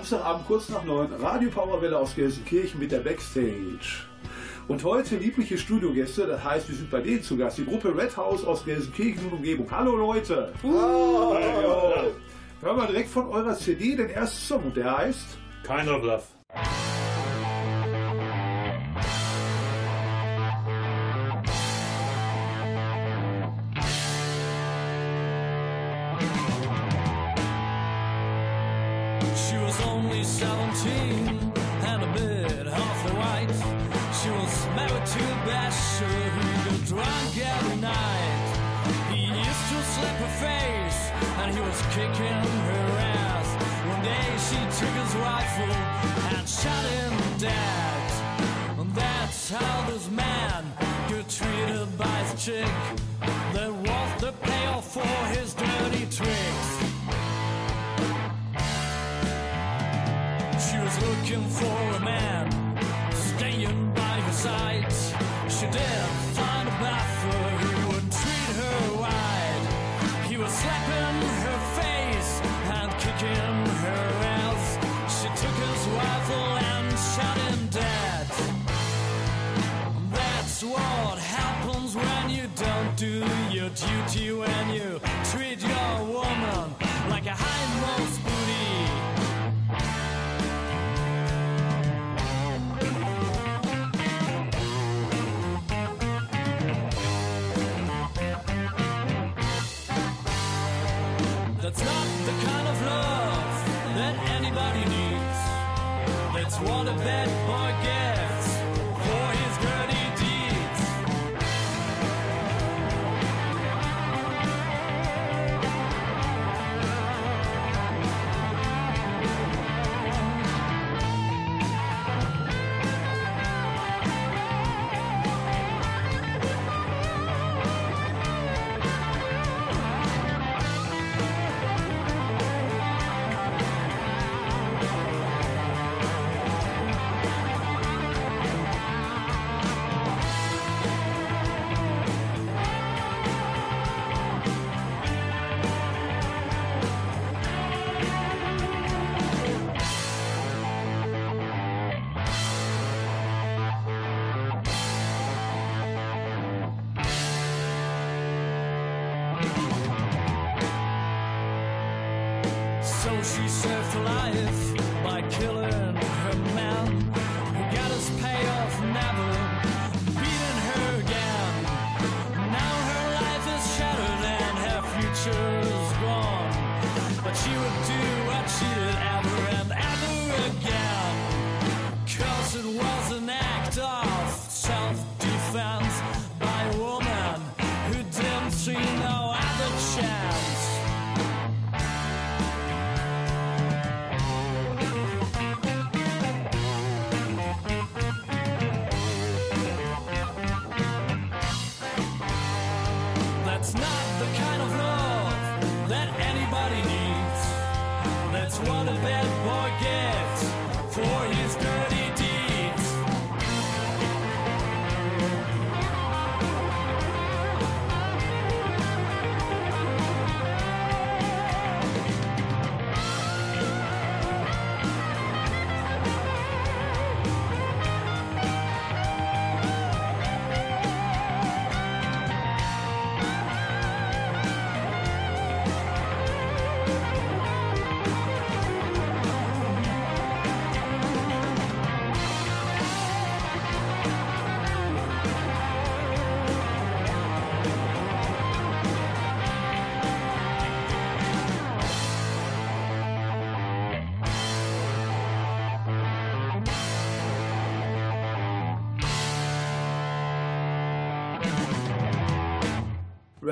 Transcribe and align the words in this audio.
Samstagabend 0.00 0.46
kurz 0.46 0.70
nach 0.70 0.82
neun, 0.82 1.12
Radio 1.20 1.50
Powerwelle 1.50 1.98
aus 1.98 2.14
Gelsenkirchen 2.14 2.80
mit 2.80 2.90
der 2.90 3.00
Backstage. 3.00 4.06
Und 4.66 4.82
heute 4.82 5.16
liebliche 5.16 5.58
Studiogäste, 5.58 6.26
das 6.26 6.42
heißt, 6.42 6.70
wir 6.70 6.76
sind 6.76 6.90
bei 6.90 7.02
denen 7.02 7.22
zu 7.22 7.36
Gast, 7.36 7.58
die 7.58 7.66
Gruppe 7.66 7.94
Red 7.94 8.16
House 8.16 8.42
aus 8.46 8.64
Gelsenkirchen 8.64 9.26
und 9.26 9.34
Umgebung. 9.34 9.70
Hallo 9.70 9.96
Leute! 9.96 10.54
Oh, 10.62 11.36
Hören 12.62 12.76
wir 12.78 12.86
direkt 12.86 13.10
von 13.10 13.28
eurer 13.28 13.54
CD 13.54 13.94
den 13.94 14.08
ersten 14.08 14.38
Song 14.38 14.64
und 14.64 14.76
der 14.78 14.96
heißt 14.96 15.36
Kind 15.66 15.88
of 15.90 16.02
Love. 16.02 16.22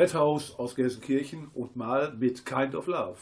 Red 0.09 0.15
House 0.15 0.55
aus 0.59 0.75
Gelsenkirchen 0.75 1.51
und 1.53 1.77
mal 1.77 2.15
mit 2.19 2.47
Kind 2.47 2.75
of 2.75 2.87
Love. 2.87 3.19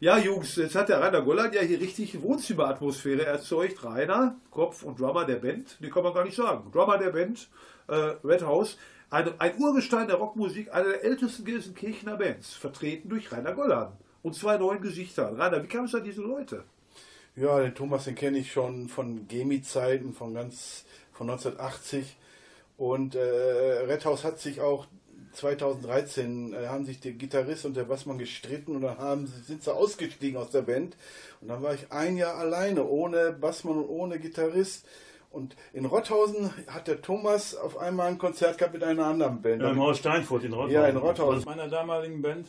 Ja, 0.00 0.16
Jungs, 0.16 0.56
jetzt 0.56 0.74
hat 0.74 0.88
der 0.88 0.98
Rainer 0.98 1.20
Golland 1.20 1.54
ja 1.54 1.60
hier 1.60 1.78
richtig 1.78 2.22
Wohnzimmeratmosphäre 2.22 3.26
erzeugt. 3.26 3.84
Rainer, 3.84 4.36
Kopf 4.50 4.82
und 4.82 4.98
Drummer 4.98 5.26
der 5.26 5.36
Band, 5.36 5.76
die 5.80 5.90
kann 5.90 6.02
man 6.02 6.14
gar 6.14 6.24
nicht 6.24 6.36
sagen. 6.36 6.72
Drummer 6.72 6.96
der 6.96 7.10
Band, 7.10 7.50
äh, 7.88 8.14
Red 8.24 8.40
House, 8.40 8.78
ein, 9.10 9.38
ein 9.38 9.58
Urgestein 9.58 10.08
der 10.08 10.16
Rockmusik, 10.16 10.72
einer 10.72 10.88
der 10.88 11.04
ältesten 11.04 11.44
Gelsenkirchener 11.44 12.16
Bands, 12.16 12.54
vertreten 12.54 13.10
durch 13.10 13.30
Rainer 13.30 13.52
Golland 13.52 13.92
und 14.22 14.34
zwei 14.34 14.56
neuen 14.56 14.80
Gesichtern. 14.80 15.38
Rainer, 15.38 15.62
wie 15.62 15.68
kam 15.68 15.84
es 15.84 15.94
an 15.94 16.04
diese 16.04 16.22
Leute? 16.22 16.64
Ja, 17.36 17.60
den 17.60 17.74
Thomas, 17.74 18.04
den 18.04 18.14
kenne 18.14 18.38
ich 18.38 18.50
schon 18.50 18.88
von 18.88 19.28
Gemi-Zeiten, 19.28 20.14
von 20.14 20.32
ganz 20.32 20.86
von 21.12 21.28
1980. 21.28 22.16
Und 22.78 23.14
äh, 23.14 23.20
Red 23.20 24.06
House 24.06 24.24
hat 24.24 24.38
sich 24.38 24.62
auch 24.62 24.86
2013 25.32 26.52
äh, 26.54 26.66
haben 26.68 26.84
sich 26.84 27.00
der 27.00 27.12
Gitarrist 27.12 27.64
und 27.64 27.76
der 27.76 27.84
Bassmann 27.84 28.18
gestritten 28.18 28.76
und 28.76 28.82
dann 28.82 28.98
haben, 28.98 29.26
sie- 29.26 29.42
sind 29.42 29.62
sie 29.62 29.74
ausgestiegen 29.74 30.36
aus 30.38 30.50
der 30.50 30.62
Band. 30.62 30.96
Und 31.40 31.48
dann 31.48 31.62
war 31.62 31.74
ich 31.74 31.90
ein 31.92 32.16
Jahr 32.16 32.34
alleine, 32.36 32.84
ohne 32.86 33.32
Bassmann 33.32 33.78
und 33.78 33.88
ohne 33.88 34.18
Gitarrist. 34.18 34.86
Und 35.30 35.54
in 35.72 35.84
Rotthausen 35.84 36.50
hat 36.66 36.88
der 36.88 37.02
Thomas 37.02 37.54
auf 37.54 37.76
einmal 37.78 38.08
ein 38.08 38.18
Konzert 38.18 38.58
gehabt 38.58 38.74
mit 38.74 38.82
einer 38.82 39.06
anderen 39.06 39.40
Band. 39.40 39.62
Ja, 39.62 39.70
im 39.70 39.78
Haus 39.80 39.98
Steinfurt 39.98 40.42
in 40.44 40.52
Rothausen. 40.52 40.74
Ja, 40.74 40.86
in 40.88 40.96
Rothausen. 40.96 41.30
Das 41.34 41.38
ist 41.40 41.46
meiner 41.46 41.68
damaligen 41.68 42.20
Band. 42.20 42.46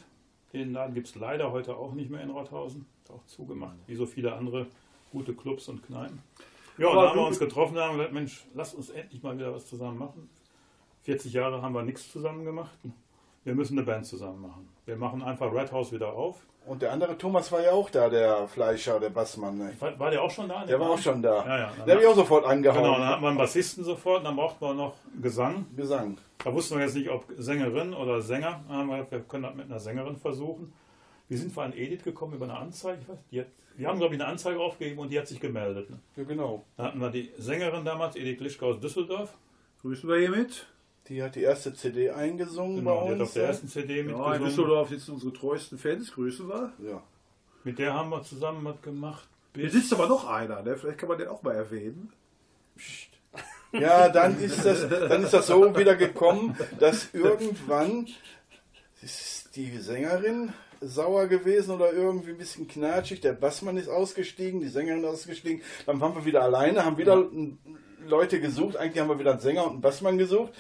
Den 0.54 0.74
Laden 0.74 0.94
gibt 0.96 1.08
es 1.08 1.16
leider 1.16 1.52
heute 1.52 1.76
auch 1.78 1.94
nicht 1.94 2.10
mehr 2.10 2.22
in 2.22 2.32
Rothausen. 2.32 2.86
Ist 3.04 3.12
auch 3.12 3.26
zugemacht, 3.28 3.76
wie 3.88 3.96
so 3.96 4.06
viele 4.06 4.34
andere 4.34 4.66
gute 5.12 5.34
Clubs 5.34 5.68
und 5.70 5.86
Kneipen. 5.86 6.22
Ja, 6.78 6.88
und 6.88 6.96
dann 6.96 7.10
haben 7.10 7.20
wir 7.20 7.28
uns 7.28 7.38
getroffen 7.40 7.76
und 7.78 7.84
haben 7.84 7.98
gesagt, 7.98 8.14
Mensch, 8.14 8.46
lass 8.56 8.74
uns 8.74 8.90
endlich 8.90 9.22
mal 9.22 9.38
wieder 9.38 9.54
was 9.54 9.68
zusammen 9.68 10.00
machen. 10.00 10.30
40 11.04 11.34
Jahre 11.34 11.62
haben 11.62 11.74
wir 11.74 11.84
nichts 11.84 12.12
zusammen 12.12 12.46
gemacht. 12.46 12.78
Wir 13.44 13.56
müssen 13.56 13.78
eine 13.78 13.86
Band 13.86 14.06
zusammen 14.06 14.42
machen. 14.42 14.70
Wir 14.86 14.96
machen 14.96 15.24
einfach 15.24 15.52
Red 15.52 15.72
House 15.72 15.92
wieder 15.92 16.14
auf. 16.14 16.46
Und 16.66 16.84
der 16.84 16.92
andere 16.92 17.18
Thomas 17.18 17.52
war 17.52 17.64
ja 17.64 17.72
auch 17.72 17.90
da, 17.90 18.08
der 18.08 18.48
Fleischer, 18.48 19.00
der 19.00 19.10
Bassmann. 19.10 19.58
Ne? 19.58 19.74
War, 19.80 19.98
war 19.98 20.12
der 20.12 20.22
auch 20.22 20.30
schon 20.30 20.48
da? 20.48 20.64
Der 20.64 20.80
war 20.80 20.92
auch 20.92 20.98
schon 21.00 21.22
da. 21.22 21.44
Ja, 21.44 21.58
ja. 21.58 21.72
Der 21.86 21.96
habe 21.96 22.04
ich 22.04 22.08
auch 22.08 22.16
sofort 22.16 22.46
angehauen. 22.46 22.84
Genau, 22.84 22.98
dann 23.00 23.08
hatten 23.08 23.24
wir 23.24 23.30
einen 23.30 23.38
Bassisten 23.38 23.84
sofort, 23.84 24.24
dann 24.24 24.36
brauchten 24.36 24.64
wir 24.64 24.74
noch 24.76 24.94
Gesang. 25.20 25.66
Gesang. 25.76 26.20
Da 26.44 26.54
wussten 26.54 26.78
wir 26.78 26.86
jetzt 26.86 26.96
nicht, 26.96 27.10
ob 27.10 27.26
Sängerin 27.36 27.96
oder 27.96 28.22
Sänger. 28.22 28.64
Dann 28.68 28.78
haben 28.78 28.90
wir 28.90 29.08
wir 29.10 29.22
können 29.22 29.44
das 29.44 29.56
mit 29.56 29.66
einer 29.66 29.80
Sängerin 29.80 30.18
versuchen. 30.18 30.72
Wie 31.30 31.38
sind 31.38 31.56
wir 31.56 31.64
an 31.64 31.74
Edith 31.74 32.04
gekommen 32.04 32.36
über 32.36 32.46
eine 32.46 32.58
Anzeige? 32.58 33.00
Ich 33.02 33.10
weiß, 33.10 33.18
die 33.32 33.40
hat, 33.40 33.48
wir 33.76 33.88
haben, 33.88 33.98
glaube 33.98 34.14
ich, 34.14 34.22
eine 34.22 34.30
Anzeige 34.30 34.60
aufgegeben 34.60 35.00
und 35.00 35.10
die 35.10 35.18
hat 35.18 35.28
sich 35.28 35.40
gemeldet. 35.40 35.90
Ne? 35.90 35.98
Ja, 36.16 36.24
genau. 36.26 36.64
Da 36.78 36.84
hatten 36.84 37.00
wir 37.00 37.10
die 37.10 37.32
Sängerin 37.38 37.86
damals, 37.86 38.16
Edith 38.16 38.40
Lischka 38.40 38.68
aus 38.68 38.80
Düsseldorf. 38.80 39.34
Grüßen 39.82 40.08
wir 40.08 40.18
hiermit. 40.18 40.68
Die 41.08 41.22
hat 41.24 41.36
die 41.36 41.42
erste 41.42 41.74
CD 41.74 42.12
eingesungen 42.12 42.78
Genau, 42.78 43.02
die 43.04 43.08
bei 43.10 43.14
hat 43.16 43.20
uns. 43.22 43.30
auf 43.30 43.34
der 43.34 43.46
ersten 43.48 43.68
CD 43.68 43.94
Ja, 43.96 44.00
in 44.02 44.06
mitgesungen. 44.08 44.44
Düsseldorf 44.46 44.90
sitzen 44.90 45.12
unsere 45.14 45.34
treuesten 45.34 45.78
Fans. 45.78 46.12
Grüßen 46.14 46.48
wir. 46.48 46.72
ja. 46.84 47.04
Mit 47.64 47.78
der 47.80 47.94
haben 47.94 48.10
wir 48.10 48.24
zusammen 48.24 48.64
was 48.66 48.82
gemacht. 48.82 49.28
Hier 49.56 49.70
sitzt 49.70 49.94
aber 49.94 50.08
noch 50.08 50.28
einer. 50.28 50.62
Ne? 50.64 50.76
Vielleicht 50.78 50.98
kann 50.98 51.10
man 51.10 51.18
den 51.20 51.28
auch 51.28 51.44
mal 51.44 51.54
erwähnen. 51.54 52.12
Ja, 53.74 54.10
dann 54.10 54.40
ist 54.42 54.66
das, 54.66 54.88
dann 54.90 55.24
ist 55.24 55.34
das 55.34 55.48
so 55.48 55.78
wieder 55.78 55.96
gekommen, 55.96 56.58
dass 56.80 57.14
irgendwann 57.14 58.08
ist 59.02 59.56
die 59.56 59.78
Sängerin 59.78 60.54
sauer 60.82 61.28
gewesen 61.28 61.72
oder 61.72 61.94
irgendwie 61.94 62.32
ein 62.32 62.38
bisschen 62.38 62.68
knatschig. 62.68 63.22
Der 63.22 63.34
Bassmann 63.34 63.78
ist 63.78 63.88
ausgestiegen, 63.88 64.60
die 64.60 64.68
Sängerin 64.68 65.04
ist 65.04 65.10
ausgestiegen. 65.10 65.62
Dann 65.86 66.00
waren 66.02 66.16
wir 66.16 66.26
wieder 66.26 66.42
alleine, 66.42 66.84
haben 66.84 66.98
wieder 66.98 67.24
Leute 68.08 68.42
gesucht. 68.42 68.76
Eigentlich 68.76 69.00
haben 69.02 69.10
wir 69.10 69.20
wieder 69.20 69.32
einen 69.32 69.40
Sänger 69.42 69.66
und 69.66 69.72
einen 69.74 69.82
Bassmann 69.82 70.18
gesucht. 70.18 70.52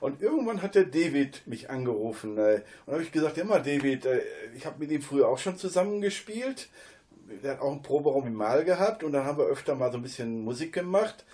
Und 0.00 0.22
irgendwann 0.22 0.62
hat 0.62 0.74
der 0.74 0.84
David 0.84 1.46
mich 1.46 1.70
angerufen. 1.70 2.38
äh, 2.38 2.62
Und 2.86 2.94
habe 2.94 3.02
ich 3.02 3.12
gesagt, 3.12 3.36
ja 3.36 3.44
mal 3.44 3.62
David, 3.62 4.06
äh, 4.06 4.20
ich 4.56 4.66
habe 4.66 4.78
mit 4.78 4.90
ihm 4.90 5.02
früher 5.02 5.28
auch 5.28 5.38
schon 5.38 5.56
zusammen 5.56 6.00
gespielt. 6.00 6.68
Der 7.42 7.52
hat 7.52 7.60
auch 7.60 7.72
einen 7.72 7.82
Proberaum 7.82 8.26
im 8.26 8.34
Mal 8.34 8.64
gehabt 8.64 9.04
und 9.04 9.12
dann 9.12 9.24
haben 9.24 9.38
wir 9.38 9.44
öfter 9.46 9.74
mal 9.74 9.90
so 9.90 9.98
ein 9.98 10.02
bisschen 10.02 10.42
Musik 10.42 10.72
gemacht. 10.72 11.24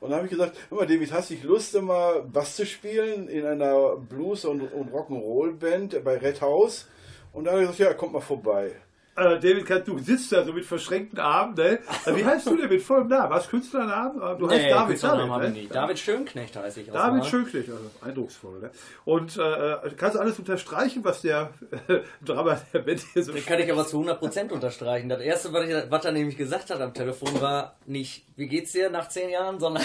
Und 0.00 0.10
dann 0.10 0.16
habe 0.18 0.26
ich 0.26 0.32
gesagt, 0.32 0.56
hör 0.68 0.78
mal 0.78 0.86
David, 0.86 1.12
hast 1.12 1.30
du 1.30 1.36
Lust, 1.42 1.80
mal 1.80 2.22
Bass 2.22 2.56
zu 2.56 2.66
spielen 2.66 3.28
in 3.28 3.46
einer 3.46 3.96
Blues- 3.96 4.44
und, 4.44 4.60
und 4.60 4.92
Rock'n'Roll-Band 4.92 6.02
bei 6.02 6.16
Red 6.16 6.40
House? 6.40 6.88
Und 7.32 7.44
dann 7.44 7.54
habe 7.54 7.62
ich 7.62 7.70
gesagt, 7.70 7.90
ja, 7.90 7.94
kommt 7.94 8.12
mal 8.12 8.20
vorbei. 8.20 8.72
Äh, 9.14 9.38
David, 9.40 9.86
du 9.86 9.98
sitzt 9.98 10.32
da 10.32 10.42
so 10.42 10.54
mit 10.54 10.64
verschränkten 10.64 11.18
Armen. 11.18 11.54
Ne? 11.54 11.78
Äh, 12.06 12.16
Wie 12.16 12.24
heißt 12.24 12.46
du 12.46 12.56
denn 12.56 12.70
mit 12.70 12.80
vollem 12.82 13.08
Namen? 13.08 13.32
Hast 13.34 13.46
du 13.46 13.50
Künstlernamen? 13.50 14.16
Äh, 14.22 14.38
Du 14.38 14.48
heißt 14.48 14.70
David. 14.70 14.88
Künstlernamen 14.88 15.28
David, 15.30 15.48
ich 15.48 15.54
ne? 15.54 15.60
nicht. 15.60 15.74
David 15.74 15.98
Schönknecht 15.98 16.56
heiße 16.56 16.80
ich. 16.80 16.90
David 16.90 17.18
Mal. 17.20 17.24
Schönklich, 17.24 17.68
also 17.68 17.90
eindrucksvoll. 18.00 18.60
Ne? 18.60 18.70
Und 19.04 19.36
äh, 19.36 19.76
kannst 19.98 20.16
du 20.16 20.20
alles 20.20 20.38
unterstreichen, 20.38 21.04
was 21.04 21.20
der 21.20 21.50
äh, 21.88 21.98
Drama 22.24 22.58
der 22.72 22.78
Band 22.78 23.00
hier 23.12 23.22
so 23.22 23.32
Das 23.32 23.44
kann 23.44 23.60
ich 23.60 23.70
aber 23.70 23.86
zu 23.86 24.00
100% 24.02 24.50
unterstreichen. 24.50 25.10
Das 25.10 25.20
erste, 25.20 25.52
was, 25.52 25.68
ich, 25.68 25.90
was 25.90 26.04
er 26.06 26.12
nämlich 26.12 26.38
gesagt 26.38 26.70
hat 26.70 26.80
am 26.80 26.94
Telefon, 26.94 27.38
war 27.40 27.76
nicht, 27.84 28.24
wie 28.36 28.48
geht's 28.48 28.72
dir 28.72 28.88
nach 28.88 29.08
zehn 29.10 29.28
Jahren, 29.28 29.60
sondern, 29.60 29.84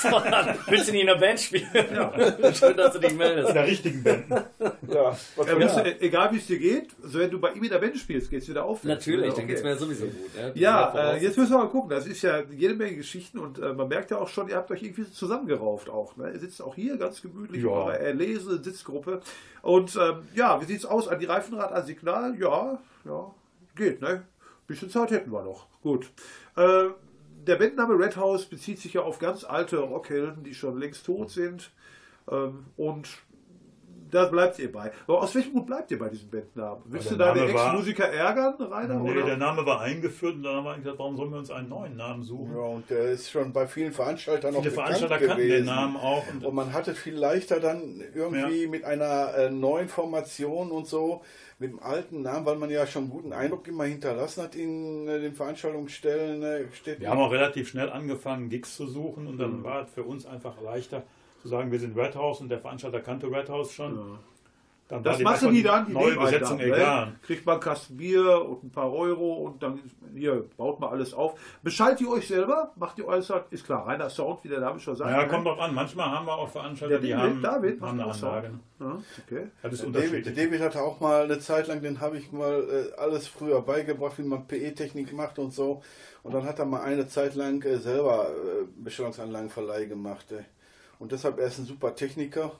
sondern 0.00 0.56
willst 0.68 0.88
du 0.88 0.92
nicht 0.92 1.00
in 1.02 1.06
der 1.06 1.14
Band 1.16 1.40
spielen? 1.40 1.66
Schön, 2.54 2.76
dass 2.76 2.92
du 2.94 2.98
dich 3.00 3.10
In 3.12 3.16
meldest. 3.18 3.54
der 3.54 3.66
richtigen 3.66 4.02
Band. 4.02 4.24
Ja, 4.28 4.44
Ja, 4.88 5.58
ja. 5.58 5.82
du, 5.82 6.00
egal 6.00 6.32
wie 6.32 6.36
es 6.38 6.46
dir 6.46 6.58
geht, 6.58 6.88
so 7.02 7.18
wenn 7.18 7.30
du 7.30 7.40
bei 7.40 7.52
ihm 7.52 7.62
in 7.64 7.70
der 7.70 7.78
Band 7.78 7.96
spielst, 7.98 8.30
geht's 8.30 8.48
wieder 8.48 8.64
auf. 8.64 8.84
Natürlich, 8.84 9.30
Ja, 9.30 9.34
dann 9.36 9.46
geht's 9.46 9.60
okay. 9.60 9.68
mir 9.68 9.74
ja 9.74 9.78
sowieso 9.80 10.04
gut. 10.06 10.14
Ja, 10.54 11.12
äh, 11.14 11.22
jetzt 11.22 11.36
müssen 11.38 11.52
wir 11.52 11.58
mal 11.58 11.68
gucken. 11.68 11.90
Das 11.90 12.06
ist 12.06 12.22
ja 12.22 12.42
jede 12.50 12.74
Menge 12.74 12.96
Geschichten 12.96 13.38
und 13.38 13.58
äh, 13.58 13.72
man 13.72 13.88
merkt 13.88 14.10
ja 14.10 14.18
auch 14.18 14.28
schon, 14.28 14.48
ihr 14.48 14.56
habt 14.56 14.70
euch 14.70 14.82
irgendwie 14.82 15.10
zusammengerauft 15.10 15.88
auch. 15.88 16.16
Ne? 16.16 16.30
Ihr 16.32 16.38
sitzt 16.40 16.62
auch 16.62 16.74
hier 16.74 16.96
ganz 16.96 17.22
gemütlich 17.22 17.62
Ja. 17.62 17.68
in 17.70 17.74
eurer 17.74 17.98
erlesenen 17.98 18.62
Sitzgruppe. 18.62 19.20
Und 19.62 19.96
ähm, 19.96 20.28
ja, 20.34 20.60
wie 20.60 20.64
sieht's 20.66 20.84
aus? 20.84 21.08
An 21.08 21.18
die 21.18 21.26
Reifenrad, 21.26 21.72
an 21.72 21.84
Signal? 21.86 22.36
Ja, 22.38 22.78
ja, 23.04 23.30
geht, 23.76 24.00
ne? 24.02 24.22
Bisschen 24.66 24.88
Zeit 24.90 25.10
hätten 25.10 25.30
wir 25.30 25.42
noch. 25.42 25.66
Gut. 25.82 26.10
Äh, 26.56 26.84
der 27.46 27.56
Bandname 27.56 27.98
Red 27.98 28.16
House 28.16 28.46
bezieht 28.46 28.78
sich 28.80 28.94
ja 28.94 29.02
auf 29.02 29.18
ganz 29.18 29.44
alte 29.44 29.78
Rockhelden, 29.78 30.44
die 30.44 30.54
schon 30.54 30.78
längst 30.78 31.06
tot 31.06 31.30
sind. 31.30 31.70
Ähm, 32.30 32.66
und 32.76 33.08
da 34.10 34.26
bleibt 34.26 34.58
ihr 34.60 34.70
bei. 34.70 34.92
Aber 35.06 35.22
aus 35.22 35.34
welchem 35.34 35.52
Grund 35.52 35.66
bleibt 35.66 35.90
ihr 35.90 35.98
bei 35.98 36.08
diesem 36.08 36.30
Bandnamen? 36.30 36.82
Willst 36.86 37.10
der 37.10 37.18
du 37.18 37.24
deine 37.24 37.46
Ex-Musiker 37.50 38.04
ärgern, 38.04 38.54
Rainer? 38.60 39.00
Nee, 39.00 39.10
oder? 39.10 39.22
der 39.22 39.36
Name 39.36 39.66
war 39.66 39.80
eingeführt 39.80 40.36
und 40.36 40.44
dann 40.44 40.56
haben 40.56 40.64
wir 40.64 40.70
eigentlich 40.70 40.84
gesagt, 40.84 40.98
warum 41.00 41.16
sollen 41.16 41.30
wir 41.32 41.38
uns 41.38 41.50
einen 41.50 41.68
neuen 41.68 41.96
Namen 41.96 42.22
suchen? 42.22 42.54
Ja, 42.54 42.62
und 42.62 42.88
der 42.88 43.10
ist 43.10 43.30
schon 43.30 43.52
bei 43.52 43.66
vielen 43.66 43.92
Veranstaltern 43.92 44.54
noch 44.54 44.60
Viele 44.60 44.70
bekannt 44.70 44.98
Veranstalter 44.98 45.26
kannten 45.26 45.42
gewesen. 45.42 45.66
den 45.66 45.74
Namen 45.74 45.96
auch. 45.96 46.22
Und 46.32 46.44
Und 46.44 46.54
man 46.54 46.72
hatte 46.72 46.94
viel 46.94 47.14
leichter 47.14 47.58
dann 47.58 48.02
irgendwie 48.14 48.68
mit 48.68 48.84
einer 48.84 49.34
äh, 49.34 49.50
neuen 49.50 49.88
Formation 49.88 50.70
und 50.70 50.86
so, 50.86 51.22
mit 51.58 51.70
dem 51.70 51.80
alten 51.80 52.22
Namen, 52.22 52.44
weil 52.46 52.56
man 52.56 52.70
ja 52.70 52.86
schon 52.86 53.04
einen 53.04 53.10
guten 53.12 53.32
Eindruck 53.32 53.66
immer 53.68 53.84
hinterlassen 53.84 54.42
hat 54.42 54.54
in 54.54 55.06
äh, 55.08 55.20
den 55.20 55.34
Veranstaltungsstellen. 55.34 56.42
Äh, 56.42 56.64
steht 56.72 57.00
Wir 57.00 57.10
haben 57.10 57.20
auch 57.20 57.30
relativ 57.32 57.68
schnell 57.68 57.90
angefangen, 57.90 58.48
Gigs 58.48 58.76
zu 58.76 58.86
suchen 58.86 59.26
und 59.26 59.34
Mhm. 59.36 59.38
dann 59.40 59.64
war 59.64 59.82
es 59.82 59.90
für 59.90 60.02
uns 60.02 60.26
einfach 60.26 60.60
leichter 60.62 61.02
zu 61.42 61.48
sagen, 61.48 61.70
wir 61.70 61.78
sind 61.78 61.96
Red 61.96 62.14
House 62.16 62.40
und 62.40 62.48
der 62.48 62.58
Veranstalter 62.58 63.00
kannte 63.00 63.30
Red 63.30 63.48
House 63.48 63.72
schon. 63.72 64.18
Dann 64.88 65.02
Das 65.02 65.18
machen 65.20 65.54
die 65.54 65.62
dann, 65.62 65.86
die 65.86 65.92
neue 65.92 66.14
Besetzung 66.14 66.58
dann, 66.58 66.68
ne? 66.68 66.76
egal. 66.76 67.12
Kriegt 67.22 67.46
man 67.46 67.54
einen 67.54 67.62
Kasten 67.62 67.96
Bier 67.96 68.44
und 68.46 68.64
ein 68.64 68.70
paar 68.70 68.92
Euro 68.92 69.32
und 69.46 69.62
dann 69.62 69.80
hier 70.14 70.44
baut 70.58 70.78
man 70.78 70.90
alles 70.90 71.14
auf. 71.14 71.40
Beschallt 71.62 72.02
ihr 72.02 72.10
euch 72.10 72.28
selber? 72.28 72.70
Macht 72.76 72.98
ihr 72.98 73.08
alles? 73.08 73.32
Ist 73.50 73.64
klar, 73.64 73.86
reiner 73.86 74.10
Sound, 74.10 74.44
wie 74.44 74.48
der 74.48 74.60
Name 74.60 74.78
schon 74.78 74.94
sagt. 74.94 75.10
Ja, 75.10 75.22
ne? 75.22 75.28
kommt 75.28 75.46
drauf 75.46 75.58
an. 75.58 75.74
Manchmal 75.74 76.10
haben 76.10 76.26
wir 76.26 76.34
auch 76.34 76.50
Veranstalter, 76.50 76.98
Der 76.98 77.00
die 77.00 77.10
David, 77.10 77.24
haben, 77.24 77.42
David 77.42 77.80
haben 77.80 78.00
eine 78.00 78.12
Anlage. 78.12 78.50
Ja, 78.78 78.98
okay. 79.26 79.46
Das 79.62 79.72
ist 79.72 79.86
David. 79.94 80.36
David 80.36 80.60
hatte 80.60 80.82
auch 80.82 81.00
mal 81.00 81.24
eine 81.24 81.38
Zeit 81.38 81.66
lang, 81.66 81.80
den 81.80 82.00
habe 82.00 82.18
ich 82.18 82.30
mal 82.30 82.62
äh, 82.68 83.00
alles 83.00 83.26
früher 83.26 83.62
beigebracht, 83.62 84.18
wie 84.18 84.22
man 84.22 84.46
PE-Technik 84.46 85.14
macht 85.14 85.38
und 85.38 85.54
so. 85.54 85.82
Und 86.22 86.34
dann 86.34 86.44
hat 86.44 86.58
er 86.58 86.66
mal 86.66 86.82
eine 86.82 87.08
Zeit 87.08 87.34
lang 87.36 87.62
äh, 87.62 87.78
selber 87.78 88.28
äh, 88.28 88.64
Bestellungsanlagenverleih 88.76 89.86
gemacht. 89.86 90.30
Äh. 90.32 90.42
Und 90.98 91.12
deshalb 91.12 91.38
er 91.38 91.46
ist 91.46 91.58
ein 91.58 91.64
super 91.64 91.94
Techniker. 91.94 92.52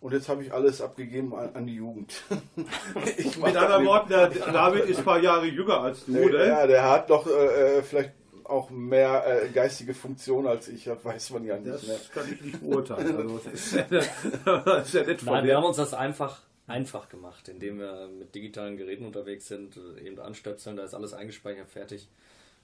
Und 0.00 0.12
jetzt 0.14 0.28
habe 0.30 0.42
ich 0.42 0.52
alles 0.52 0.80
abgegeben 0.80 1.34
an, 1.34 1.50
an 1.54 1.66
die 1.66 1.74
Jugend. 1.74 2.14
Mit 2.94 3.56
anderen 3.56 3.82
nicht. 3.82 3.90
Worten, 3.90 4.08
der 4.08 4.28
David 4.28 4.84
ist 4.86 4.98
ein 5.00 5.04
paar 5.04 5.20
Jahre 5.20 5.46
jünger 5.46 5.80
als 5.80 6.06
du, 6.06 6.16
Äh, 6.16 6.30
ne? 6.30 6.46
Ja, 6.46 6.66
der 6.66 6.88
hat 6.90 7.10
doch 7.10 7.26
äh, 7.26 7.78
äh, 7.78 7.82
vielleicht 7.82 8.12
auch 8.44 8.70
mehr 8.70 9.24
äh, 9.44 9.48
geistige 9.50 9.92
Funktion 9.94 10.46
als 10.46 10.68
ich, 10.68 10.84
das 10.84 11.04
weiß 11.04 11.30
man 11.30 11.44
ja 11.44 11.56
nicht. 11.58 11.72
Das 11.74 11.86
Ne? 11.86 11.96
kann 12.14 12.32
ich 12.32 12.40
nicht 12.40 12.60
beurteilen. 12.60 13.14
Also, 13.16 13.38
das, 13.44 13.52
ist 13.54 13.72
ja, 13.74 13.82
das 14.64 14.88
ist 14.88 14.94
ja 14.94 15.04
nett 15.04 15.20
von 15.20 15.34
Nein, 15.34 15.44
dir. 15.44 15.48
wir 15.50 15.56
haben 15.58 15.64
uns 15.64 15.76
das 15.76 15.94
einfach 15.94 16.40
einfach 16.66 17.08
gemacht, 17.08 17.48
indem 17.48 17.78
wir 17.80 18.08
mit 18.08 18.34
digitalen 18.34 18.76
Geräten 18.76 19.04
unterwegs 19.04 19.48
sind, 19.48 19.76
eben 20.04 20.18
anstöpseln, 20.20 20.76
da 20.76 20.84
ist 20.84 20.94
alles 20.94 21.12
eingespeichert, 21.12 21.68
fertig, 21.68 22.08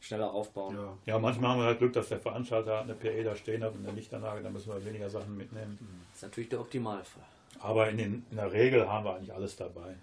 schneller 0.01 0.33
aufbauen. 0.33 0.77
Ja. 0.77 0.97
Ja, 1.15 1.19
manchmal 1.19 1.51
haben 1.53 1.61
wir 1.61 1.67
halt 1.67 1.79
Glück, 1.79 1.93
dass 1.93 2.09
der 2.09 2.21
Veranstalter 2.21 2.81
eine 2.81 2.95
PE 2.95 3.25
da 3.25 3.35
stehen 3.35 3.63
hat 3.65 3.75
und 3.75 3.87
eine 3.87 3.97
Lichtanlage, 3.97 4.43
da 4.43 4.51
müssen 4.51 4.73
wir 4.73 4.85
weniger 4.85 5.11
Sachen 5.11 5.37
mitnehmen. 5.37 5.79
Das 6.13 6.19
ist 6.19 6.23
natürlich 6.23 6.49
der 6.51 6.61
Optimalfall. 6.61 7.25
Aber 7.61 7.89
in, 7.89 7.99
den, 7.99 8.27
in 8.31 8.37
der 8.37 8.53
Regel 8.53 8.89
haben 8.89 9.05
wir 9.05 9.15
eigentlich 9.17 9.33
alles 9.33 9.57
dabei. 9.57 9.95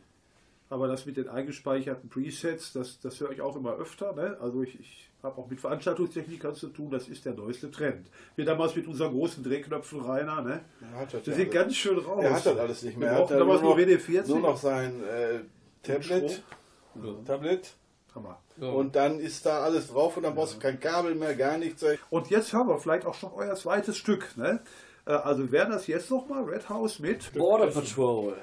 Aber 0.70 0.88
das 0.88 1.06
mit 1.06 1.18
den 1.18 1.30
eingespeicherten 1.30 2.10
Presets, 2.10 2.74
das, 2.74 3.00
das 3.00 3.20
höre 3.20 3.32
ich 3.32 3.42
auch 3.42 3.56
immer 3.56 3.74
öfter. 3.74 4.14
Ne? 4.14 4.38
Also 4.42 4.64
ich, 4.64 4.80
ich 4.80 5.10
habe 5.22 5.40
auch 5.40 5.48
mit 5.48 5.60
Veranstaltungstechnikern 5.60 6.56
zu 6.56 6.68
tun, 6.70 6.90
das 6.90 7.08
ist 7.08 7.26
der 7.26 7.34
neueste 7.34 7.70
Trend. 7.70 8.08
Wir 8.36 8.46
damals 8.46 8.76
mit 8.76 8.88
unseren 8.88 9.12
großen 9.14 9.44
Drehknöpfen, 9.44 10.02
Rainer, 10.02 10.42
ne? 10.42 10.62
Hat 10.96 11.14
das 11.14 11.24
Die 11.24 11.32
ja 11.32 11.46
ganz 11.46 11.76
schön 11.76 11.98
raus. 12.00 12.24
Er 12.24 12.34
hat 12.34 12.46
das 12.46 12.58
alles 12.58 12.84
nicht 12.84 12.98
mehr. 12.98 13.12
Wir 13.12 13.18
Er 13.18 13.24
hat 13.24 13.32
damals 13.32 13.62
nur 13.62 13.76
noch, 13.76 13.82
WD-40. 13.82 14.28
nur 14.28 14.40
noch 14.40 14.58
sein 14.58 15.04
äh, 15.04 15.40
Tablet. 15.84 16.42
Tablet. 17.26 17.74
Hammer. 18.16 18.40
Und 18.60 18.96
dann 18.96 19.20
ist 19.20 19.46
da 19.46 19.62
alles 19.62 19.88
drauf 19.88 20.18
und 20.18 20.24
dann 20.24 20.36
brauchst 20.36 20.56
du 20.56 20.60
kein 20.60 20.80
Kabel 20.80 21.16
mehr, 21.16 21.36
gar 21.36 21.58
nichts. 21.58 21.84
Und 22.10 22.30
jetzt 22.30 22.54
hören 22.54 22.68
wir 22.68 22.78
vielleicht 22.80 23.06
auch 23.06 23.16
schon 23.16 23.32
euer 23.34 23.56
zweites 23.56 23.98
Stück. 23.98 24.38
Ne? 24.38 24.62
Äh, 25.06 25.12
Also 25.14 25.52
wäre 25.52 25.70
das 25.70 25.88
jetzt 25.88 26.10
nochmal 26.12 26.44
Red 26.44 26.70
House 26.70 27.00
mit. 27.00 27.34
Border 27.34 27.68
Patrol. 27.68 28.38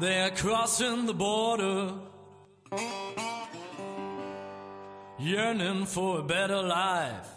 They're 0.00 0.30
crossing 0.30 1.06
the 1.06 1.12
border, 1.12 1.92
yearning 5.18 5.86
for 5.86 6.20
a 6.20 6.22
better 6.22 6.62
life. 6.62 7.28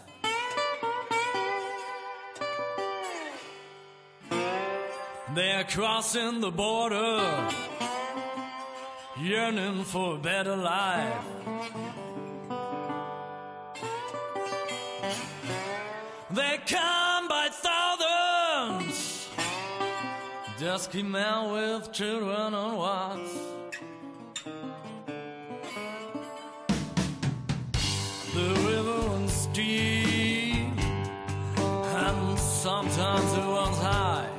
They're 5.34 5.64
crossing 5.64 6.40
the 6.40 6.52
border, 6.52 7.48
yearning 9.18 9.82
for 9.82 10.14
a 10.14 10.18
better 10.18 10.54
life. 10.54 11.24
They 16.30 16.60
come 16.64 17.01
dusky 20.72 21.02
men 21.02 21.52
with 21.52 21.92
children 21.92 22.54
on 22.54 22.76
watch. 22.78 23.30
The 28.32 28.48
river 28.66 28.98
runs 29.08 29.48
deep, 29.48 30.72
and 31.58 32.38
sometimes 32.38 33.32
it 33.34 33.46
runs 33.56 33.78
high. 33.88 34.30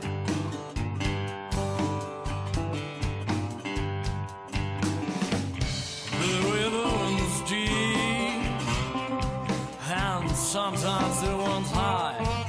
The 6.20 6.36
river 6.56 6.84
runs 6.98 7.36
deep, 7.48 8.42
and 9.88 10.32
sometimes 10.32 11.22
it 11.22 11.36
runs 11.46 11.70
high. 11.70 12.43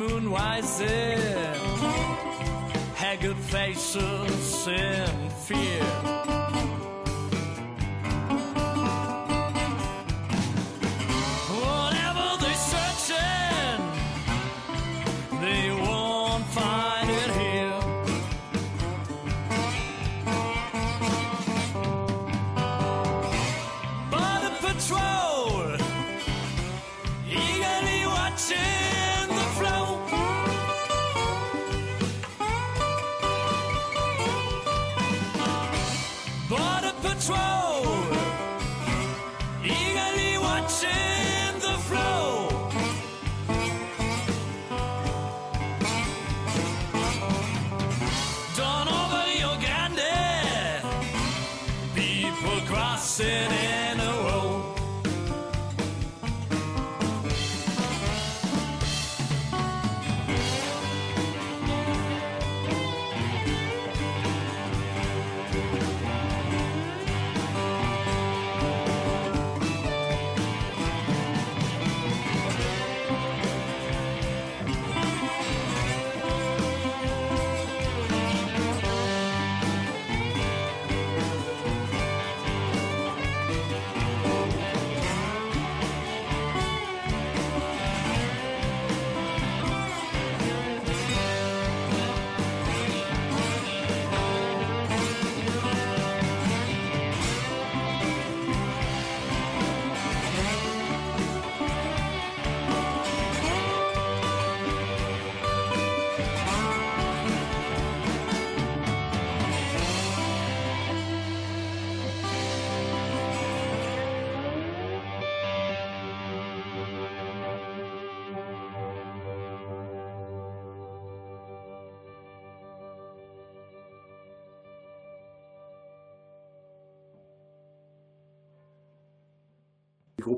Moon 0.00 0.30
rising, 0.30 1.18
haggard 2.94 3.36
faces 3.36 4.66
in 4.66 5.30
fear. 5.46 5.84
Whatever 11.64 12.26
they 12.42 12.56
searching, 12.72 13.80
they 15.42 15.70
won't 15.84 16.46
find 16.46 17.10
it 17.22 17.30
here. 17.42 17.80
Border 24.10 24.54
patrol, 24.64 25.76
eagerly 27.28 28.06
watching 28.06 28.69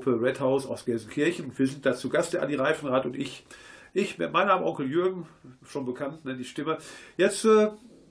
Gruppe 0.03 0.21
Red 0.21 0.39
House 0.39 0.65
aus 0.65 0.85
Gelsenkirchen. 0.85 1.57
Wir 1.57 1.67
sind 1.67 1.85
dazu 1.85 2.09
Gast, 2.09 2.33
der 2.33 2.41
Andi 2.41 2.55
Reifenrad 2.55 3.05
und 3.05 3.15
ich. 3.15 3.45
Ich 3.93 4.17
mit 4.17 4.31
meinem 4.31 4.63
Onkel 4.63 4.89
Jürgen, 4.89 5.27
schon 5.63 5.85
bekannt, 5.85 6.25
ne, 6.25 6.35
die 6.35 6.43
Stimme. 6.43 6.79
Jetzt, 7.15 7.45
äh, 7.45 7.69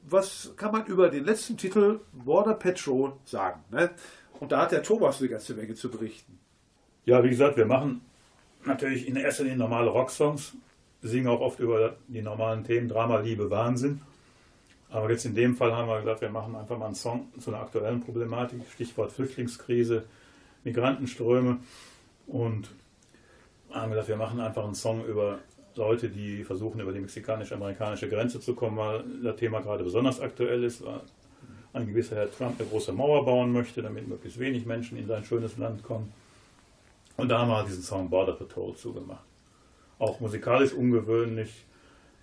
was 0.09 0.55
kann 0.57 0.71
man 0.71 0.87
über 0.87 1.09
den 1.09 1.25
letzten 1.25 1.57
Titel 1.57 2.01
Border 2.13 2.55
Patrol 2.55 3.15
sagen? 3.25 3.65
Ne? 3.71 3.91
Und 4.39 4.53
da 4.53 4.63
hat 4.63 4.73
der 4.73 4.85
Thomas 4.85 5.19
eine 5.19 5.29
ganze 5.29 5.55
Menge 5.55 5.75
zu 5.75 5.91
berichten. 5.91 6.39
Ja, 7.05 7.25
wie 7.25 7.31
gesagt, 7.31 7.57
wir 7.57 7.67
machen 7.67 8.01
natürlich 8.65 9.09
in 9.09 9.17
erster 9.17 9.43
Linie 9.43 9.59
normale 9.59 9.91
Rocksongs, 9.91 10.55
singen 11.03 11.27
auch 11.27 11.41
oft 11.41 11.59
über 11.59 11.97
die 12.07 12.23
normalen 12.23 12.63
Themen 12.63 12.89
Drama, 12.89 13.19
Liebe, 13.19 13.51
Wahnsinn. 13.51 14.03
Aber 14.89 15.11
jetzt 15.11 15.25
in 15.25 15.35
dem 15.35 15.57
Fall 15.57 15.75
haben 15.75 15.89
wir 15.89 15.99
gesagt, 15.99 16.21
wir 16.21 16.31
machen 16.31 16.55
einfach 16.55 16.79
mal 16.79 16.87
einen 16.87 16.95
Song 16.95 17.27
zu 17.41 17.51
einer 17.51 17.61
aktuellen 17.61 18.01
Problematik, 18.01 18.61
Stichwort 18.73 19.11
Flüchtlingskrise, 19.11 20.05
Migrantenströme. 20.65 21.59
Und 22.27 22.71
haben 23.71 23.91
gesagt, 23.91 24.09
wir 24.09 24.17
machen 24.17 24.41
einfach 24.41 24.65
einen 24.65 24.75
Song 24.75 25.05
über 25.05 25.39
Leute, 25.75 26.09
die 26.09 26.45
versuchen, 26.45 26.81
über 26.81 26.93
die 26.93 27.01
mexikanisch-amerikanische 27.01 28.09
Grenze 28.09 28.41
zu 28.41 28.55
kommen, 28.55 28.77
weil 28.77 29.05
das 29.23 29.37
Thema 29.37 29.61
gerade 29.61 29.85
besonders 29.85 30.21
aktuell 30.21 30.63
ist. 30.65 30.85
Weil 30.85 31.01
ein 31.73 31.87
gewisser 31.87 32.17
Herr 32.17 32.31
Trump 32.31 32.61
eine 32.61 32.69
große 32.69 32.93
Mauer 32.93 33.25
bauen 33.25 33.53
möchte, 33.53 33.83
damit 33.83 34.07
möglichst 34.07 34.39
wenig 34.39 34.67
Menschen 34.67 34.99
in 34.99 35.07
sein 35.07 35.25
schönes 35.25 35.57
Land 35.57 35.83
kommen. 35.83 36.13
Und 37.17 37.29
da 37.29 37.41
haben 37.41 37.49
wir 37.49 37.65
diesen 37.65 37.83
Song 37.83 38.11
Border 38.11 38.35
Patrol 38.35 38.75
zugemacht. 38.75 39.25
Auch 39.99 40.21
musikalisch 40.21 40.73
ungewöhnlich, 40.73 41.65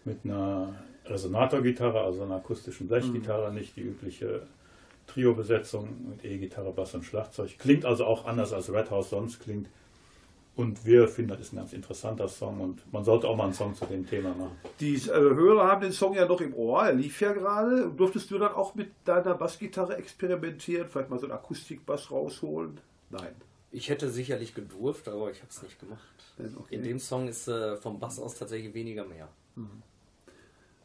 mit 0.06 0.20
einer 0.24 0.76
Resonatorgitarre, 1.06 2.02
also 2.02 2.24
einer 2.24 2.36
akustischen 2.36 2.88
Blechgitarre, 2.88 3.54
nicht 3.54 3.76
die 3.76 3.82
übliche 3.82 4.44
Trio-Besetzung 5.10 6.10
mit 6.10 6.24
E-Gitarre, 6.24 6.72
Bass 6.72 6.94
und 6.94 7.04
Schlagzeug. 7.04 7.58
Klingt 7.60 7.86
also 7.86 8.06
auch 8.06 8.26
anders 8.26 8.54
als 8.54 8.72
Red 8.72 8.92
House 8.92 9.10
sonst 9.10 9.40
klingt. 9.40 9.68
Und 10.56 10.86
wir 10.86 11.08
finden, 11.08 11.32
das 11.32 11.40
ist 11.40 11.54
ein 11.54 11.56
ganz 11.56 11.72
interessanter 11.72 12.28
Song 12.28 12.60
und 12.60 12.92
man 12.92 13.06
sollte 13.06 13.30
auch 13.30 13.38
mal 13.38 13.46
einen 13.46 13.54
Song 13.54 13.76
zu 13.76 13.86
dem 13.86 14.06
Thema 14.06 14.34
machen. 14.34 14.58
Die 14.82 14.96
äh, 14.96 15.08
Hörer 15.08 15.68
haben 15.68 15.82
den 15.82 15.94
Song 15.94 16.16
ja 16.16 16.26
noch 16.26 16.42
im 16.42 16.54
Ohr, 16.54 16.84
er 16.84 16.94
lief 16.94 17.22
ja 17.22 17.32
gerade. 17.32 17.90
Durftest 17.96 18.30
du 18.30 18.38
dann 18.38 18.52
auch 18.52 18.76
mit 18.76 18.92
deiner 19.06 19.36
Bassgitarre 19.36 19.96
experimentieren, 19.96 20.90
vielleicht 20.90 21.10
mal 21.10 21.18
so 21.18 21.28
einen 21.28 21.36
Akustikbass 21.36 22.12
rausholen? 22.12 22.78
Nein. 23.10 23.36
Ich 23.72 23.88
hätte 23.88 24.10
sicherlich 24.10 24.54
gedurft, 24.54 25.08
aber 25.08 25.32
ich 25.32 25.38
habe 25.38 25.50
es 25.50 25.62
nicht 25.62 25.80
gemacht. 25.80 26.02
Okay. 26.38 26.76
In 26.76 26.84
dem 26.84 27.00
Song 27.00 27.30
ist 27.30 27.48
äh, 27.48 27.78
vom 27.78 28.00
Bass 28.00 28.20
aus 28.20 28.36
tatsächlich 28.36 28.74
weniger 28.74 29.06
mehr. 29.06 29.30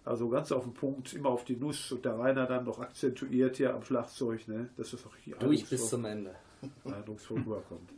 Also 0.05 0.29
ganz 0.29 0.53
auf 0.53 0.65
den 0.65 0.75
Punkt, 0.75 1.15
immer 1.15 1.31
auf 1.31 1.45
die 1.45 1.57
Nuss 1.57 1.91
und 1.91 2.05
der 2.05 2.19
Rainer 2.19 2.47
dann 2.47 2.65
noch 2.65 2.79
akzentuiert 2.79 3.57
hier 3.57 3.75
am 3.75 3.83
Schlagzeug, 3.83 4.47
ne? 4.49 4.69
dass 4.77 4.91
das 4.91 5.07
auch 5.07 5.17
hier 5.25 5.37
Durch 5.37 5.67
bis 5.69 5.89
zum 5.89 6.05
Ende. 6.05 6.35
eindrucksvoll 6.85 7.39
rüberkommt. 7.39 7.91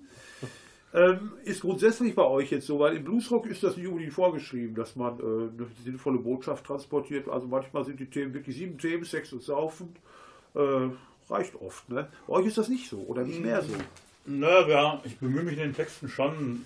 ähm, 0.94 1.32
ist 1.44 1.62
grundsätzlich 1.62 2.14
bei 2.14 2.24
euch 2.24 2.52
jetzt 2.52 2.66
so, 2.66 2.78
weil 2.78 2.96
im 2.96 3.04
Bluesrock 3.04 3.46
ist 3.46 3.62
das 3.64 3.76
Juli 3.76 4.10
vorgeschrieben, 4.10 4.76
dass 4.76 4.94
man 4.94 5.18
äh, 5.18 5.22
eine 5.22 5.66
sinnvolle 5.84 6.18
Botschaft 6.18 6.64
transportiert. 6.64 7.28
Also 7.28 7.48
manchmal 7.48 7.84
sind 7.84 7.98
die 7.98 8.06
Themen 8.08 8.34
wirklich 8.34 8.56
sieben 8.56 8.78
Themen, 8.78 9.04
Sex 9.04 9.32
und 9.32 9.42
Saufen. 9.42 9.96
Äh, 10.54 10.88
reicht 11.28 11.56
oft. 11.60 11.88
Ne? 11.88 12.08
Bei 12.28 12.34
euch 12.34 12.46
ist 12.46 12.58
das 12.58 12.68
nicht 12.68 12.88
so 12.88 12.98
oder 13.00 13.24
nicht 13.24 13.40
mehr 13.40 13.62
so. 13.62 13.74
Na 14.26 14.66
ja, 14.68 15.00
ich 15.04 15.18
bemühe 15.18 15.42
mich 15.42 15.54
in 15.54 15.64
den 15.64 15.74
Texten 15.74 16.08
schon. 16.08 16.64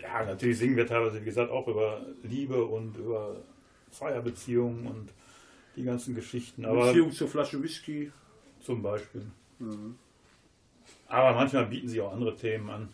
Ja, 0.00 0.24
natürlich 0.24 0.58
singen 0.58 0.76
wir 0.76 0.86
teilweise, 0.86 1.20
wie 1.20 1.24
gesagt, 1.24 1.50
auch 1.50 1.68
über 1.68 2.00
Liebe 2.22 2.64
und 2.64 2.96
über 2.96 3.36
Feierbeziehungen 3.92 4.86
und 4.86 5.08
die 5.76 5.84
ganzen 5.84 6.14
Geschichten. 6.14 6.64
Aber 6.64 6.86
Beziehung 6.86 7.12
zur 7.12 7.28
Flasche 7.28 7.62
Whisky. 7.62 8.10
zum 8.60 8.82
Beispiel. 8.82 9.22
Aber 11.08 11.32
manchmal 11.34 11.66
bieten 11.66 11.88
sie 11.88 12.00
auch 12.00 12.12
andere 12.12 12.34
Themen 12.36 12.68
an. 12.70 12.88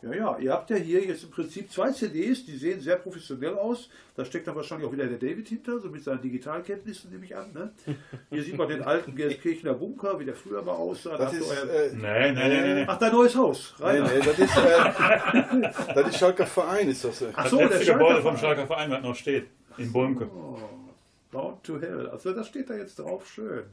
Ja, 0.00 0.14
ja, 0.14 0.38
ihr 0.38 0.52
habt 0.52 0.70
ja 0.70 0.76
hier 0.76 1.04
jetzt 1.04 1.24
im 1.24 1.30
Prinzip 1.30 1.72
zwei 1.72 1.90
CDs, 1.90 2.46
die 2.46 2.56
sehen 2.56 2.80
sehr 2.80 2.94
professionell 2.96 3.54
aus. 3.58 3.90
Da 4.14 4.24
steckt 4.24 4.46
dann 4.46 4.54
wahrscheinlich 4.54 4.86
auch 4.88 4.92
wieder 4.92 5.06
der 5.08 5.18
David 5.18 5.48
hinter, 5.48 5.80
so 5.80 5.88
mit 5.88 6.04
seinen 6.04 6.22
Digitalkenntnissen 6.22 7.10
nehme 7.10 7.24
ich 7.24 7.34
an. 7.34 7.52
Ne? 7.52 7.72
Hier 8.30 8.44
sieht 8.44 8.56
man 8.56 8.68
den 8.68 8.82
alten 8.84 9.16
Gelsenkirchener 9.16 9.74
Bunker, 9.74 10.20
wie 10.20 10.24
der 10.24 10.36
früher 10.36 10.62
mal 10.62 10.74
aussah. 10.74 11.16
Da 11.16 11.24
Das 11.24 11.32
ist, 11.34 11.50
euer- 11.50 11.68
äh, 11.68 11.92
nee, 11.96 12.32
nee, 12.32 12.48
nee. 12.48 12.74
nee. 12.74 12.84
Ach, 12.86 12.96
dein 12.96 13.10
neues 13.12 13.34
Haus. 13.34 13.74
Rainer. 13.80 14.06
nee, 14.08 14.20
das 14.20 14.38
ist, 14.38 14.56
äh, 14.56 15.92
das 15.94 16.08
ist 16.10 16.18
Schalker 16.18 16.46
Verein, 16.46 16.88
ist 16.88 17.04
das. 17.04 17.20
Äh. 17.22 17.30
Ach 17.34 17.42
Das 17.42 17.50
so, 17.50 17.56
der 17.58 17.66
letzte 17.68 17.84
Schalker 17.86 17.98
Gebäude 18.04 18.22
vom. 18.22 18.36
Schalker 18.36 18.66
Verein, 18.68 18.90
was 18.92 19.02
noch 19.02 19.16
steht, 19.16 19.48
in 19.78 19.92
Bulmke. 19.92 20.28
Bound 21.30 21.62
to 21.64 21.80
Hell. 21.80 22.08
Also 22.08 22.32
das 22.32 22.46
steht 22.48 22.70
da 22.70 22.74
jetzt 22.74 22.98
drauf, 22.98 23.28
schön. 23.28 23.64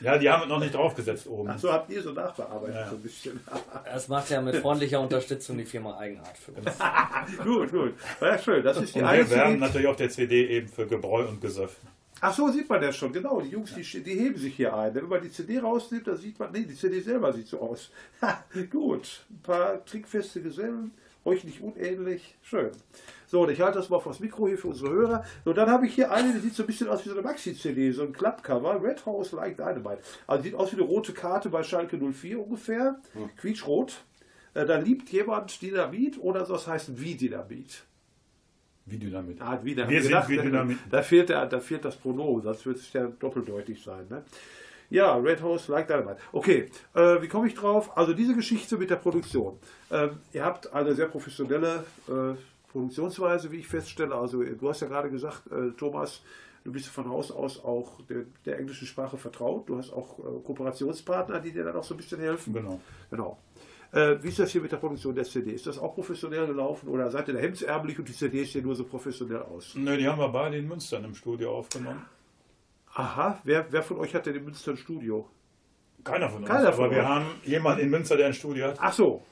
Ja, 0.00 0.18
die 0.18 0.28
haben 0.28 0.42
es 0.42 0.48
noch 0.48 0.58
nicht 0.58 0.74
draufgesetzt 0.74 1.26
oben. 1.28 1.48
Ach 1.50 1.58
so, 1.58 1.72
habt 1.72 1.88
ihr 1.90 2.02
so 2.02 2.10
nachbearbeitet 2.12 2.74
Ja. 2.74 2.88
so 2.90 2.96
ein 2.96 3.02
bisschen. 3.02 3.40
Das 3.84 4.08
macht 4.08 4.28
ja 4.30 4.40
mit 4.40 4.56
freundlicher 4.56 5.00
Unterstützung 5.00 5.56
die 5.56 5.64
Firma 5.64 5.96
Eigenart 5.98 6.36
für 6.36 6.52
uns. 6.52 6.76
gut, 7.44 7.70
gut. 7.70 7.94
Ja, 8.20 8.36
schön. 8.38 8.64
Das 8.64 8.76
ist 8.78 8.94
die 8.94 9.00
Und 9.00 9.12
wir 9.12 9.30
werben 9.30 9.58
natürlich 9.60 9.86
auf 9.86 9.96
der 9.96 10.08
CD 10.10 10.48
eben 10.48 10.68
für 10.68 10.86
Gebräu 10.86 11.28
und 11.28 11.40
Gesöff. 11.40 11.76
Ach 12.20 12.32
so, 12.34 12.48
sieht 12.48 12.68
man 12.68 12.80
das 12.80 12.96
schon, 12.96 13.12
genau. 13.12 13.40
Die 13.40 13.50
Jungs, 13.50 13.74
die, 13.74 13.82
die 14.02 14.14
heben 14.18 14.36
sich 14.38 14.56
hier 14.56 14.74
ein. 14.74 14.94
Wenn 14.94 15.08
man 15.08 15.20
die 15.22 15.30
CD 15.30 15.58
rausnimmt, 15.58 16.06
dann 16.06 16.16
sieht 16.16 16.38
man, 16.38 16.50
nee, 16.52 16.62
die 16.64 16.74
CD 16.74 17.00
selber 17.00 17.32
sieht 17.32 17.46
so 17.48 17.60
aus. 17.60 17.90
Gut, 18.70 19.24
ein 19.30 19.42
paar 19.42 19.84
trickfeste 19.84 20.40
Gesellen, 20.40 20.92
euch 21.24 21.44
nicht 21.44 21.60
unähnlich. 21.60 22.34
Schön. 22.42 22.70
So, 23.34 23.40
und 23.42 23.50
ich 23.50 23.60
halte 23.60 23.78
das 23.78 23.90
mal 23.90 23.98
vors 23.98 24.20
Mikro 24.20 24.46
hier 24.46 24.56
für 24.56 24.68
unsere 24.68 24.92
Hörer. 24.92 25.24
So, 25.44 25.52
dann 25.52 25.68
habe 25.68 25.88
ich 25.88 25.94
hier 25.96 26.12
eine, 26.12 26.32
die 26.34 26.38
sieht 26.38 26.54
so 26.54 26.62
ein 26.62 26.66
bisschen 26.68 26.86
aus 26.88 27.04
wie 27.04 27.08
so 27.08 27.16
eine 27.16 27.22
Maxi-CD, 27.24 27.90
so 27.90 28.02
ein 28.04 28.12
Klappcover, 28.12 28.80
Red 28.80 29.04
House 29.06 29.32
Like 29.32 29.56
Dynamite. 29.56 29.98
Also 30.28 30.44
sieht 30.44 30.54
aus 30.54 30.70
wie 30.70 30.76
eine 30.76 30.84
rote 30.84 31.12
Karte 31.12 31.48
bei 31.48 31.64
Schalke 31.64 31.98
04 31.98 32.38
ungefähr, 32.38 33.00
quietschrot. 33.40 34.04
Äh, 34.54 34.66
da 34.66 34.76
liebt 34.78 35.08
jemand 35.10 35.60
Dynamit 35.60 36.16
oder 36.20 36.44
soll 36.44 36.58
es 36.58 36.68
heißen 36.68 37.00
wie 37.00 37.16
Dynamit? 37.16 37.82
Wie 38.86 38.98
Dynamit. 38.98 39.42
Ah, 39.42 39.58
wieder. 39.64 39.88
Wir 39.88 39.98
hab 39.98 40.04
ich 40.04 40.28
sind 40.28 40.28
wie 40.28 40.36
da- 40.36 40.42
Dynamit. 40.44 40.78
Da 40.88 41.02
fehlt, 41.02 41.28
der, 41.28 41.46
da 41.46 41.58
fehlt 41.58 41.84
das 41.84 41.96
Pronomen, 41.96 42.40
sonst 42.40 42.64
wird 42.66 42.76
es 42.76 42.92
ja 42.92 43.08
doppeldeutig 43.18 43.82
sein. 43.82 44.06
Ne? 44.10 44.22
Ja, 44.90 45.16
Red 45.16 45.42
House 45.42 45.66
like 45.66 45.88
Dynamite. 45.88 46.18
Okay, 46.30 46.70
äh, 46.94 47.20
wie 47.20 47.26
komme 47.26 47.48
ich 47.48 47.54
drauf? 47.54 47.98
Also 47.98 48.12
diese 48.14 48.36
Geschichte 48.36 48.78
mit 48.78 48.90
der 48.90 48.96
Produktion. 48.96 49.58
Ähm, 49.90 50.20
ihr 50.32 50.44
habt 50.44 50.72
eine 50.72 50.94
sehr 50.94 51.06
professionelle 51.06 51.82
äh, 52.08 52.36
Produktionsweise, 52.74 53.52
wie 53.52 53.58
ich 53.58 53.68
feststelle. 53.68 54.12
Also 54.16 54.42
du 54.42 54.68
hast 54.68 54.80
ja 54.80 54.88
gerade 54.88 55.08
gesagt, 55.08 55.46
äh, 55.46 55.70
Thomas, 55.76 56.22
du 56.64 56.72
bist 56.72 56.88
von 56.88 57.08
Haus 57.08 57.30
aus 57.30 57.64
auch 57.64 58.00
der, 58.08 58.24
der 58.44 58.58
englischen 58.58 58.88
Sprache 58.88 59.16
vertraut. 59.16 59.68
Du 59.68 59.78
hast 59.78 59.92
auch 59.92 60.18
äh, 60.18 60.22
Kooperationspartner, 60.44 61.38
die 61.38 61.52
dir 61.52 61.62
dann 61.62 61.76
auch 61.76 61.84
so 61.84 61.94
ein 61.94 61.98
bisschen 61.98 62.18
helfen. 62.18 62.52
Genau. 62.52 62.80
Genau. 63.12 63.38
Äh, 63.92 64.16
wie 64.22 64.28
ist 64.28 64.40
das 64.40 64.50
hier 64.50 64.60
mit 64.60 64.72
der 64.72 64.78
Produktion 64.78 65.14
der 65.14 65.22
CD? 65.22 65.52
Ist 65.52 65.68
das 65.68 65.78
auch 65.78 65.94
professionell 65.94 66.48
gelaufen 66.48 66.88
oder 66.88 67.12
seid 67.12 67.28
ihr 67.28 67.34
da 67.34 67.40
hemdsärmlich 67.40 67.96
und 67.96 68.08
die 68.08 68.12
CD 68.12 68.42
sehen 68.42 68.64
nur 68.64 68.74
so 68.74 68.82
professionell 68.82 69.42
aus? 69.42 69.76
Nö, 69.76 69.96
die 69.96 70.08
haben 70.08 70.18
wir 70.18 70.28
beide 70.30 70.56
in 70.56 70.66
Münster 70.66 70.98
im 70.98 71.14
Studio 71.14 71.56
aufgenommen. 71.56 72.04
Aha, 72.92 73.38
wer, 73.44 73.66
wer 73.70 73.84
von 73.84 73.98
euch 73.98 74.12
hat 74.16 74.26
denn 74.26 74.34
in 74.34 74.44
Münster 74.44 74.72
ein 74.72 74.76
Studio? 74.76 75.28
Keiner 76.02 76.28
von 76.28 76.40
uns. 76.40 76.48
Keiner 76.48 76.72
von 76.72 76.86
aber 76.86 76.94
wir 76.96 77.02
euch. 77.02 77.08
haben 77.08 77.26
jemanden 77.44 77.82
in 77.82 77.90
Münster, 77.90 78.16
der 78.16 78.26
ein 78.26 78.34
Studio 78.34 78.66
hat. 78.66 78.78
Ach 78.80 78.92
so. 78.92 79.22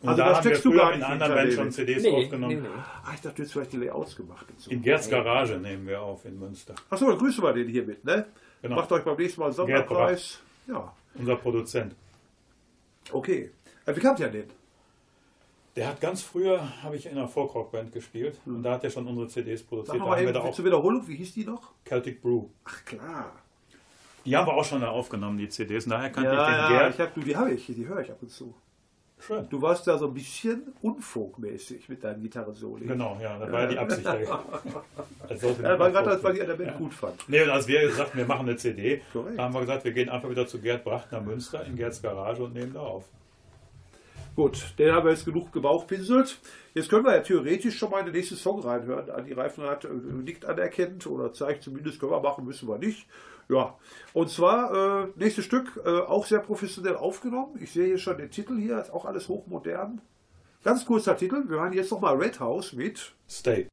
Und 0.00 0.10
also 0.10 0.18
da 0.22 0.28
da 0.28 0.36
haben 0.36 0.44
wir 0.44 0.50
steckst 0.50 0.64
du 0.64 0.70
früher 0.70 0.78
gar 0.80 0.92
in 0.92 0.98
nicht 1.00 1.08
anderen 1.08 1.32
hinter 1.32 1.42
Bands 1.42 1.54
schon 1.56 1.72
CDs 1.72 2.02
Nee, 2.04 2.10
nee, 2.10 2.24
aufgenommen. 2.24 2.62
nee. 2.62 2.68
Ah, 2.68 3.10
ich 3.14 3.20
dachte, 3.20 3.22
du 3.22 3.28
hättest 3.42 3.52
vielleicht 3.52 3.72
die 3.72 3.76
Layouts 3.78 4.16
gemacht. 4.16 4.46
Und 4.48 4.60
so. 4.60 4.70
In 4.70 4.82
Gerz 4.82 5.08
Garage 5.10 5.58
nehmen 5.58 5.86
wir 5.86 6.00
auf 6.02 6.24
in 6.24 6.38
Münster. 6.38 6.74
Ach 6.88 6.96
so, 6.98 7.08
dann 7.08 7.18
grüßen 7.18 7.42
wir 7.42 7.52
den 7.52 7.68
hier 7.68 7.84
mit, 7.84 8.04
ne? 8.04 8.26
Genau. 8.62 8.76
Macht 8.76 8.92
euch 8.92 9.04
beim 9.04 9.16
nächsten 9.16 9.40
Mal 9.40 9.52
Sonderpreis. 9.52 10.40
Ja, 10.68 10.92
Unser 11.14 11.36
Produzent. 11.36 11.94
okay. 13.12 13.50
Äh, 13.86 13.96
wie 13.96 14.00
kamt 14.00 14.20
ihr 14.20 14.28
denn? 14.28 14.48
Der 15.76 15.88
hat 15.88 16.00
ganz 16.00 16.22
früher, 16.22 16.60
habe 16.82 16.96
ich 16.96 17.06
in 17.06 17.12
einer 17.12 17.28
Folkrock-Band 17.28 17.92
gespielt 17.92 18.40
und 18.46 18.62
da 18.64 18.72
hat 18.72 18.84
er 18.84 18.90
schon 18.90 19.06
unsere 19.06 19.28
CDs 19.28 19.60
Sag 19.60 19.68
produziert. 19.68 19.96
Da 20.00 20.04
haben 20.04 20.10
wir 20.10 20.18
eben 20.22 20.32
da 20.34 20.40
auch 20.40 20.52
zur 20.52 20.64
Wiederholung, 20.64 21.06
wie 21.06 21.14
hieß 21.16 21.34
die 21.34 21.44
noch? 21.44 21.72
Celtic 21.84 22.20
Brew. 22.20 22.46
Ach 22.64 22.84
klar. 22.84 23.32
Die 24.24 24.36
haben 24.36 24.46
wir 24.46 24.54
auch 24.54 24.64
schon 24.64 24.80
da 24.80 24.90
aufgenommen, 24.90 25.38
die 25.38 25.48
CDs. 25.48 25.84
Und 25.86 25.90
daher 25.90 26.10
kannte 26.10 26.30
Ja, 26.30 26.42
ich 26.42 26.48
den 26.48 26.58
ja, 26.58 26.68
Gerd. 26.80 26.94
ich 26.94 27.00
hab, 27.00 27.14
du, 27.14 27.20
die 27.20 27.36
habe 27.36 27.52
ich, 27.52 27.66
die 27.66 27.86
höre 27.86 28.00
ich 28.00 28.10
ab 28.10 28.18
und 28.20 28.28
zu. 28.30 28.54
Schön. 29.20 29.48
Du 29.50 29.60
warst 29.60 29.86
da 29.86 29.98
so 29.98 30.06
ein 30.06 30.14
bisschen 30.14 30.72
unfolkmäßig 30.80 31.88
mit 31.88 32.04
deinen 32.04 32.22
Gitarrensoli. 32.22 32.86
Genau, 32.86 33.18
ja, 33.20 33.38
das 33.38 33.50
war 33.50 33.60
ja 33.62 33.66
die 33.66 33.78
Absicht. 33.78 34.06
Das 35.28 35.40
sollte 35.40 35.62
Ja, 35.62 35.78
war 35.78 35.90
gerade 35.90 36.10
das, 36.10 36.22
was 36.24 36.34
ich 36.36 36.40
an 36.40 36.46
der 36.46 36.54
Band 36.54 36.78
gut 36.78 36.94
fand. 36.94 37.28
Nee, 37.28 37.42
und 37.42 37.50
als 37.50 37.68
wir 37.68 37.82
gesagt 37.82 38.10
haben, 38.10 38.18
wir 38.18 38.26
machen 38.26 38.48
eine 38.48 38.56
CD, 38.56 39.02
Korrekt. 39.12 39.38
da 39.38 39.42
haben 39.44 39.52
wir 39.54 39.60
gesagt, 39.60 39.84
wir 39.84 39.92
gehen 39.92 40.08
einfach 40.08 40.30
wieder 40.30 40.46
zu 40.46 40.58
Gerd 40.60 40.84
Bracht 40.84 41.12
nach 41.12 41.22
Münster 41.22 41.64
in 41.66 41.76
Gerds 41.76 42.00
Garage 42.00 42.42
und 42.42 42.54
nehmen 42.54 42.72
da 42.72 42.80
auf. 42.80 43.04
Gut, 44.36 44.74
den 44.78 44.92
haben 44.92 45.04
wir 45.04 45.10
jetzt 45.10 45.24
genug 45.24 45.52
gebauchpinselt. 45.52 46.38
Jetzt 46.72 46.88
können 46.88 47.04
wir 47.04 47.12
ja 47.16 47.20
theoretisch 47.22 47.76
schon 47.76 47.90
mal 47.90 47.98
in 48.00 48.06
den 48.06 48.14
nächsten 48.14 48.36
Song 48.36 48.60
reinhören. 48.60 49.10
Andi 49.10 49.32
Reifenrad 49.32 49.84
äh, 49.84 49.88
nickt 49.88 50.44
anerkennt 50.44 51.06
oder 51.08 51.32
zeigt 51.32 51.64
zumindest, 51.64 51.98
können 51.98 52.12
wir 52.12 52.20
machen, 52.20 52.44
müssen 52.44 52.68
wir 52.68 52.78
nicht. 52.78 53.06
Ja, 53.48 53.76
und 54.12 54.30
zwar 54.30 55.04
äh, 55.04 55.08
nächstes 55.16 55.44
Stück, 55.44 55.80
äh, 55.84 55.88
auch 55.88 56.26
sehr 56.26 56.40
professionell 56.40 56.96
aufgenommen. 56.96 57.58
Ich 57.60 57.72
sehe 57.72 57.86
hier 57.86 57.98
schon 57.98 58.18
den 58.18 58.30
Titel 58.30 58.58
hier, 58.58 58.78
ist 58.78 58.92
auch 58.92 59.06
alles 59.06 59.28
hochmodern. 59.28 60.02
Ganz 60.64 60.84
kurzer 60.84 61.16
Titel, 61.16 61.44
wir 61.48 61.60
hören 61.60 61.72
jetzt 61.72 61.90
nochmal 61.90 62.16
Red 62.16 62.40
House 62.40 62.72
mit 62.72 63.14
Stay. 63.28 63.68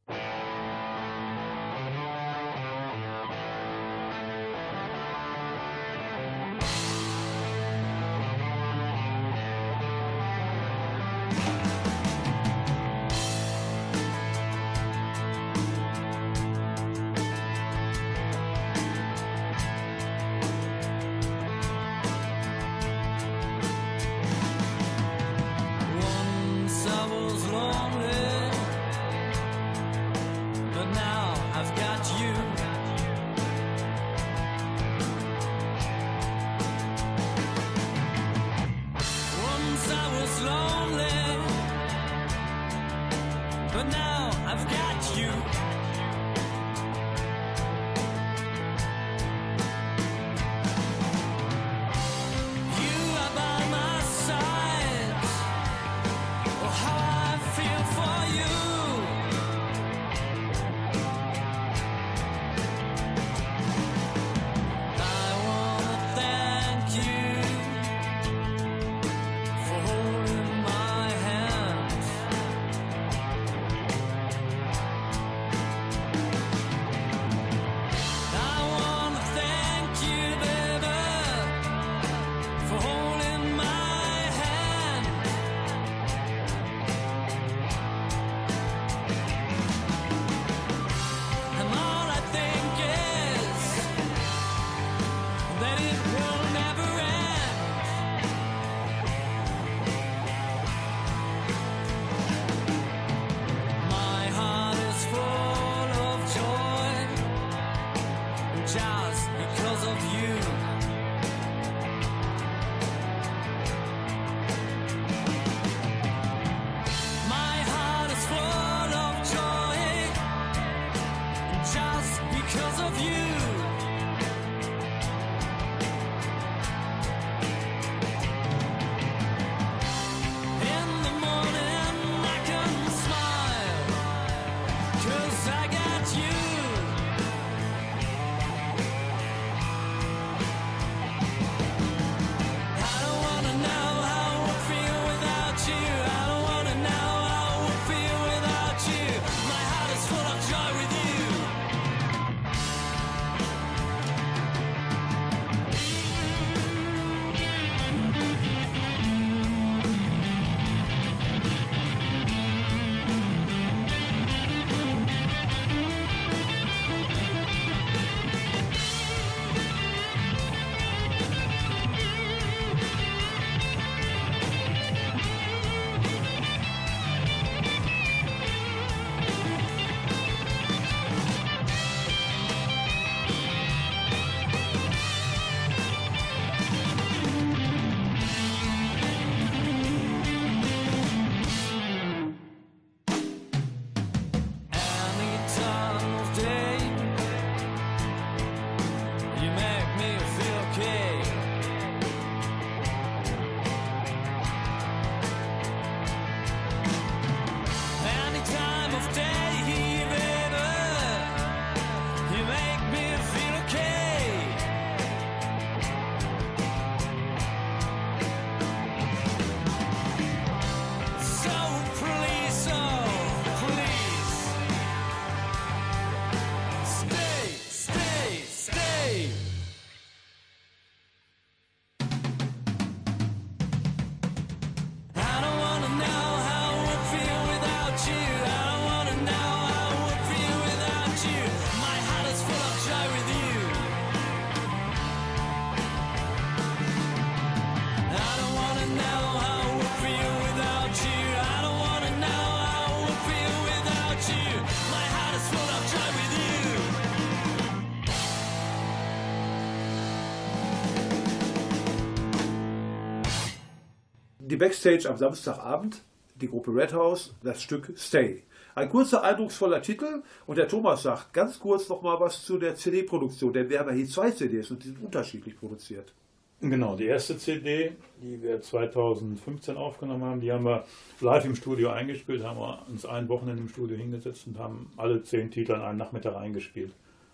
Die 264.55 264.59
Backstage 264.59 265.09
am 265.09 265.17
Samstagabend, 265.17 266.01
die 266.35 266.47
Gruppe 266.47 266.73
Red 266.73 266.93
House, 266.93 267.35
das 267.43 267.61
Stück 267.61 267.91
Stay. 267.97 268.43
Ein 268.73 268.87
kurzer, 268.87 269.21
eindrucksvoller 269.21 269.81
Titel 269.81 270.23
und 270.47 270.57
der 270.57 270.69
Thomas 270.69 271.03
sagt 271.03 271.33
ganz 271.33 271.59
kurz 271.59 271.89
noch 271.89 272.01
mal 272.01 272.17
was 272.21 272.45
zu 272.45 272.57
der 272.57 272.75
CD-Produktion, 272.75 273.51
denn 273.51 273.69
wir 273.69 273.79
haben 273.79 273.89
ja 273.89 273.95
hier 273.95 274.07
zwei 274.07 274.31
CDs 274.31 274.71
und 274.71 274.81
die 274.81 274.87
sind 274.87 275.03
unterschiedlich 275.03 275.59
produziert. 275.59 276.13
Genau, 276.61 276.95
die 276.95 277.03
erste 277.03 277.37
CD, 277.37 277.97
die 278.21 278.41
wir 278.41 278.61
2015 278.61 279.75
aufgenommen 279.75 280.23
haben, 280.23 280.39
die 280.39 280.53
haben 280.53 280.63
wir 280.63 280.85
live 281.19 281.43
im 281.43 281.55
Studio 281.55 281.89
eingespielt, 281.89 282.41
haben 282.45 282.57
wir 282.57 282.85
uns 282.87 283.05
ein 283.05 283.27
Wochenende 283.27 283.61
im 283.61 283.67
Studio 283.67 283.97
hingesetzt 283.97 284.47
und 284.47 284.57
haben 284.57 284.89
alle 284.95 285.21
zehn 285.21 285.51
Titel 285.51 285.73
an 285.73 285.81
einem 285.81 285.97
Nachmittag 285.97 286.37
eingespielt. 286.37 286.93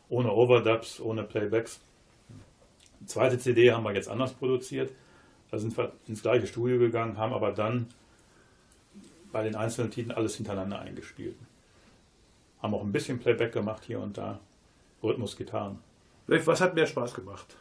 Ohne 0.09 0.31
Overdubs, 0.31 0.99
ohne 0.99 1.21
Playbacks. 1.21 1.81
Die 2.99 3.05
zweite 3.05 3.37
CD 3.37 3.71
haben 3.71 3.83
wir 3.83 3.93
jetzt 3.93 4.09
anders 4.09 4.33
produziert. 4.33 4.91
Da 5.51 5.59
sind 5.59 5.77
wir 5.77 5.91
ins 6.07 6.21
gleiche 6.21 6.47
Studio 6.47 6.79
gegangen, 6.79 7.17
haben 7.17 7.33
aber 7.33 7.51
dann 7.51 7.87
bei 9.31 9.43
den 9.43 9.55
einzelnen 9.55 9.91
Titeln 9.91 10.15
alles 10.15 10.35
hintereinander 10.35 10.79
eingespielt. 10.79 11.35
Haben 12.61 12.73
auch 12.73 12.81
ein 12.81 12.91
bisschen 12.91 13.19
Playback 13.19 13.51
gemacht 13.53 13.83
hier 13.85 13.99
und 13.99 14.17
da. 14.17 14.39
Rhythmus, 15.03 15.35
Gitarren. 15.35 15.79
Was 16.27 16.61
hat 16.61 16.75
mehr 16.75 16.87
Spaß 16.87 17.13
gemacht? 17.13 17.55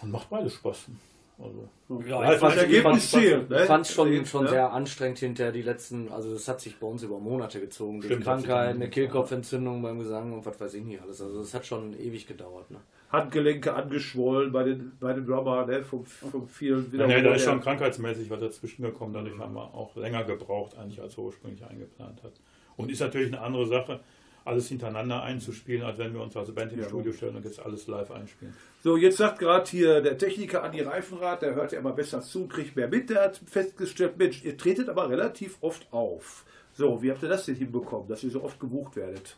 Und 0.00 0.10
macht 0.10 0.30
beides 0.30 0.54
Spaß. 0.54 0.86
Also, 1.36 1.68
Ja, 2.08 2.20
Live 2.20 2.34
ich 2.34 2.38
fand 2.40 2.56
Ergebnis 2.56 2.82
fand- 2.84 3.00
zählt? 3.24 3.50
Ich 3.52 3.60
fand 3.62 3.86
es 3.86 3.92
schon, 3.92 4.24
schon 4.26 4.44
ne? 4.44 4.50
sehr 4.50 4.72
anstrengend 4.72 5.18
hinter 5.18 5.50
die 5.50 5.62
letzten, 5.62 6.08
also 6.12 6.32
das 6.32 6.46
hat 6.46 6.60
sich 6.60 6.78
bei 6.78 6.86
uns 6.86 7.02
über 7.02 7.18
Monate 7.18 7.60
gezogen. 7.60 8.00
Durch 8.00 8.20
Krankheit, 8.20 8.76
eine 8.76 8.88
Kehlkopfentzündung 8.88 9.82
beim 9.82 9.98
Gesang 9.98 10.32
und 10.32 10.46
was 10.46 10.60
weiß 10.60 10.74
ich 10.74 10.84
nicht 10.84 11.02
alles. 11.02 11.20
Also 11.20 11.40
das 11.40 11.52
hat 11.52 11.66
schon 11.66 11.92
ewig 11.98 12.26
gedauert. 12.28 12.70
Ne? 12.70 12.78
Handgelenke 13.10 13.74
angeschwollen 13.74 14.52
bei 14.52 14.62
den, 14.62 14.92
bei 15.00 15.12
den 15.12 15.26
Drummer, 15.26 15.66
ne? 15.66 15.82
vom, 15.82 16.04
vom 16.06 16.46
vielen 16.48 16.92
Ja, 16.96 17.06
nee, 17.06 17.20
da 17.20 17.34
ist 17.34 17.42
schon 17.44 17.58
Ja. 17.58 17.62
krankheitsmäßig 17.62 18.30
was 18.30 18.40
dazwischen 18.40 18.82
gekommen. 18.82 19.12
Dadurch 19.12 19.36
haben 19.38 19.54
wir 19.54 19.74
auch 19.74 19.94
länger 19.96 20.22
gebraucht, 20.24 20.76
eigentlich 20.78 21.00
als 21.02 21.16
wir 21.16 21.24
ursprünglich 21.24 21.64
eingeplant 21.66 22.22
hat. 22.22 22.32
Und 22.76 22.90
ist 22.90 23.00
natürlich 23.00 23.32
eine 23.32 23.40
andere 23.40 23.66
Sache, 23.66 24.00
alles 24.44 24.68
hintereinander 24.68 25.22
einzuspielen, 25.22 25.82
als 25.82 25.98
wenn 25.98 26.12
wir 26.12 26.20
uns 26.20 26.36
als 26.36 26.52
Band 26.52 26.72
ins 26.72 26.82
Ja. 26.82 26.88
Studio 26.88 27.12
stellen 27.12 27.36
und 27.36 27.44
jetzt 27.44 27.60
alles 27.60 27.86
live 27.86 28.10
einspielen. 28.10 28.54
So, 28.82 28.96
jetzt 28.96 29.16
sagt 29.16 29.38
gerade 29.38 29.68
hier 29.70 30.00
der 30.00 30.18
Techniker 30.18 30.62
Andi 30.62 30.82
Reifenrad, 30.82 31.42
der 31.42 31.54
hört 31.54 31.72
ja 31.72 31.78
immer 31.78 31.92
besser 31.92 32.20
zu, 32.20 32.46
kriegt 32.46 32.76
mehr 32.76 32.88
mit, 32.88 33.08
der 33.10 33.22
hat 33.22 33.40
festgestellt, 33.46 34.18
Mensch, 34.18 34.44
ihr 34.44 34.56
tretet 34.56 34.88
aber 34.88 35.08
relativ 35.08 35.56
oft 35.60 35.90
auf. 35.92 36.44
So, 36.74 37.02
wie 37.02 37.10
habt 37.10 37.22
ihr 37.22 37.28
das 37.28 37.46
denn 37.46 37.54
hinbekommen, 37.54 38.08
dass 38.08 38.24
ihr 38.24 38.30
so 38.30 38.42
oft 38.42 38.60
gebucht 38.60 38.96
werdet? 38.96 39.36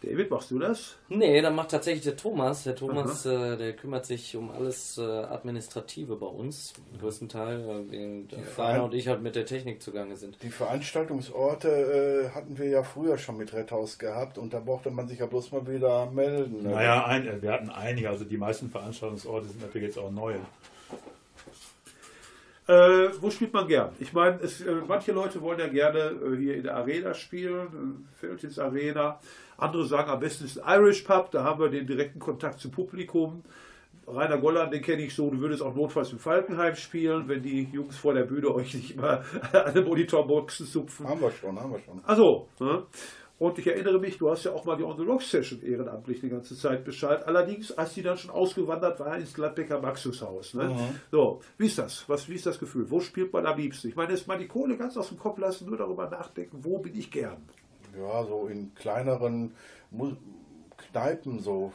David, 0.00 0.30
machst 0.30 0.52
du 0.52 0.60
das? 0.60 0.96
Nee, 1.08 1.40
dann 1.42 1.56
macht 1.56 1.72
tatsächlich 1.72 2.04
der 2.04 2.16
Thomas. 2.16 2.62
Der 2.62 2.76
Thomas, 2.76 3.26
äh, 3.26 3.56
der 3.56 3.72
kümmert 3.74 4.06
sich 4.06 4.36
um 4.36 4.50
alles 4.50 4.96
äh, 4.96 5.02
Administrative 5.02 6.14
bei 6.14 6.26
uns, 6.26 6.72
im 6.92 7.00
größten 7.00 7.28
Teil, 7.28 7.60
äh, 7.60 7.90
während 7.90 8.32
äh, 8.32 8.36
Rainer 8.56 8.84
und 8.84 8.94
ich 8.94 9.08
halt 9.08 9.22
mit 9.22 9.34
der 9.34 9.44
Technik 9.44 9.82
zugange 9.82 10.16
sind. 10.16 10.40
Die 10.42 10.50
Veranstaltungsorte 10.50 11.68
äh, 11.68 12.34
hatten 12.34 12.58
wir 12.58 12.68
ja 12.68 12.84
früher 12.84 13.18
schon 13.18 13.38
mit 13.38 13.52
Redhaus 13.52 13.98
gehabt 13.98 14.38
und 14.38 14.52
da 14.52 14.60
brauchte 14.60 14.90
man 14.90 15.08
sich 15.08 15.18
ja 15.18 15.26
bloß 15.26 15.50
mal 15.50 15.66
wieder 15.66 16.10
melden. 16.10 16.62
ne? 16.62 16.70
Naja, 16.70 17.04
ein, 17.04 17.26
äh, 17.26 17.42
wir 17.42 17.52
hatten 17.52 17.70
einige, 17.70 18.08
also 18.08 18.24
die 18.24 18.38
meisten 18.38 18.70
Veranstaltungsorte 18.70 19.48
sind 19.48 19.60
natürlich 19.60 19.88
jetzt 19.88 19.98
auch 19.98 20.12
neu. 20.12 20.34
Äh, 22.68 23.08
wo 23.22 23.30
spielt 23.30 23.54
man 23.54 23.66
gern? 23.66 23.94
Ich 23.98 24.12
meine, 24.12 24.42
äh, 24.42 24.82
manche 24.86 25.12
Leute 25.12 25.40
wollen 25.40 25.58
ja 25.58 25.68
gerne 25.68 25.98
äh, 25.98 26.36
hier 26.36 26.54
in 26.54 26.64
der 26.64 26.76
Arena 26.76 27.14
spielen, 27.14 28.04
äh, 28.12 28.14
Feldins 28.14 28.58
Arena. 28.58 29.18
Andere 29.56 29.86
sagen, 29.86 30.10
am 30.10 30.20
besten 30.20 30.44
ist 30.44 30.58
ein 30.58 30.78
Irish 30.78 31.00
Pub, 31.00 31.30
da 31.30 31.44
haben 31.44 31.60
wir 31.60 31.70
den 31.70 31.86
direkten 31.86 32.18
Kontakt 32.18 32.60
zum 32.60 32.70
Publikum. 32.70 33.42
Rainer 34.06 34.38
Golland, 34.38 34.72
den 34.72 34.82
kenne 34.82 35.02
ich 35.02 35.14
so, 35.14 35.30
du 35.30 35.40
würdest 35.40 35.62
auch 35.62 35.74
notfalls 35.74 36.12
im 36.12 36.18
Falkenheim 36.18 36.74
spielen, 36.74 37.26
wenn 37.26 37.42
die 37.42 37.68
Jungs 37.72 37.96
vor 37.96 38.12
der 38.12 38.24
Bühne 38.24 38.54
euch 38.54 38.74
nicht 38.74 38.96
immer 38.96 39.22
an 39.52 39.72
den 39.72 39.84
Monitorboxen 39.84 40.66
zupfen. 40.66 41.08
Haben 41.08 41.22
wir 41.22 41.30
schon, 41.30 41.58
haben 41.58 41.72
wir 41.72 41.80
schon. 41.80 42.02
Also, 42.04 42.48
ne? 42.60 42.82
Und 43.38 43.56
ich 43.58 43.66
erinnere 43.68 44.00
mich, 44.00 44.18
du 44.18 44.28
hast 44.30 44.44
ja 44.44 44.52
auch 44.52 44.64
mal 44.64 44.76
die 44.76 44.82
On 44.82 44.96
the 44.96 45.04
Rock 45.04 45.22
Session 45.22 45.62
ehrenamtlich 45.62 46.20
die 46.20 46.28
ganze 46.28 46.56
Zeit 46.56 46.84
Bescheid. 46.84 47.24
Allerdings, 47.24 47.70
als 47.70 47.94
die 47.94 48.02
dann 48.02 48.16
schon 48.18 48.30
ausgewandert 48.32 48.98
war 48.98 49.16
ins 49.16 49.32
Gladbecker 49.32 49.80
Maxushaus. 49.80 50.54
Ne? 50.54 50.76
So, 51.12 51.40
wie 51.56 51.66
ist 51.66 51.78
das? 51.78 52.08
Was, 52.08 52.28
wie 52.28 52.34
ist 52.34 52.46
das 52.46 52.58
Gefühl? 52.58 52.90
Wo 52.90 52.98
spielt 52.98 53.32
man 53.32 53.46
am 53.46 53.56
liebsten? 53.56 53.88
Ich 53.88 53.94
meine, 53.96 54.12
jetzt 54.12 54.26
mal 54.26 54.38
die 54.38 54.48
Kohle 54.48 54.76
ganz 54.76 54.96
aus 54.96 55.08
dem 55.08 55.18
Kopf 55.18 55.38
lassen, 55.38 55.68
nur 55.68 55.76
darüber 55.76 56.10
nachdenken, 56.10 56.58
wo 56.62 56.78
bin 56.78 56.98
ich 56.98 57.12
gern? 57.12 57.36
Ja, 57.96 58.24
so 58.24 58.48
in 58.48 58.74
kleineren 58.74 59.52
Kneipen, 60.90 61.38
so, 61.40 61.72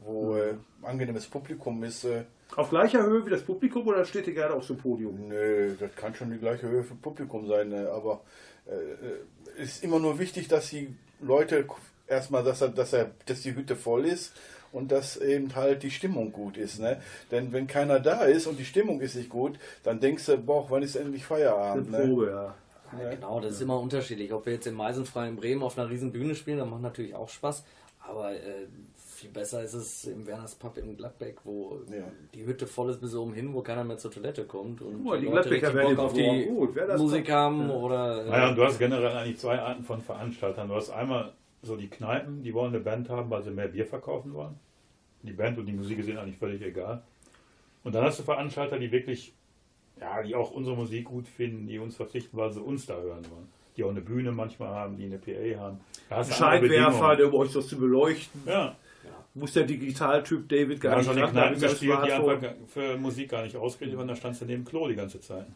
wo 0.00 0.36
äh, 0.36 0.54
angenehmes 0.82 1.26
Publikum 1.26 1.82
ist. 1.84 2.04
Äh, 2.04 2.24
Auf 2.56 2.70
gleicher 2.70 3.04
Höhe 3.04 3.24
wie 3.26 3.30
das 3.30 3.42
Publikum 3.42 3.86
oder 3.86 4.04
steht 4.04 4.26
ihr 4.26 4.34
gerne 4.34 4.54
auf 4.54 4.66
dem 4.66 4.76
Podium? 4.76 5.28
nö, 5.28 5.74
das 5.78 5.94
kann 5.94 6.14
schon 6.14 6.30
die 6.30 6.38
gleiche 6.38 6.68
Höhe 6.68 6.82
für 6.82 6.94
Publikum 6.94 7.46
sein, 7.46 7.72
äh, 7.72 7.86
aber 7.86 8.22
äh, 8.68 9.62
ist 9.62 9.82
immer 9.82 9.98
nur 9.98 10.18
wichtig, 10.18 10.48
dass 10.48 10.70
die 10.70 10.94
Leute 11.20 11.66
erstmal, 12.06 12.44
dass, 12.44 12.60
er, 12.60 12.68
dass, 12.68 12.92
er, 12.92 13.10
dass 13.26 13.42
die 13.42 13.54
Hütte 13.54 13.76
voll 13.76 14.04
ist 14.06 14.32
und 14.72 14.92
dass 14.92 15.16
eben 15.16 15.54
halt 15.54 15.82
die 15.82 15.90
Stimmung 15.90 16.32
gut 16.32 16.56
ist. 16.56 16.80
Ne? 16.80 17.00
Denn 17.30 17.52
wenn 17.52 17.66
keiner 17.66 18.00
da 18.00 18.24
ist 18.24 18.46
und 18.46 18.58
die 18.58 18.64
Stimmung 18.64 19.00
ist 19.00 19.16
nicht 19.16 19.30
gut, 19.30 19.58
dann 19.82 20.00
denkst 20.00 20.26
du, 20.26 20.36
boah, 20.38 20.66
wann 20.68 20.82
ist 20.82 20.96
endlich 20.96 21.24
Feierabend? 21.24 21.88
Eine 21.88 21.98
Ne? 21.98 22.08
Probe, 22.08 22.30
ja. 22.30 22.54
Ja, 23.02 23.10
genau, 23.10 23.40
das 23.40 23.54
ist 23.54 23.62
immer 23.62 23.80
unterschiedlich. 23.80 24.32
Ob 24.32 24.46
wir 24.46 24.52
jetzt 24.52 24.66
im 24.66 24.74
Meisenfrei 24.74 25.28
in 25.28 25.36
Bremen 25.36 25.62
auf 25.62 25.76
einer 25.76 25.90
riesen 25.90 26.12
Bühne 26.12 26.36
spielen, 26.36 26.58
dann 26.58 26.70
macht 26.70 26.82
natürlich 26.82 27.14
auch 27.14 27.28
Spaß. 27.28 27.64
Aber 27.98 28.32
äh, 28.32 28.66
viel 29.16 29.30
besser 29.30 29.62
ist 29.62 29.74
es 29.74 30.04
im 30.04 30.26
Werners 30.26 30.54
Pub 30.54 30.76
in 30.78 30.96
Gladbeck, 30.96 31.38
wo 31.44 31.80
Ja. 31.90 32.04
die 32.34 32.46
Hütte 32.46 32.66
voll 32.66 32.90
ist 32.90 33.00
bis 33.00 33.14
oben 33.14 33.32
hin, 33.34 33.52
wo 33.52 33.62
keiner 33.62 33.84
mehr 33.84 33.98
zur 33.98 34.10
Toilette 34.10 34.44
kommt 34.44 34.80
und 34.82 35.02
mal, 35.04 35.18
die 35.18 35.26
Leute 35.26 35.48
Gladbecker 35.48 35.68
richtig 35.68 35.74
werden 35.74 35.96
Bock 35.96 36.04
auf 36.06 36.12
die 36.12 36.44
gut. 36.46 36.98
Musik 36.98 37.30
haben 37.30 37.70
oder 37.70 38.24
äh, 38.26 38.30
Naja, 38.30 38.48
und 38.50 38.56
du 38.56 38.64
hast 38.64 38.78
generell 38.78 39.16
eigentlich 39.16 39.38
zwei 39.38 39.58
Arten 39.58 39.82
von 39.84 40.00
Veranstaltern. 40.00 40.68
Du 40.68 40.74
hast 40.74 40.90
einmal 40.90 41.32
so 41.62 41.76
die 41.76 41.88
Kneipen, 41.88 42.42
die 42.42 42.54
wollen 42.54 42.74
eine 42.74 42.82
Band 42.82 43.08
haben, 43.08 43.28
weil 43.30 43.42
sie 43.42 43.50
mehr 43.50 43.68
Bier 43.68 43.86
verkaufen 43.86 44.34
wollen. 44.34 44.54
Die 45.22 45.32
Band 45.32 45.58
und 45.58 45.66
die 45.66 45.72
Musik 45.72 45.98
ist 45.98 46.08
ihnen 46.08 46.18
eigentlich 46.18 46.38
völlig 46.38 46.62
egal. 46.62 47.02
Und 47.82 47.94
dann 47.94 48.04
hast 48.04 48.18
du 48.18 48.22
Veranstalter, 48.22 48.78
die 48.78 48.92
wirklich, 48.92 49.32
ja, 50.00 50.22
die 50.22 50.34
auch 50.34 50.50
unsere 50.52 50.76
Musik 50.76 51.06
gut 51.06 51.26
finden, 51.26 51.66
die 51.66 51.78
uns 51.78 51.96
verpflichten, 51.96 52.38
weil 52.38 52.52
sie 52.52 52.60
uns 52.60 52.86
da 52.86 52.94
hören 52.94 53.24
wollen. 53.30 53.48
Die 53.76 53.84
auch 53.84 53.90
eine 53.90 54.00
Bühne 54.00 54.32
manchmal 54.32 54.68
haben, 54.70 54.96
die 54.96 55.04
eine 55.04 55.18
PA 55.18 55.58
haben. 55.60 55.80
Scheinwerfer, 56.30 57.16
der 57.16 57.26
um 57.28 57.34
euch 57.34 57.52
das 57.52 57.66
zu 57.68 57.76
beleuchten. 57.78 58.42
Ja, 58.46 58.76
Muss 59.36 59.52
der 59.52 59.64
Digitaltyp 59.64 60.48
David 60.48 60.80
gar 60.80 60.92
haben 60.92 61.00
nicht 61.00 61.22
ran, 61.22 61.30
Kneipen 61.30 61.60
gespielt, 61.60 61.98
die 62.06 62.12
einfach 62.12 62.54
für 62.68 62.96
Musik 62.96 63.30
gar 63.30 63.42
nicht 63.42 63.54
ausgerichtet 63.54 63.98
waren. 63.98 64.08
Da 64.08 64.16
standst 64.16 64.40
du 64.40 64.46
neben 64.46 64.64
Klo 64.64 64.88
die 64.88 64.94
ganze 64.94 65.20
Zeit. 65.20 65.46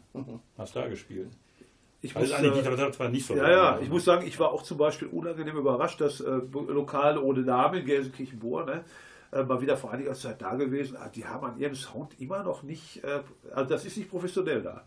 Hast 0.57 0.75
da 0.75 0.87
gespielt. 0.87 1.29
Ich 2.03 2.15
muss, 2.15 2.31
äh, 2.31 2.41
nicht, 2.41 2.65
das 2.65 2.99
war 2.99 3.09
nicht 3.09 3.25
so. 3.25 3.35
Ja, 3.35 3.49
ja, 3.49 3.79
ich 3.79 3.89
muss 3.89 4.05
sagen, 4.05 4.25
ich 4.25 4.39
war 4.39 4.51
auch 4.51 4.63
zum 4.63 4.77
Beispiel 4.77 5.07
unangenehm 5.07 5.57
überrascht, 5.57 6.01
dass 6.01 6.19
äh, 6.19 6.39
Lokale 6.51 7.21
ohne 7.21 7.41
Namen 7.41 7.81
in 7.81 7.85
Gelsenkirchen-Bohr, 7.85 8.65
ne, 8.65 8.83
äh, 9.31 9.43
mal 9.43 9.61
wieder 9.61 9.77
vor 9.77 9.91
einiger 9.91 10.13
Zeit 10.13 10.41
da 10.41 10.55
gewesen. 10.55 10.97
Ah, 10.97 11.09
Die 11.09 11.25
haben 11.25 11.45
an 11.45 11.57
ihrem 11.57 11.75
Sound 11.75 12.19
immer 12.19 12.43
noch 12.43 12.63
nicht, 12.63 13.03
äh, 13.03 13.21
also 13.53 13.69
das 13.69 13.85
ist 13.85 13.97
nicht 13.97 14.09
professionell 14.09 14.61
da. 14.61 14.83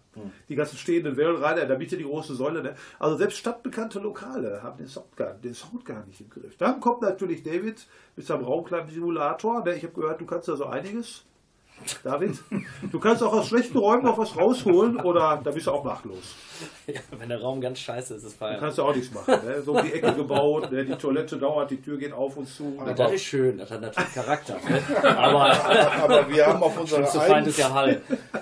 Die 0.49 0.55
ganzen 0.55 0.77
stehenden 0.77 1.17
Wellenreiter, 1.17 1.63
in 1.63 1.69
der 1.69 1.79
Mitte 1.79 1.97
die 1.97 2.05
große 2.05 2.35
Säule. 2.35 2.63
Ne? 2.63 2.77
Also 2.99 3.17
selbst 3.17 3.39
stadtbekannte 3.39 3.99
Lokale 3.99 4.63
haben 4.63 4.79
den 4.79 4.87
Sound, 4.87 5.17
gar, 5.17 5.35
den 5.35 5.55
Sound 5.55 5.85
gar 5.85 6.05
nicht 6.07 6.21
im 6.21 6.31
Griff. 6.31 6.57
Dann 6.57 6.81
kommt 6.81 7.03
natürlich 7.03 7.43
David 7.43 7.87
mit 8.17 8.27
seinem 8.27 8.45
Raumkleiden-Simulator. 8.45 9.65
Ne? 9.65 9.75
Ich 9.75 9.83
habe 9.83 9.95
gehört, 9.95 10.21
du 10.21 10.27
kannst 10.27 10.49
da 10.49 10.57
so 10.57 10.67
einiges. 10.67 11.25
David, 12.03 12.39
du 12.91 12.99
kannst 13.01 13.23
auch 13.23 13.33
aus 13.33 13.49
schlechten 13.49 13.77
Räumen 13.77 14.05
noch 14.05 14.17
was 14.17 14.37
rausholen 14.37 14.99
oder 15.01 15.41
da 15.43 15.51
bist 15.51 15.67
du 15.67 15.71
auch 15.73 15.85
machtlos. 15.85 16.35
ja, 16.87 17.01
wenn 17.19 17.29
der 17.29 17.41
Raum 17.43 17.61
ganz 17.61 17.79
scheiße 17.81 18.15
ist, 18.15 18.23
ist 18.23 18.33
es 18.33 18.39
Da 18.39 18.47
feiern. 18.47 18.61
kannst 18.61 18.79
du 18.79 18.83
auch 18.85 18.95
nichts 18.95 19.13
machen. 19.13 19.35
Ne? 19.45 19.61
So 19.63 19.77
um 19.77 19.85
die 19.85 19.93
Ecke 19.93 20.15
gebaut, 20.15 20.71
ne? 20.73 20.85
die 20.85 20.95
Toilette 20.95 21.37
dauert, 21.37 21.71
die 21.71 21.83
Tür 21.83 21.99
geht 21.99 22.13
auf 22.13 22.37
und 22.37 22.49
zu. 22.49 22.75
Ja, 22.87 22.93
das 22.95 23.13
ist 23.13 23.25
schön, 23.25 23.59
das 23.59 23.71
hat 23.71 23.81
natürlich 23.83 24.15
Charakter. 24.15 24.57
Ne? 24.69 24.83
Aber 25.19 25.53
Aber 26.05 26.29
wir 26.31 26.47
haben 26.47 26.63
auf 26.63 26.79
unserer 26.79 27.21
eigenen, 27.21 27.55
ja 27.57 27.75
Hall. 27.75 28.01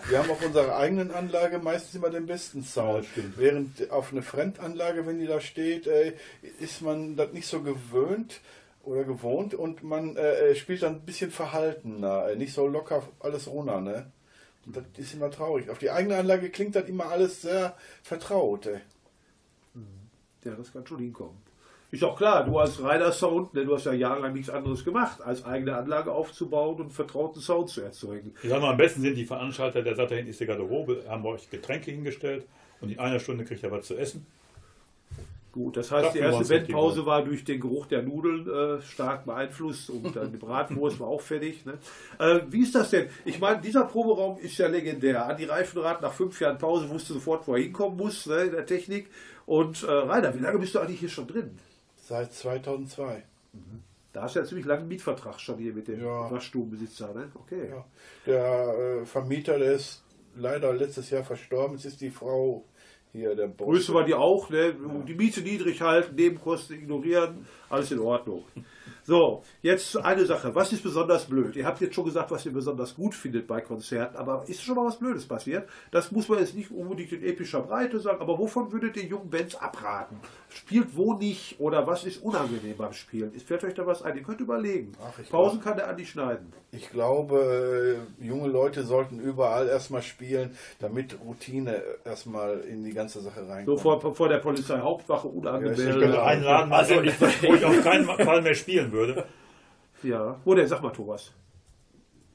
wir 0.09 0.19
haben 0.19 0.31
auf 0.31 0.45
unserer 0.45 0.77
eigenen 0.77 1.11
Anlage 1.11 1.59
meistens 1.59 1.95
immer 1.95 2.11
den 2.11 2.27
besten 2.27 2.63
Sound. 2.63 3.07
Während 3.37 3.91
auf 3.91 4.13
eine 4.13 4.23
Fremdanlage, 4.23 5.07
wenn 5.07 5.19
die 5.19 5.27
da 5.27 5.41
steht, 5.41 5.89
ist 6.61 6.83
man 6.83 7.17
das 7.17 7.33
nicht 7.33 7.49
so 7.49 7.61
gewöhnt 7.63 8.41
oder 8.83 9.05
gewohnt 9.05 9.55
und 9.55 9.83
man 9.83 10.17
äh, 10.17 10.55
spielt 10.55 10.83
dann 10.83 10.97
ein 10.97 11.07
bisschen 11.07 11.31
verhaltener, 11.31 12.29
äh, 12.29 12.37
nicht 12.37 12.53
so 12.53 12.67
locker 12.67 13.03
alles 13.21 13.49
runter, 13.49 13.81
ne? 13.81 14.11
Und 14.67 14.77
das 14.77 14.85
ist 14.97 15.15
immer 15.15 15.31
traurig. 15.31 15.71
Auf 15.71 15.79
die 15.79 15.91
eigene 15.91 16.17
Anlage 16.17 16.51
klingt 16.51 16.77
das 16.77 16.89
immer 16.89 17.07
alles 17.07 17.43
sehr 17.43 17.75
vertraut. 18.03 18.67
Ey. 18.67 18.81
Ja, 20.45 20.53
das 20.55 20.73
kann 20.73 20.87
schon 20.87 20.99
hinkommen. 20.99 21.37
Ist 21.91 22.05
auch 22.05 22.17
klar, 22.17 22.45
du 22.45 22.59
als 22.59 22.83
reiner 22.83 23.13
Sound, 23.13 23.53
ne, 23.53 23.67
du 23.67 23.75
hast 23.75 23.85
ja 23.85 23.93
jahrelang 23.93 24.33
nichts 24.33 24.49
anderes 24.49 24.83
gemacht, 24.83 25.21
als 25.21 25.45
eigene 25.45 25.77
Anlage 25.77 26.11
aufzubauen 26.11 26.81
und 26.81 26.91
vertrauten 26.91 27.43
Sound 27.43 27.69
zu 27.69 27.83
erzeugen. 27.83 28.35
Ich 28.43 28.49
sag 28.49 28.63
mal, 28.63 28.71
am 28.71 28.79
besten 28.79 29.03
sind 29.03 29.15
die 29.15 29.27
Veranstalter, 29.27 29.83
der 29.83 29.95
sagt, 29.95 30.11
da 30.11 30.15
hinten 30.15 30.31
ist 30.31 30.41
die 30.41 30.47
Garderobe, 30.47 31.05
haben 31.07 31.23
wir 31.23 31.31
euch 31.31 31.51
Getränke 31.51 31.91
hingestellt 31.91 32.47
und 32.81 32.91
in 32.91 32.99
einer 32.99 33.21
Stunde 33.21 33.45
kriegt 33.45 33.63
er 33.63 33.71
was 33.71 33.87
zu 33.87 33.97
essen. 33.97 34.27
Gut, 35.53 35.77
das 35.77 35.91
heißt, 35.91 36.15
die 36.15 36.21
Dafür 36.21 36.57
erste 36.57 36.73
gut. 36.73 37.07
war 37.07 37.23
durch 37.23 37.45
den 37.45 37.61
Geruch 37.61 37.85
der 37.85 38.03
Nudeln 38.03 38.49
äh, 38.49 38.81
stark 38.81 39.27
beeinflusst 39.27 39.91
und 39.91 40.17
dann 40.17 40.33
die 40.33 40.39
Bratwurst 40.39 40.99
war 40.99 41.09
auch 41.09 41.21
fertig. 41.21 41.67
Ne? 41.67 41.75
Äh, 42.19 42.41
wie 42.49 42.63
ist 42.63 42.75
das 42.75 42.89
denn? 42.89 43.09
Ich 43.27 43.39
meine, 43.39 43.61
dieser 43.61 43.85
Proberaum 43.85 44.39
ist 44.39 44.57
ja 44.57 44.67
legendär. 44.67 45.27
Andi 45.27 45.45
Reifenrad 45.45 46.01
nach 46.01 46.15
fünf 46.15 46.41
Jahren 46.41 46.57
Pause 46.57 46.89
wusste 46.89 47.13
sofort, 47.13 47.47
wo 47.47 47.55
er 47.55 47.63
hinkommen 47.63 47.99
muss 47.99 48.25
ne, 48.25 48.45
in 48.45 48.53
der 48.53 48.65
Technik. 48.65 49.11
Und 49.45 49.83
äh, 49.83 49.91
Rainer, 49.91 50.35
wie 50.35 50.39
lange 50.39 50.59
bist 50.59 50.75
du 50.75 50.79
eigentlich 50.79 51.01
hier 51.01 51.11
schon 51.11 51.27
drin? 51.27 51.59
Seit 51.97 52.33
2002. 52.33 53.23
Da 54.15 54.23
hast 54.23 54.35
du 54.35 54.41
ja 54.41 54.47
ziemlich 54.47 54.67
langen 54.67 54.89
Mietvertrag 54.89 55.39
schon 55.39 55.59
hier 55.59 55.75
mit 55.75 55.87
dem 55.87 56.03
Ja. 56.03 56.31
Waschstubenbesitzer. 56.31 57.13
Ne? 57.13 57.31
Okay. 57.35 57.69
Ja. 57.71 57.85
Der 58.27 59.01
äh, 59.03 59.05
Vermieter, 59.05 59.59
der 59.59 59.73
ist 59.73 60.03
leider 60.35 60.73
letztes 60.73 61.11
Jahr 61.11 61.25
verstorben. 61.25 61.77
Es 61.77 61.85
ist 61.85 62.01
die 62.01 62.11
Frau 62.11 62.65
hier, 63.13 63.35
der 63.35 63.49
Boss. 63.49 63.67
Grüße 63.67 63.95
wir 63.95 64.05
die 64.05 64.15
auch, 64.15 64.49
ne? 64.51 64.75
die 65.07 65.15
Miete 65.15 65.43
niedrig 65.43 65.81
halten, 65.81 66.15
Nebenkosten 66.15 66.77
ignorieren, 66.77 67.47
alles 67.69 67.93
in 67.93 68.01
Ordnung. 68.01 68.45
So, 69.05 69.43
jetzt 69.63 69.97
eine 69.97 70.25
Sache. 70.27 70.55
Was 70.55 70.73
ist 70.73 70.83
besonders 70.83 71.27
blöd? 71.27 71.57
Ihr 71.57 71.67
habt 71.67 71.81
jetzt 71.81 71.95
schon 71.95 72.05
gesagt, 72.05 72.31
was 72.31 72.47
ihr 72.47 72.53
besonders 72.53 72.95
gut 72.95 73.15
findet 73.15 73.47
bei 73.47 73.61
Konzerten, 73.61 74.17
aber 74.17 74.45
ist 74.47 74.63
schon 74.63 74.77
mal 74.77 74.87
was 74.87 74.99
Blödes 74.99 75.27
passiert? 75.27 75.69
Das 75.91 76.13
muss 76.13 76.29
man 76.29 76.39
jetzt 76.39 76.55
nicht 76.55 76.71
unbedingt 76.71 77.13
in 77.13 77.25
epischer 77.25 77.63
Breite 77.63 77.99
sagen, 77.99 78.21
aber 78.21 78.39
wovon 78.39 78.73
würdet 78.73 78.97
ihr 78.97 79.05
jungen 79.05 79.31
Bands 79.31 79.57
abraten? 79.57 80.21
Spielt 80.51 80.97
wo 80.97 81.15
nicht 81.15 81.59
oder 81.59 81.87
was 81.87 82.05
ist 82.05 82.23
unangenehm 82.23 82.77
beim 82.77 82.93
Spielen? 82.93 83.33
Ist 83.35 83.49
fällt 83.49 83.65
euch 83.65 83.75
da 83.75 83.87
was 83.87 84.03
ein? 84.03 84.17
Ihr 84.17 84.23
könnt 84.23 84.41
überlegen. 84.41 84.93
Ach, 85.03 85.19
ich 85.19 85.31
Pausen 85.31 85.61
kann 85.61 85.77
der 85.77 85.89
Andi 85.89 86.07
schneiden. 86.07 86.53
Ich 86.71 86.91
glaube, 86.91 87.99
äh, 88.21 88.25
junge 88.25 88.49
Leute 88.49 88.85
sollten 88.85 89.19
überall 89.19 89.69
erstmal 89.69 90.03
spielen, 90.03 90.57
damit 90.79 91.19
Routine 91.25 91.83
erstmal 92.05 92.61
in 92.61 92.85
die 92.85 92.93
ganze 92.93 93.21
Sache 93.21 93.49
reinkommt. 93.49 93.79
So 93.79 93.99
vor, 93.99 94.15
vor 94.15 94.29
der 94.29 94.39
Polizeihauptwache 94.39 95.29
Ja, 95.29 95.35
unangemeldet. 95.35 95.97
Ich 95.97 96.01
könnte 96.01 96.23
einen 96.23 96.45
Laden 96.45 96.73
Also, 96.73 96.95
wo 96.97 97.01
ich 97.55 97.65
auf 97.65 97.83
keinen 97.83 98.05
Fall 98.05 98.43
mehr 98.43 98.55
spielen 98.55 98.72
würde. 98.93 99.25
Ja. 100.05 100.41
Wo 100.45 100.53
denn? 100.55 100.67
Sag 100.67 100.83
mal, 100.83 100.91
Thomas. 100.91 101.33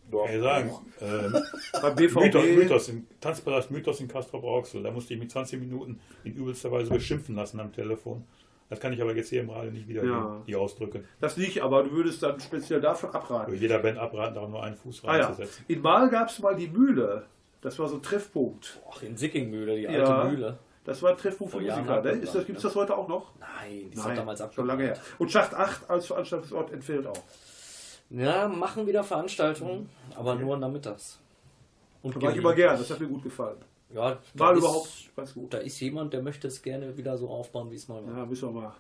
Doch. 0.10 0.26
Kann 0.26 0.36
ich 0.36 0.42
sagen. 0.42 0.72
Ähm, 1.02 1.36
Beim 1.82 1.96
BVB. 1.98 2.16
Mythos, 2.22 2.44
Mythos 2.46 2.90
in, 2.90 3.08
Tanzpalast 3.20 3.72
Mythos 3.72 4.00
in 4.00 4.08
Castro 4.08 4.38
Rauxel. 4.40 4.84
Da 4.84 4.90
musste 4.92 5.14
ich 5.14 5.20
mich 5.20 5.30
20 5.30 5.60
Minuten 5.60 6.00
in 6.24 6.34
übelster 6.34 6.72
Weise 6.72 6.90
beschimpfen 6.92 7.36
lassen 7.36 7.60
am 7.60 7.74
Telefon. 7.74 8.24
Das 8.70 8.80
kann 8.80 8.94
ich 8.94 9.02
aber 9.02 9.14
jetzt 9.16 9.30
hier 9.30 9.42
im 9.42 9.50
Radio 9.50 9.72
nicht 9.72 9.88
wiedergeben, 9.90 10.16
Ja. 10.16 10.42
die 10.48 10.56
Ausdrücke. 10.56 11.04
Das 11.20 11.36
nicht, 11.36 11.62
aber 11.62 11.84
du 11.84 11.92
würdest 11.92 12.24
dann 12.24 12.40
speziell 12.40 12.80
davon 12.80 13.10
abraten. 13.10 13.52
Würde 13.52 13.62
jeder 13.62 13.80
Band 13.80 13.98
abraten, 13.98 14.36
da 14.36 14.42
auch 14.42 14.50
nur 14.50 14.64
einen 14.64 14.78
Fuß 14.78 15.04
Ah 15.06 15.18
ja. 15.18 15.26
reinzusetzen. 15.26 15.66
In 15.68 15.82
Mal 15.82 16.10
gab 16.10 16.30
es 16.30 16.40
mal 16.40 16.56
die 16.56 16.68
Mühle. 16.70 17.26
Das 17.60 17.78
war 17.80 17.90
so 17.90 17.96
ein 17.96 18.02
Treffpunkt. 18.02 18.82
Ach, 18.90 19.02
in 19.04 19.18
Sickingmühle, 19.18 19.76
die 19.76 19.88
alte 19.90 20.00
Ja. 20.10 20.24
Mühle. 20.24 20.58
Das 20.88 21.02
war 21.02 21.12
ein 21.12 21.18
Treffpunkt 21.18 21.52
für 21.52 21.62
Jahren 21.62 21.82
Musiker. 21.82 21.98
hat 21.98 22.06
Ne? 22.06 22.12
Ist 22.12 22.22
das, 22.22 22.32
gesagt, 22.32 22.48
Gibt 22.48 22.58
es 22.60 22.64
ja. 22.64 22.70
das 22.70 22.76
heute 22.78 22.98
auch 22.98 23.10
noch? 23.10 23.34
Nein, 23.40 23.92
die 23.92 23.98
ist 23.98 24.06
damals 24.06 24.40
schon 24.54 24.66
lange 24.66 24.84
her. 24.84 24.92
abgebrannt. 24.94 25.20
Und 25.20 25.32
Schacht 25.32 25.54
8 25.54 25.90
als 25.90 26.06
Veranstaltungsort 26.08 26.72
entfällt 26.72 27.08
auch. 27.08 27.24
Ja, 28.10 28.48
machen 28.48 28.88
wieder 28.88 29.04
Veranstaltungen, 29.04 29.90
aber 30.16 30.36
nur 30.36 30.56
nachmittags. 30.56 31.20
Und 32.02 32.16
Da 32.16 32.22
war 32.22 32.32
ich 32.32 32.38
immer 32.38 32.54
gern, 32.54 32.78
das 32.78 32.90
hat 32.90 33.02
mir 33.02 33.08
gut 33.08 33.22
gefallen. 33.22 33.58
Ja, 33.94 34.18
Mal 34.34 34.54
ist, 34.54 34.60
überhaupt 34.60 35.16
ganz 35.18 35.34
gut. 35.34 35.54
Da 35.54 35.58
ist 35.58 35.78
jemand, 35.82 36.14
der 36.14 36.22
möchte 36.22 36.48
es 36.48 36.62
gerne 36.62 36.96
wieder 36.98 37.18
so 37.18 37.28
aufbauen, 37.28 37.70
wie 37.70 37.76
es 37.76 37.90
mal 37.90 38.06
war. 38.08 38.20
Ja, 38.20 38.26
müssen 38.26 38.54
wir 38.54 38.62
mal 38.62 38.74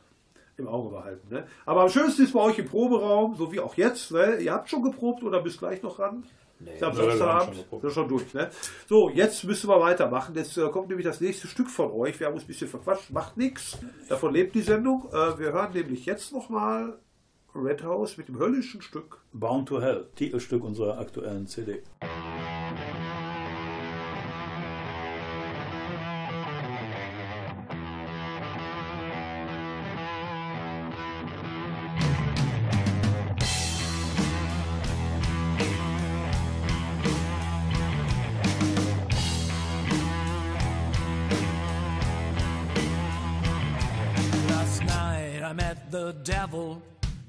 im 0.55 0.67
Auge 0.69 0.89
behalten. 0.89 1.27
Ne? 1.29 1.45
Aber 1.65 1.81
am 1.81 1.89
schönsten 1.89 2.23
ist 2.23 2.31
bei 2.31 2.39
euch 2.39 2.57
im 2.57 2.67
Proberaum, 2.67 3.35
so 3.35 3.51
wie 3.51 3.59
auch 3.59 3.75
jetzt. 3.75 4.11
Ne? 4.11 4.37
Ihr 4.37 4.53
habt 4.53 4.69
schon 4.69 4.81
geprobt 4.81 5.23
oder 5.23 5.41
bist 5.41 5.59
gleich 5.59 5.83
noch 5.83 5.99
ran? 5.99 6.23
Nee. 6.59 6.71
Wir 6.79 6.87
haben 6.87 6.95
Samstagabend 6.95 7.55
sind 7.55 7.83
wir 7.83 7.89
schon 7.89 8.07
durch. 8.07 8.33
Ne? 8.33 8.49
So, 8.87 9.09
jetzt 9.09 9.43
müssen 9.43 9.69
wir 9.69 9.79
weitermachen. 9.79 10.33
Jetzt 10.35 10.57
äh, 10.57 10.67
kommt 10.69 10.89
nämlich 10.89 11.05
das 11.05 11.21
nächste 11.21 11.47
Stück 11.47 11.69
von 11.69 11.91
euch. 11.91 12.19
Wir 12.19 12.27
haben 12.27 12.33
uns 12.33 12.43
ein 12.43 12.47
bisschen 12.47 12.67
verquatscht, 12.67 13.11
macht 13.11 13.37
nichts. 13.37 13.77
Davon 14.09 14.33
lebt 14.33 14.55
die 14.55 14.61
Sendung. 14.61 15.07
Äh, 15.11 15.37
wir 15.39 15.53
hören 15.53 15.73
nämlich 15.73 16.05
jetzt 16.05 16.33
nochmal 16.33 16.97
Red 17.53 17.83
House 17.83 18.17
mit 18.17 18.27
dem 18.27 18.39
höllischen 18.39 18.81
Stück. 18.81 19.21
Bound 19.33 19.67
to 19.69 19.81
Hell, 19.81 20.07
Titelstück 20.15 20.63
unserer 20.63 20.97
aktuellen 20.97 21.47
CD. 21.47 21.83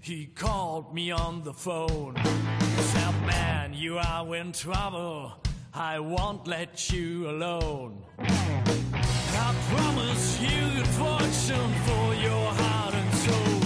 He 0.08 0.26
called 0.26 0.94
me 0.94 1.10
on 1.10 1.42
the 1.44 1.52
phone. 1.52 2.16
Said, 2.16 3.26
Man, 3.26 3.74
you 3.74 3.98
are 3.98 4.36
in 4.36 4.52
trouble. 4.52 5.34
I 5.74 5.98
won't 5.98 6.46
let 6.46 6.90
you 6.90 7.28
alone. 7.28 8.02
I 8.18 9.54
promise 9.70 10.40
you 10.40 10.48
good 10.76 10.86
fortune 10.86 11.72
for 11.86 12.14
your 12.14 12.52
heart 12.60 12.94
and 12.94 13.14
soul. 13.14 13.58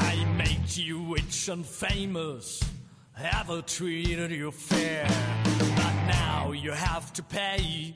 I 0.00 0.24
made 0.36 0.76
you 0.76 1.12
rich 1.12 1.48
and 1.48 1.66
famous, 1.66 2.62
ever 3.20 3.62
treated 3.62 4.30
you 4.30 4.50
fair. 4.50 5.06
But 5.76 5.94
now 6.06 6.52
you 6.52 6.70
have 6.72 7.12
to 7.14 7.22
pay. 7.22 7.94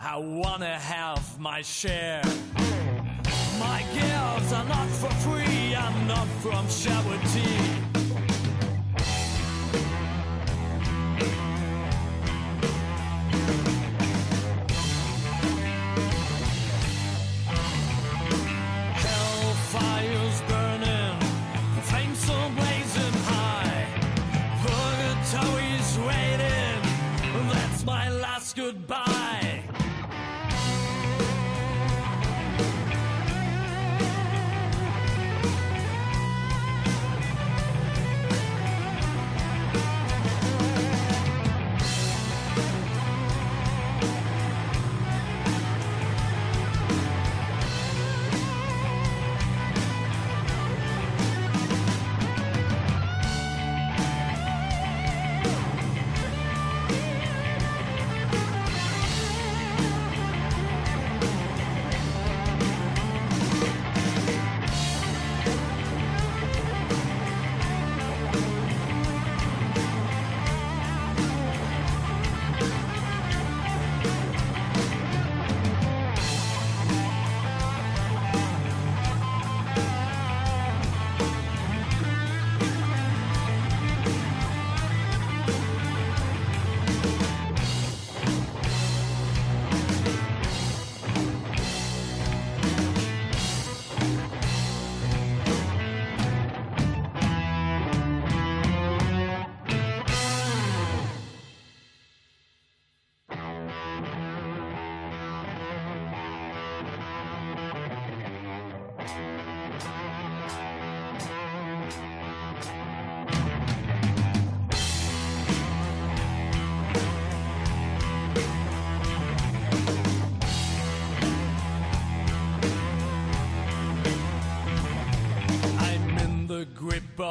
I 0.00 0.16
wanna 0.16 0.78
have 0.78 1.38
my 1.38 1.62
share. 1.62 2.22
My 3.58 3.84
gifts 3.94 4.52
are 4.52 4.64
not 4.64 4.88
for 4.88 5.10
free, 5.26 5.74
I'm 5.74 6.06
not 6.06 6.26
from 6.42 6.66
charity. 6.68 7.91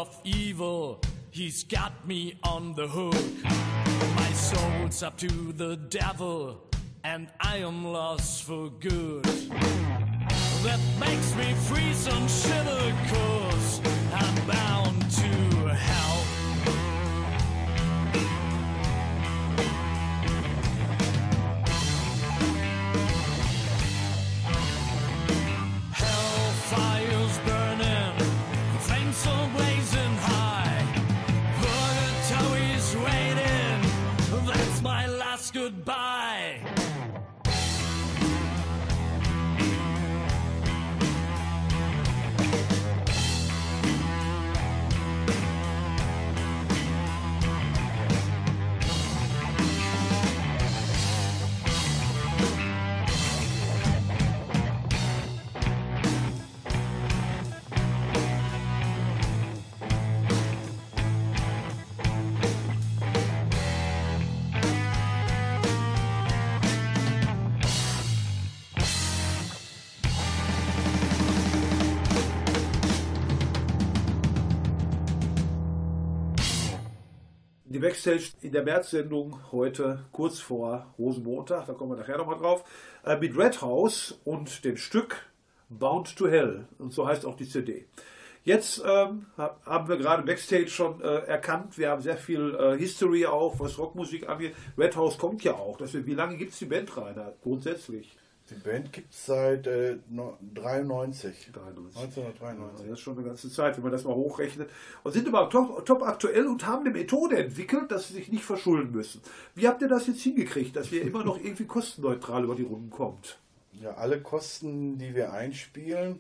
Of 0.01 0.19
evil. 0.23 0.99
He's 1.29 1.63
got 1.63 2.07
me 2.07 2.39
on 2.41 2.73
the 2.73 2.87
hook. 2.87 3.23
My 4.15 4.31
soul's 4.33 5.03
up 5.03 5.15
to 5.17 5.53
the 5.53 5.75
devil, 5.77 6.63
and 7.03 7.27
I 7.39 7.57
am 7.57 7.85
lost 7.85 8.43
for 8.43 8.71
good. 8.79 9.23
That 10.65 10.81
makes 10.99 11.35
me 11.35 11.53
freeze 11.67 12.07
and 12.07 12.27
shiver, 12.27 12.83
cause 13.13 13.79
I'm 14.21 14.35
bound 14.47 14.99
to 15.21 15.31
hell. 15.87 16.40
Backstage 78.03 78.31
in 78.41 78.51
der 78.51 78.63
März-Sendung 78.63 79.39
heute 79.51 79.99
kurz 80.11 80.39
vor 80.39 80.87
Rosenmontag, 80.97 81.67
da 81.67 81.73
kommen 81.73 81.91
wir 81.91 81.97
nachher 81.97 82.17
nochmal 82.17 82.39
drauf, 82.39 82.63
äh, 83.05 83.15
mit 83.17 83.37
Red 83.37 83.61
House 83.61 84.19
und 84.25 84.65
dem 84.65 84.75
Stück 84.77 85.17
Bound 85.69 86.15
to 86.17 86.27
Hell. 86.27 86.65
Und 86.79 86.93
so 86.93 87.07
heißt 87.07 87.27
auch 87.27 87.35
die 87.35 87.47
CD. 87.47 87.85
Jetzt 88.43 88.81
ähm, 88.83 89.27
hab- 89.37 89.63
haben 89.67 89.87
wir 89.87 89.97
gerade 89.97 90.23
Backstage 90.23 90.69
schon 90.69 90.99
äh, 91.01 91.25
erkannt, 91.25 91.77
wir 91.77 91.91
haben 91.91 92.01
sehr 92.01 92.17
viel 92.17 92.55
äh, 92.55 92.75
History 92.75 93.27
auch, 93.27 93.59
was 93.59 93.77
Rockmusik 93.77 94.27
angeht. 94.27 94.55
Red 94.79 94.95
House 94.95 95.19
kommt 95.19 95.43
ja 95.43 95.53
auch. 95.53 95.77
Das, 95.77 95.93
wie 95.93 96.15
lange 96.15 96.37
gibt 96.37 96.53
es 96.53 96.57
die 96.59 96.65
Band, 96.65 96.97
Rainer? 96.97 97.33
Grundsätzlich? 97.43 98.17
Die 98.51 98.55
Band 98.69 98.91
gibt 98.91 99.13
es 99.13 99.25
seit 99.27 99.65
äh, 99.65 99.97
no- 100.09 100.37
93. 100.53 101.51
93. 101.53 102.01
1993. 102.01 102.87
Das 102.89 102.97
ist 102.97 102.99
schon 102.99 103.17
eine 103.17 103.25
ganze 103.25 103.49
Zeit, 103.49 103.77
wenn 103.77 103.83
man 103.83 103.93
das 103.93 104.03
mal 104.03 104.13
hochrechnet. 104.13 104.69
Und 105.03 105.13
sind 105.13 105.27
aber 105.27 105.49
top, 105.49 105.85
top 105.85 106.03
aktuell 106.03 106.47
und 106.47 106.65
haben 106.67 106.81
eine 106.85 106.91
Methode 106.91 107.37
entwickelt, 107.37 107.91
dass 107.91 108.09
sie 108.09 108.15
sich 108.15 108.31
nicht 108.31 108.43
verschulden 108.43 108.91
müssen. 108.91 109.21
Wie 109.55 109.67
habt 109.67 109.81
ihr 109.81 109.87
das 109.87 110.07
jetzt 110.07 110.21
hingekriegt, 110.21 110.75
dass 110.75 110.91
ihr 110.91 111.01
immer 111.01 111.23
noch 111.23 111.37
irgendwie 111.37 111.65
kostenneutral 111.65 112.43
über 112.43 112.55
die 112.55 112.63
Runden 112.63 112.89
kommt? 112.89 113.39
Ja, 113.81 113.91
alle 113.95 114.19
Kosten, 114.21 114.97
die 114.97 115.15
wir 115.15 115.31
einspielen, 115.31 116.19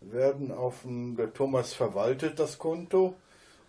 werden 0.00 0.50
auf 0.50 0.82
dem, 0.82 1.16
Thomas 1.34 1.74
verwaltet 1.74 2.38
das 2.40 2.58
Konto. 2.58 3.14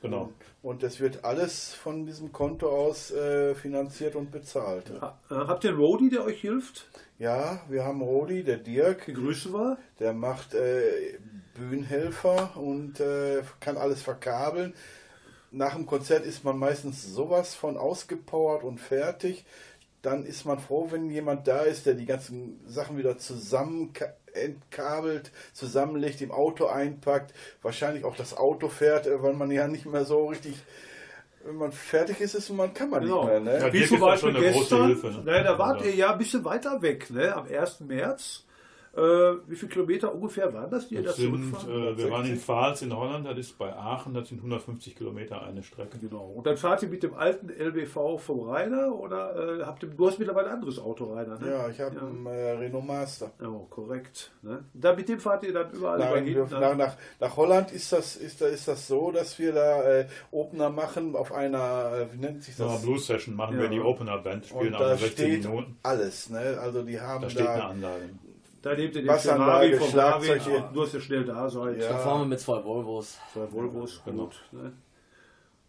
Genau. 0.02 0.32
Und 0.64 0.82
es 0.84 1.00
wird 1.02 1.26
alles 1.26 1.74
von 1.74 2.06
diesem 2.06 2.32
Konto 2.32 2.70
aus 2.70 3.12
äh, 3.12 3.54
finanziert 3.56 4.16
und 4.16 4.32
bezahlt. 4.32 4.92
Ha- 5.02 5.18
äh, 5.30 5.34
Habt 5.36 5.64
ihr 5.66 5.72
einen 5.72 5.80
Roadie, 5.80 6.10
der 6.10 6.24
euch 6.24 6.40
hilft? 6.42 6.88
Ja, 7.18 7.62
wir 7.68 7.84
haben 7.84 8.02
Rodi, 8.02 8.44
der 8.46 8.58
Dirk, 8.58 9.08
Grüße 9.14 9.52
war? 9.52 9.78
der 10.00 10.14
macht 10.14 10.54
äh, 10.54 11.18
Bühnenhelfer 11.54 12.56
und 12.56 13.00
äh, 13.02 13.42
kann 13.60 13.76
alles 13.78 14.02
verkabeln. 14.02 14.74
nach 15.52 15.76
dem 15.76 15.86
Konzert 15.86 16.26
ist 16.26 16.44
man 16.46 16.58
meistens 16.58 17.04
sowas 17.06 17.54
von 17.56 17.76
ausgepowert 17.78 18.64
und 18.64 18.80
fertig. 18.80 19.46
Dann 20.02 20.26
ist 20.26 20.46
man 20.46 20.60
froh, 20.60 20.88
wenn 20.92 21.10
jemand 21.10 21.46
da 21.50 21.64
ist, 21.64 21.86
der 21.86 21.94
die 21.96 22.06
ganzen 22.06 22.62
Sachen 22.66 22.98
wieder 22.98 23.18
zusammen 23.18 23.92
entkabelt, 24.34 25.32
zusammenlegt, 25.54 26.22
im 26.22 26.32
Auto 26.32 26.66
einpackt, 26.68 27.34
wahrscheinlich 27.62 28.04
auch 28.06 28.16
das 28.16 28.36
Auto 28.38 28.68
fährt, 28.70 29.08
äh, 29.08 29.22
weil 29.22 29.34
man 29.34 29.52
ja 29.52 29.68
nicht 29.68 29.86
mehr 29.86 30.06
so 30.06 30.28
richtig, 30.28 30.56
wenn 31.46 31.56
man 31.56 31.72
fertig 31.72 32.20
ist, 32.22 32.36
ist 32.36 32.50
man 32.50 32.74
kann 32.74 32.90
man 32.90 33.02
Genau. 33.02 33.24
nicht 33.24 33.30
mehr. 33.32 33.40
Ne? 33.40 33.60
Ja, 33.68 33.74
Wie 33.74 33.86
zum 33.86 34.00
Beispiel 34.00 34.34
gestern, 34.34 34.88
Hilfe, 34.88 35.08
ne? 35.12 35.24
ne, 35.24 35.44
da 35.44 35.58
wart 35.58 35.82
Ja. 35.82 35.88
ihr 35.88 35.96
ja 35.96 36.12
ein 36.12 36.18
bisschen 36.18 36.44
weiter 36.46 36.82
weg, 36.82 37.10
ne? 37.10 37.36
am 37.36 37.48
1. 37.48 37.82
März. 37.88 38.46
Äh, 39.00 39.38
wie 39.48 39.56
viele 39.56 39.72
Kilometer 39.72 40.14
ungefähr 40.14 40.54
waren 40.54 40.70
das, 40.70 40.88
die 40.90 40.96
ihr 40.96 41.04
Das 41.04 41.16
da 41.16 41.22
sind, 41.22 41.52
zurückfahren? 41.52 41.94
äh, 41.94 41.98
wir 41.98 42.12
waren 42.12 42.26
in 42.26 42.38
Pfalz 42.38 42.82
in 42.82 42.96
Holland, 42.96 43.26
das 43.28 43.38
ist 43.38 43.58
bei 43.58 43.74
Aachen, 43.74 44.14
das 44.14 44.28
sind 44.30 44.40
150 44.40 44.96
Kilometer 44.96 45.42
eine 45.42 45.64
Strecke. 45.64 45.98
Genau. 46.00 46.34
Und 46.36 46.46
dann 46.46 46.58
fahrt 46.58 46.84
ihr 46.84 46.90
mit 46.90 47.02
dem 47.04 47.14
alten 47.14 47.50
LBV 47.50 48.18
vom 48.20 48.42
Rainer 48.50 48.94
oder 48.94 49.60
äh, 49.60 49.64
habt 49.64 49.84
ihr, 49.84 49.90
du 49.90 50.08
hast 50.08 50.20
mittlerweile 50.20 50.48
ein 50.48 50.56
anderes 50.56 50.80
Auto, 50.80 51.14
Rainer, 51.14 51.40
ne? 51.40 51.50
Ja, 51.50 51.70
ich 51.70 51.80
habe 51.80 51.96
Ja. 51.96 52.02
einen 52.02 52.26
äh, 52.26 52.52
Renault 52.52 52.86
Master. 52.86 53.32
Oh, 53.42 53.66
korrekt. 53.70 54.32
Ne? 54.42 54.64
Da, 54.74 54.94
mit 54.96 55.08
dem 55.08 55.20
fahrt 55.20 55.44
ihr 55.46 55.54
dann 55.54 55.72
überall 55.72 56.00
Nein, 56.00 56.26
hin, 56.26 56.36
wir, 56.36 56.60
nach, 56.60 56.76
nach, 56.76 56.96
nach 57.20 57.38
Holland 57.38 57.72
ist 57.72 57.92
das, 57.94 58.16
ist, 58.18 58.42
da- 58.42 58.48
ist 58.48 58.68
das 58.68 58.88
so, 58.88 59.12
dass 59.12 59.40
wir 59.40 59.54
da 59.54 59.84
äh, 59.84 60.06
Opener 60.32 60.70
machen 60.70 61.16
auf 61.16 61.32
einer, 61.32 61.92
äh, 61.94 62.14
wie 62.14 62.18
nennt 62.18 62.44
sich 62.44 62.56
das? 62.58 62.68
einer 62.70 62.80
Blues 62.80 63.08
Session 63.08 63.36
machen 63.36 63.56
Ja. 63.56 63.62
wir 63.64 63.70
die 63.70 63.80
Opener 63.80 64.18
Band, 64.18 64.46
spielen 64.46 64.74
Und 64.74 64.80
da 64.82 64.88
also 64.88 65.06
16 65.06 65.26
steht 65.28 65.44
Minuten. 65.46 65.78
alles, 65.84 66.30
ne? 66.30 66.58
Also 66.62 66.82
die 66.84 67.00
haben 67.00 67.22
Da 67.22 67.30
steht 67.30 67.48
eine 67.48 67.60
da, 67.60 67.68
Anlage. 67.70 68.10
Da 68.62 68.74
nehmt 68.76 68.96
ihr 68.96 69.04
den 69.04 69.18
Ferrari 69.18 69.74
vom 69.76 69.88
hier. 69.90 70.70
nur 70.74 70.84
dass 70.86 70.94
ihr 70.94 71.02
schnell 71.02 71.24
da 71.26 71.50
seid. 71.50 71.78
Ja. 71.80 71.90
Da 71.90 71.98
fahren 72.00 72.22
wir 72.22 72.26
mit 72.28 72.40
zwei 72.40 72.64
Volvos. 72.64 73.18
Zwei 73.34 73.52
Volvos, 73.52 74.02
Genau. 74.06 74.24
gut. 74.26 74.42
Ne? 74.52 74.74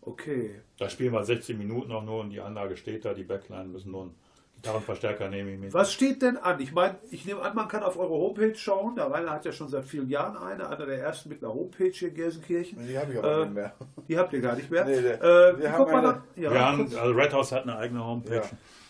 Okay. 0.02 0.60
Da 0.78 0.88
spielen 0.88 1.12
wir 1.12 1.22
16 1.24 1.56
Minuten 1.58 1.92
auch 1.92 2.02
nur 2.02 2.20
und 2.20 2.30
die 2.30 2.40
Anlage 2.40 2.76
steht 2.76 3.04
da, 3.04 3.12
die 3.14 3.22
Backline 3.24 3.64
müssen 3.66 3.92
nur 3.92 4.02
einen 4.02 4.14
Gitarrenverstärker 4.56 5.28
nehme 5.28 5.52
ich 5.52 5.58
mit. 5.58 5.72
Was 5.74 5.92
steht 5.92 6.20
denn 6.20 6.36
an? 6.36 6.60
Ich 6.60 6.72
meine, 6.72 6.96
ich 7.10 7.24
nehme 7.24 7.40
an, 7.40 7.54
man 7.54 7.66
kann 7.68 7.82
auf 7.82 7.98
eure 7.98 8.10
Homepage 8.12 8.54
schauen. 8.54 8.94
Der 8.94 9.10
Rainer 9.10 9.30
hat 9.30 9.44
ja 9.46 9.52
schon 9.52 9.68
seit 9.68 9.84
vielen 9.86 10.08
Jahren 10.10 10.36
eine, 10.36 10.68
einer 10.68 10.84
der 10.84 10.98
ersten 11.00 11.30
mit 11.30 11.42
einer 11.42 11.54
Homepage 11.54 11.90
hier 11.90 12.08
in 12.08 12.14
Gelsenkirchen. 12.14 12.86
die 12.86 12.98
habe 12.98 13.12
ich 13.12 13.18
aber 13.18 13.36
Äh, 13.36 13.44
nicht 13.44 13.54
mehr. 13.54 13.72
Die 14.08 14.18
habt 14.18 14.32
ihr 14.34 14.40
gar 14.42 14.56
nicht 14.56 14.70
mehr. 14.70 14.84
Nee, 14.84 15.00
der- 15.00 15.22
äh, 15.22 15.58
wir 15.58 15.64
wie 15.64 15.68
haben 15.68 15.86
eine- 15.94 16.06
da? 16.08 16.24
Ja, 16.36 16.50
wir 16.50 16.60
haben, 16.66 16.80
also 16.82 17.12
Red 17.14 17.32
House 17.32 17.52
hat 17.52 17.62
eine 17.62 17.76
eigene 17.78 18.04
Homepage. 18.04 18.34
Ja. 18.36 18.42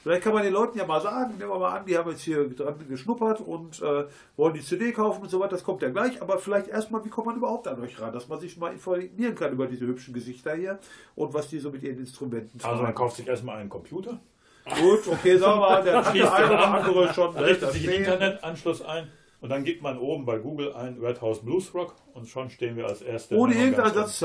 Vielleicht 0.03 0.23
kann 0.23 0.33
man 0.33 0.43
den 0.43 0.53
Leuten 0.53 0.79
ja 0.79 0.87
mal 0.87 1.01
sagen, 1.01 1.37
nehmen 1.37 1.51
wir 1.51 1.59
mal 1.59 1.79
an, 1.79 1.85
die 1.87 1.97
haben 1.97 2.11
jetzt 2.11 2.23
hier 2.23 2.49
dran 2.49 2.75
geschnuppert 2.89 3.41
und 3.41 3.83
äh, 3.83 4.05
wollen 4.37 4.55
die 4.55 4.63
CD 4.63 4.93
kaufen 4.93 5.23
und 5.23 5.29
so 5.29 5.41
weiter, 5.41 5.51
das 5.51 5.65
kommt 5.65 5.83
ja 5.83 5.91
gleich, 5.91 6.23
aber 6.23 6.39
vielleicht 6.39 6.69
erstmal, 6.69 7.05
wie 7.05 7.11
kommt 7.11 7.27
man 7.27 7.37
überhaupt 7.37 7.69
an 7.69 7.81
euch 7.83 8.01
ran, 8.01 8.13
dass 8.13 8.29
man 8.29 8.41
sich 8.41 8.57
mal 8.57 8.73
informieren 8.73 9.35
kann 9.35 9.53
über 9.53 9.67
diese 9.67 9.87
hübschen 9.87 10.15
Gesichter 10.15 10.55
hier 10.55 10.79
und 11.17 11.35
was 11.35 11.49
die 11.49 11.59
so 11.59 11.71
mit 11.71 11.83
ihren 11.83 11.99
Instrumenten 11.99 12.59
Also 12.63 12.83
man 12.83 12.95
kauft 12.95 13.17
sich 13.17 13.27
erstmal 13.29 13.59
einen 13.59 13.69
Computer, 13.69 14.19
Gut, 14.65 15.09
okay, 15.09 15.37
sagen 15.39 15.61
wir 15.61 15.69
mal, 15.69 15.83
der 15.83 16.05
hat 16.05 16.15
der 16.15 16.33
eine 16.33 16.47
oder 16.47 16.67
an, 16.69 16.79
andere 16.81 17.15
schon 17.15 17.37
richtet 17.37 17.63
das 17.63 17.73
sich 17.73 17.87
den. 17.87 17.95
Internetanschluss 18.01 18.83
ein 18.83 19.09
und 19.41 19.49
dann 19.49 19.65
gibt 19.65 19.83
man 19.83 19.99
oben 19.99 20.27
bei 20.27 20.39
Google 20.39 20.75
ein 20.75 20.99
Red 21.01 21.21
House 21.23 21.41
Blues 21.41 21.75
Rock 21.75 21.95
und 22.15 22.29
schon 22.29 22.51
stehen 22.51 22.77
wir 22.77 22.87
als 22.87 23.01
erste. 23.01 23.37
Ohne 23.37 23.55
irgendein 23.55 23.95
ganz 23.95 24.19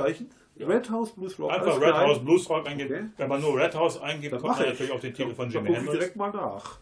Red 0.59 0.89
House 0.89 1.11
Blues 1.11 1.37
Rock. 1.39 1.51
Einfach 1.51 1.79
Red. 1.81 1.93
House 1.93 2.19
Blues 2.23 2.49
Rock 2.49 2.67
eingeben. 2.67 2.93
Okay. 2.95 3.05
Wenn 3.17 3.29
man 3.29 3.41
nur 3.41 3.57
Red 3.57 3.75
House 3.75 3.99
eingibt, 4.01 4.33
Das 4.33 4.41
kommt 4.41 4.53
man 4.55 4.63
ich. 4.63 4.69
natürlich 4.71 4.91
auf 4.93 5.01
den 5.01 5.13
Titel 5.13 5.33
von 5.35 5.49
Da 5.51 5.59
Jimi 5.59 5.73
Hendrix. 5.73 5.91
direkt 5.99 6.15
mal 6.15 6.31
nach. 6.31 6.77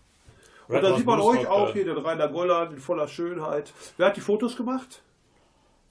Und 0.67 0.76
Red 0.76 0.84
da 0.84 0.89
House 0.89 0.97
sieht 0.97 1.05
man 1.05 1.19
Blues 1.19 1.38
euch 1.38 1.45
Rock, 1.45 1.51
auch 1.51 1.69
äh, 1.69 1.74
hier, 1.74 1.86
den 1.86 1.97
Rainer 1.97 2.28
Golland 2.28 2.74
in 2.74 2.80
voller 2.80 3.07
Schönheit. 3.07 3.74
Wer 3.97 4.07
hat 4.07 4.15
die 4.17 4.21
Fotos 4.21 4.55
gemacht? 4.55 5.01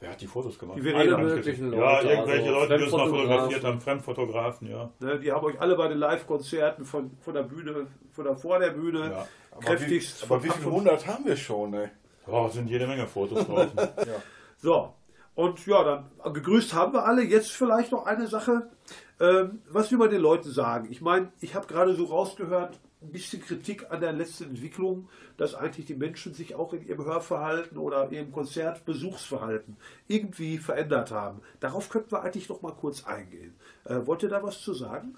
Wer 0.01 0.11
hat 0.11 0.21
die 0.21 0.27
Fotos 0.27 0.59
gemacht? 0.59 0.79
Die. 0.83 0.95
Alle 0.95 1.17
möglichen 1.19 1.73
Ja, 1.73 1.79
Leute, 2.01 2.09
irgendwelche 2.09 2.43
also 2.49 2.55
Leute, 2.61 2.77
die 2.79 2.83
uns 2.85 2.93
mal 2.93 2.99
Fremdfotografen. 2.99 3.29
fotografiert 3.29 3.65
haben, 3.65 3.81
Fremdfotografen, 3.81 4.71
ja. 4.71 4.91
Ne, 5.01 5.19
die 5.21 5.31
haben 5.33 5.45
euch 5.47 5.61
alle 5.61 5.77
bei 5.77 5.89
den 5.89 5.99
Live-Konzerten 5.99 6.85
von, 6.85 7.11
von 7.21 7.35
der 7.35 7.43
Bühne, 7.45 7.87
von 8.13 8.25
der 8.25 8.35
vor 8.37 8.59
der 8.59 8.71
Bühne 8.71 9.11
Ja. 9.11 9.27
Aber 9.53 9.61
wie, 9.63 9.65
kräftigst. 9.67 10.25
aber 10.25 10.43
wie 10.43 10.49
von- 10.49 10.59
viele 10.61 10.71
hundert 10.73 11.07
haben 11.07 11.25
wir 11.25 11.37
schon, 11.37 11.71
ne? 11.71 11.91
Ja, 12.27 12.49
sind 12.49 12.69
jede 12.69 12.87
Menge 12.87 13.07
Fotos 13.07 13.47
drauf. 13.47 13.67
So, 14.59 14.93
und 15.35 15.67
ja, 15.67 15.83
dann 15.83 16.33
gegrüßt 16.33 16.75
haben 16.75 16.93
wir 16.93 17.05
alle. 17.05 17.23
Jetzt 17.23 17.53
vielleicht 17.53 17.93
noch 17.93 18.05
eine 18.05 18.27
Sache. 18.27 18.71
Ähm, 19.19 19.63
was 19.71 19.91
will 19.91 19.99
man 19.99 20.11
den 20.11 20.21
Leuten 20.21 20.51
sagen? 20.51 20.89
Ich 20.91 21.01
meine, 21.01 21.33
ich 21.41 21.55
habe 21.55 21.67
gerade 21.67 21.95
so 21.95 22.05
rausgehört, 22.05 22.79
ein 23.01 23.13
bisschen 23.13 23.43
Kritik 23.43 23.91
an 23.91 24.01
der 24.01 24.13
letzten 24.13 24.45
Entwicklung, 24.45 25.09
dass 25.37 25.55
eigentlich 25.55 25.87
die 25.87 25.95
Menschen 25.95 26.35
sich 26.35 26.55
auch 26.55 26.73
in 26.73 26.87
ihrem 26.87 27.05
Hörverhalten 27.05 27.79
oder 27.79 28.13
ihrem 28.13 28.31
Konzertbesuchsverhalten 28.31 29.77
irgendwie 30.07 30.59
verändert 30.59 31.11
haben. 31.11 31.41
Darauf 31.61 31.89
könnten 31.89 32.13
wir 32.13 32.23
eigentlich 32.23 32.49
noch 32.49 32.63
mal 32.63 32.73
kurz 32.73 33.05
eingehen. 33.05 33.55
Äh, 33.85 34.07
wollt 34.07 34.23
ihr 34.23 34.29
da 34.29 34.43
was 34.43 34.61
zu 34.61 34.75
sagen? 34.75 35.17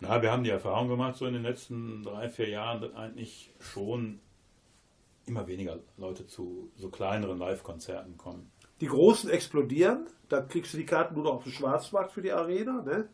Na, 0.00 0.22
wir 0.22 0.32
haben 0.32 0.44
die 0.44 0.50
Erfahrung 0.50 0.88
gemacht, 0.88 1.16
so 1.16 1.26
in 1.26 1.34
den 1.34 1.42
letzten 1.42 2.02
drei, 2.02 2.28
vier 2.28 2.48
Jahren, 2.48 2.80
dass 2.80 2.94
eigentlich 2.94 3.52
schon 3.58 4.20
immer 5.26 5.46
weniger 5.46 5.78
Leute 5.96 6.26
zu 6.26 6.70
so 6.76 6.88
kleineren 6.88 7.38
Live-Konzerten 7.38 8.16
kommen. 8.16 8.50
Die 8.80 8.86
Großen 8.86 9.30
explodieren. 9.30 10.06
Da 10.28 10.40
kriegst 10.40 10.72
du 10.72 10.78
die 10.78 10.86
Karten 10.86 11.14
nur 11.14 11.24
noch 11.24 11.34
auf 11.34 11.42
dem 11.42 11.52
Schwarzmarkt 11.52 12.12
für 12.12 12.22
die 12.22 12.32
Arena. 12.32 12.82
Ne? 12.82 13.08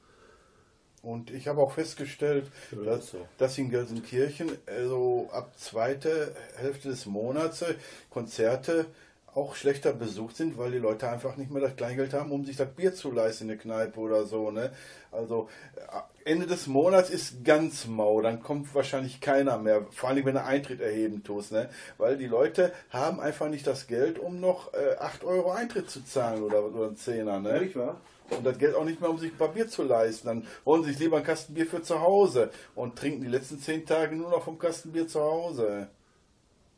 Und 1.02 1.30
ich 1.30 1.48
habe 1.48 1.60
auch 1.60 1.72
festgestellt, 1.72 2.50
dass, 2.84 3.14
dass 3.38 3.58
in 3.58 3.70
Gelsenkirchen 3.70 4.50
also 4.66 5.28
ab 5.32 5.52
zweite 5.56 6.34
Hälfte 6.56 6.88
des 6.88 7.06
Monats 7.06 7.62
äh, 7.62 7.74
Konzerte 8.10 8.86
auch 9.34 9.54
schlechter 9.54 9.92
besucht 9.92 10.36
sind, 10.36 10.58
weil 10.58 10.72
die 10.72 10.78
Leute 10.78 11.08
einfach 11.08 11.36
nicht 11.36 11.50
mehr 11.50 11.62
das 11.62 11.76
Kleingeld 11.76 12.12
haben, 12.14 12.32
um 12.32 12.44
sich 12.44 12.56
das 12.56 12.70
Bier 12.72 12.94
zu 12.94 13.12
leisten 13.12 13.44
in 13.44 13.48
der 13.48 13.58
Kneipe 13.58 14.00
oder 14.00 14.24
so. 14.24 14.50
Ne? 14.50 14.72
Also 15.12 15.48
äh, 15.76 16.15
Ende 16.26 16.46
des 16.46 16.66
Monats 16.66 17.08
ist 17.08 17.44
ganz 17.44 17.86
mau, 17.86 18.20
dann 18.20 18.42
kommt 18.42 18.74
wahrscheinlich 18.74 19.20
keiner 19.20 19.58
mehr, 19.58 19.86
vor 19.92 20.08
allem 20.08 20.24
wenn 20.24 20.34
du 20.34 20.42
Eintritt 20.42 20.80
erheben 20.80 21.22
tust, 21.22 21.52
ne? 21.52 21.70
weil 21.98 22.18
die 22.18 22.26
Leute 22.26 22.72
haben 22.90 23.20
einfach 23.20 23.48
nicht 23.48 23.64
das 23.64 23.86
Geld, 23.86 24.18
um 24.18 24.40
noch 24.40 24.74
äh, 24.74 24.96
8 24.98 25.22
Euro 25.22 25.52
Eintritt 25.52 25.88
zu 25.88 26.04
zahlen 26.04 26.42
oder, 26.42 26.64
oder 26.64 26.88
einen 26.88 26.96
Zehner. 26.96 27.38
Ne? 27.38 27.70
Wahr? 27.76 28.00
Und 28.30 28.44
das 28.44 28.58
Geld 28.58 28.74
auch 28.74 28.84
nicht 28.84 29.00
mehr, 29.00 29.08
um 29.08 29.18
sich 29.18 29.30
ein 29.30 29.38
paar 29.38 29.52
Bier 29.52 29.68
zu 29.68 29.84
leisten. 29.84 30.26
Dann 30.26 30.46
holen 30.64 30.82
sie 30.82 30.90
sich 30.90 30.98
lieber 30.98 31.18
einen 31.18 31.24
Kasten 31.24 31.54
Bier 31.54 31.66
für 31.66 31.82
zu 31.82 32.00
Hause 32.00 32.50
und 32.74 32.96
trinken 32.96 33.22
die 33.22 33.28
letzten 33.28 33.60
zehn 33.60 33.86
Tage 33.86 34.16
nur 34.16 34.30
noch 34.30 34.42
vom 34.42 34.58
Kasten 34.58 34.90
Bier 34.90 35.06
zu 35.06 35.20
Hause. 35.20 35.86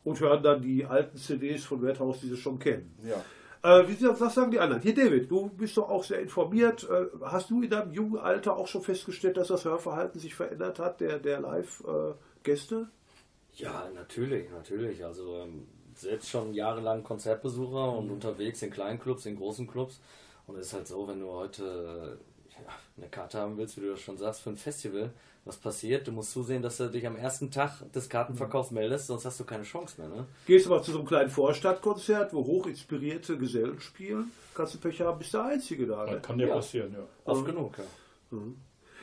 Und 0.04 0.20
hören 0.20 0.42
dann 0.42 0.60
die 0.60 0.84
alten 0.84 1.16
CDs 1.16 1.64
von 1.64 1.80
House, 1.98 2.20
die 2.20 2.28
sie 2.28 2.36
schon 2.36 2.58
kennen. 2.58 2.94
Ja. 3.02 3.24
Äh, 3.62 3.88
wie, 3.88 4.00
was 4.00 4.34
sagen 4.34 4.50
die 4.50 4.60
anderen? 4.60 4.82
Hier, 4.82 4.94
David, 4.94 5.30
du 5.30 5.48
bist 5.48 5.76
doch 5.76 5.88
auch 5.88 6.04
sehr 6.04 6.20
informiert. 6.20 6.88
Äh, 6.88 7.06
hast 7.22 7.50
du 7.50 7.62
in 7.62 7.70
deinem 7.70 7.92
jungen 7.92 8.18
Alter 8.18 8.56
auch 8.56 8.68
schon 8.68 8.82
festgestellt, 8.82 9.36
dass 9.36 9.48
das 9.48 9.64
Hörverhalten 9.64 10.20
sich 10.20 10.34
verändert 10.34 10.78
hat, 10.78 11.00
der, 11.00 11.18
der 11.18 11.40
Live-Gäste? 11.40 12.88
Ja, 13.54 13.90
natürlich, 13.94 14.48
natürlich. 14.50 15.04
Also 15.04 15.38
ähm, 15.38 15.66
selbst 15.94 16.30
schon 16.30 16.54
jahrelang 16.54 17.02
Konzertbesucher 17.02 17.92
und 17.92 18.10
unterwegs 18.10 18.62
in 18.62 18.70
kleinen 18.70 19.00
Clubs, 19.00 19.26
in 19.26 19.36
großen 19.36 19.66
Clubs. 19.66 20.00
Und 20.46 20.56
es 20.56 20.68
ist 20.68 20.72
halt 20.74 20.86
so, 20.86 21.08
wenn 21.08 21.20
du 21.20 21.30
heute 21.30 22.18
ja, 22.50 22.72
eine 22.96 23.08
Karte 23.08 23.38
haben 23.38 23.58
willst, 23.58 23.76
wie 23.76 23.82
du 23.82 23.90
das 23.90 24.00
schon 24.00 24.16
sagst, 24.16 24.42
für 24.42 24.50
ein 24.50 24.56
Festival, 24.56 25.10
was 25.48 25.56
passiert? 25.56 26.06
Du 26.06 26.12
musst 26.12 26.30
zusehen, 26.32 26.62
dass 26.62 26.76
du 26.76 26.88
dich 26.88 27.06
am 27.06 27.16
ersten 27.16 27.50
Tag 27.50 27.90
des 27.92 28.08
Kartenverkaufs 28.08 28.70
meldest, 28.70 29.06
sonst 29.08 29.24
hast 29.24 29.40
du 29.40 29.44
keine 29.44 29.64
Chance 29.64 30.00
mehr. 30.00 30.08
Ne? 30.10 30.26
Gehst 30.46 30.66
du 30.66 30.70
mal 30.70 30.82
zu 30.82 30.92
so 30.92 30.98
einem 30.98 31.08
kleinen 31.08 31.30
Vorstadtkonzert, 31.30 32.32
wo 32.34 32.44
hochinspirierte 32.46 33.36
Gesellen 33.38 33.80
spielen, 33.80 34.30
kannst 34.54 34.74
du 34.74 34.78
Pech 34.78 35.00
haben, 35.00 35.18
bist 35.18 35.32
der 35.34 35.44
Einzige 35.44 35.86
da. 35.86 36.04
Ne? 36.04 36.12
Das 36.12 36.22
kann 36.22 36.38
dir 36.38 36.48
Ja. 36.48 36.54
passieren, 36.54 36.92
ja. 36.92 37.00
Oft 37.24 37.44
genug, 37.46 37.76
ja. 37.78 38.38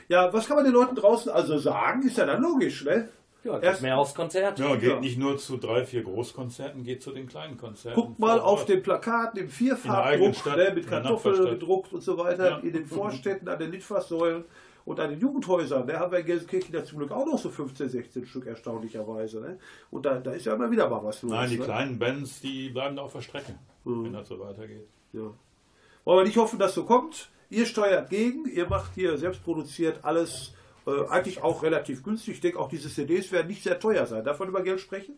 Ja, 0.08 0.32
was 0.32 0.46
kann 0.48 0.56
man 0.58 0.66
den 0.66 0.74
Leuten 0.74 0.96
draußen 0.96 1.32
also 1.32 1.58
sagen? 1.58 2.04
Ist 2.08 2.18
ja 2.18 2.26
dann 2.26 2.41
logisch, 2.41 2.86
ne? 2.86 3.10
Ja, 3.43 3.60
Erst- 3.60 3.80
geht 3.80 3.84
mehr 3.84 3.98
aufs 3.98 4.14
Konzert. 4.16 4.58
Ja, 4.60 4.76
geht 4.76 4.89
Ja. 4.89 5.00
nicht 5.00 5.18
nur 5.20 5.38
zu 5.38 5.58
drei, 5.58 5.86
vier 5.86 6.04
Großkonzerten, 6.04 6.84
geht 6.84 7.02
zu 7.04 7.12
den 7.12 7.28
kleinen 7.28 7.58
Konzerten. 7.58 8.00
Guckt 8.00 8.20
mal 8.20 8.39
auf 8.39 8.62
Ort. 8.62 8.70
den 8.70 8.82
Plakaten 8.84 9.39
im 9.39 9.50
Vierfarbdruck, 9.50 10.46
ne, 10.58 10.72
mit 10.74 10.88
Kartoffeln 10.88 11.46
gedruckt 11.46 11.93
und 11.93 12.02
so 12.02 12.18
weiter, 12.18 12.50
Ja. 12.52 12.58
in 12.60 12.74
den 12.74 12.86
Vorstädten, 12.88 13.48
an 13.48 13.60
den 13.60 13.72
Litfaßsäulen 13.72 14.46
und 14.86 15.00
an 15.00 15.10
den 15.10 15.20
Jugendhäusern. 15.20 15.88
Da 15.88 16.00
haben 16.00 16.12
wir 16.12 16.20
in 16.20 16.26
Gelsenkirchen 16.26 16.74
ja 16.74 16.84
zum 16.84 17.00
Glück 17.00 17.12
auch 17.12 17.26
noch 17.26 17.40
so 17.40 17.50
15, 17.50 17.90
16 17.90 18.26
Stück, 18.28 18.46
erstaunlicherweise. 18.46 19.42
Ne? 19.42 19.60
Und 19.92 20.06
da, 20.06 20.20
da 20.20 20.32
ist 20.32 20.46
ja 20.46 20.54
immer 20.54 20.72
wieder 20.72 20.90
mal 20.90 21.04
was 21.04 21.22
los. 21.24 21.32
Nein, 21.32 21.50
die 21.50 21.58
ne? 21.58 21.66
kleinen 21.66 22.00
Bands, 22.00 22.40
die 22.40 22.70
bleiben 22.70 22.96
da 22.96 23.02
auf 23.02 23.14
der 23.14 23.22
Strecke, 23.22 23.56
Mhm. 23.84 24.06
wenn 24.06 24.14
das 24.14 24.28
so 24.28 24.40
weitergeht. 24.40 24.88
Ja. 25.14 25.34
Wollen 26.04 26.20
wir 26.20 26.24
nicht 26.26 26.38
hoffen, 26.38 26.60
dass 26.60 26.76
so 26.76 26.86
kommt. 26.86 27.30
Ihr 27.50 27.66
steuert 27.66 28.10
gegen, 28.10 28.46
ihr 28.46 28.68
macht 28.70 28.94
hier 28.94 29.18
selbst 29.18 29.44
produziert 29.44 30.04
alles 30.04 30.54
äh, 30.88 31.08
eigentlich 31.10 31.42
auch 31.42 31.64
relativ 31.64 32.04
günstig. 32.04 32.36
Ich 32.36 32.42
denke, 32.42 32.60
auch 32.60 32.70
diese 32.70 32.90
CDs 32.90 33.32
werden 33.32 33.48
nicht 33.48 33.64
sehr 33.64 33.80
teuer 33.80 34.06
sein. 34.06 34.24
Darf 34.24 34.40
man 34.40 34.50
über 34.50 34.62
Geld 34.62 34.80
sprechen? 34.80 35.18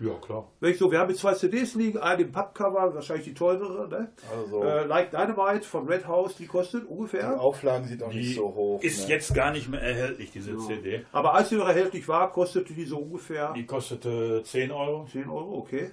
Ja, 0.00 0.14
klar. 0.14 0.48
Wenn 0.60 0.70
ich 0.72 0.78
so, 0.78 0.90
wir 0.90 0.98
haben 0.98 1.10
jetzt 1.10 1.20
zwei 1.20 1.34
CDs 1.34 1.74
liegen, 1.74 1.98
eine 1.98 2.22
im 2.22 2.32
Pappcover, 2.32 2.94
wahrscheinlich 2.94 3.26
die 3.26 3.34
teurere, 3.34 3.86
ne? 3.86 4.10
Also, 4.34 4.62
Äh, 4.62 4.86
like 4.86 5.10
Dynamite 5.10 5.66
von 5.66 5.86
Red 5.86 6.06
House, 6.08 6.36
die 6.36 6.46
kostet 6.46 6.84
die 6.84 6.86
ungefähr. 6.86 7.38
Auflagen 7.38 7.86
sind 7.86 8.02
auch 8.02 8.10
Die 8.10 8.18
nicht 8.18 8.34
so 8.36 8.44
hoch. 8.54 8.82
ist 8.82 9.06
ne? 9.08 9.14
jetzt 9.14 9.34
gar 9.34 9.52
nicht 9.52 9.68
mehr 9.68 9.82
erhältlich, 9.82 10.30
diese 10.30 10.56
CD. 10.56 11.04
Aber 11.12 11.34
als 11.34 11.50
sie 11.50 11.56
noch 11.56 11.68
erhältlich 11.68 12.08
war, 12.08 12.32
kostete 12.32 12.72
die 12.72 12.86
so 12.86 12.96
ungefähr 12.98 13.52
Die 13.54 13.66
kostete 13.66 14.42
10 14.42 14.70
Euro, 14.70 15.06
10 15.12 15.28
Euro, 15.28 15.58
okay. 15.58 15.90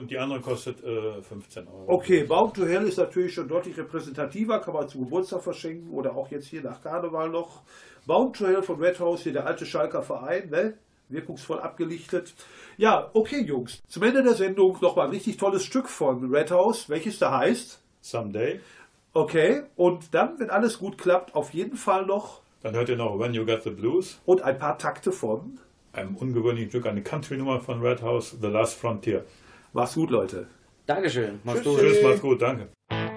und 0.00 0.10
die 0.10 0.18
andere 0.18 0.40
kostet 0.40 0.82
äh, 0.82 1.22
15 1.22 1.68
Euro. 1.68 1.84
Okay, 1.86 2.24
Bound 2.24 2.54
to 2.56 2.66
Hell 2.66 2.88
ist 2.88 2.98
natürlich 2.98 3.34
schon 3.34 3.46
deutlich 3.46 3.78
repräsentativer, 3.78 4.58
kann 4.58 4.74
man 4.74 4.88
zum 4.88 5.04
Geburtstag 5.04 5.42
verschenken 5.42 5.90
oder 5.90 6.16
auch 6.16 6.28
jetzt 6.32 6.46
hier 6.46 6.62
nach 6.62 6.82
Karneval 6.82 7.30
noch. 7.30 7.62
Bound 8.04 8.34
to 8.36 8.46
Hell 8.48 8.62
von 8.64 8.80
Red 8.82 8.98
House, 8.98 9.22
hier 9.22 9.32
der 9.32 9.46
alte 9.46 9.64
Schalker 9.64 10.02
Verein, 10.02 10.50
ne? 10.50 10.74
wirkungsvoll 11.08 11.60
abgelichtet. 11.60 12.34
Ja, 12.76 13.10
okay, 13.14 13.40
Jungs. 13.42 13.82
Zum 13.88 14.02
Ende 14.02 14.22
der 14.22 14.34
Sendung 14.34 14.78
nochmal 14.80 15.06
ein 15.06 15.12
richtig 15.12 15.36
tolles 15.36 15.64
Stück 15.64 15.88
von 15.88 16.30
Red 16.34 16.50
House, 16.50 16.88
welches 16.88 17.18
da 17.18 17.38
heißt. 17.38 17.80
Someday. 18.00 18.60
Okay, 19.12 19.62
und 19.76 20.12
dann, 20.14 20.38
wenn 20.40 20.50
alles 20.50 20.78
gut 20.78 20.98
klappt, 20.98 21.34
auf 21.34 21.54
jeden 21.54 21.76
Fall 21.76 22.04
noch 22.06 22.40
Dann 22.62 22.74
hört 22.74 22.88
ihr 22.88 22.96
noch 22.96 23.18
When 23.18 23.32
You 23.34 23.46
Got 23.46 23.62
the 23.62 23.70
Blues, 23.70 24.20
und 24.26 24.42
ein 24.42 24.58
paar 24.58 24.76
Takte 24.78 25.12
von. 25.12 25.60
einem 25.92 26.16
ungewöhnlichen 26.16 26.70
Stück, 26.70 26.86
eine 26.86 27.02
Country-Nummer 27.02 27.60
von 27.60 27.80
Red 27.80 28.02
House, 28.02 28.36
The 28.40 28.48
Last 28.48 28.74
Frontier. 28.78 29.24
Mach's 29.72 29.94
gut, 29.94 30.10
Leute. 30.10 30.48
Dankeschön. 30.86 31.40
Mach's 31.44 31.62
Tschüss. 31.62 31.72
gut. 31.72 31.80
Tschüss, 31.80 32.02
macht's 32.02 32.20
gut, 32.20 32.42
danke. 32.42 33.13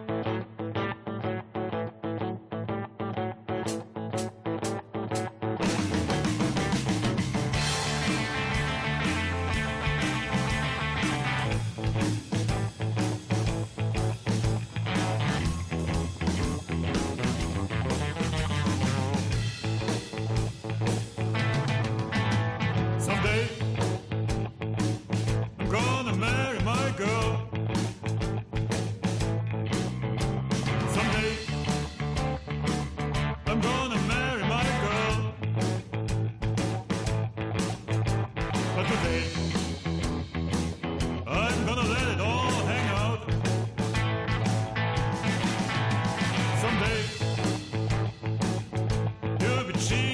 she 49.80 50.07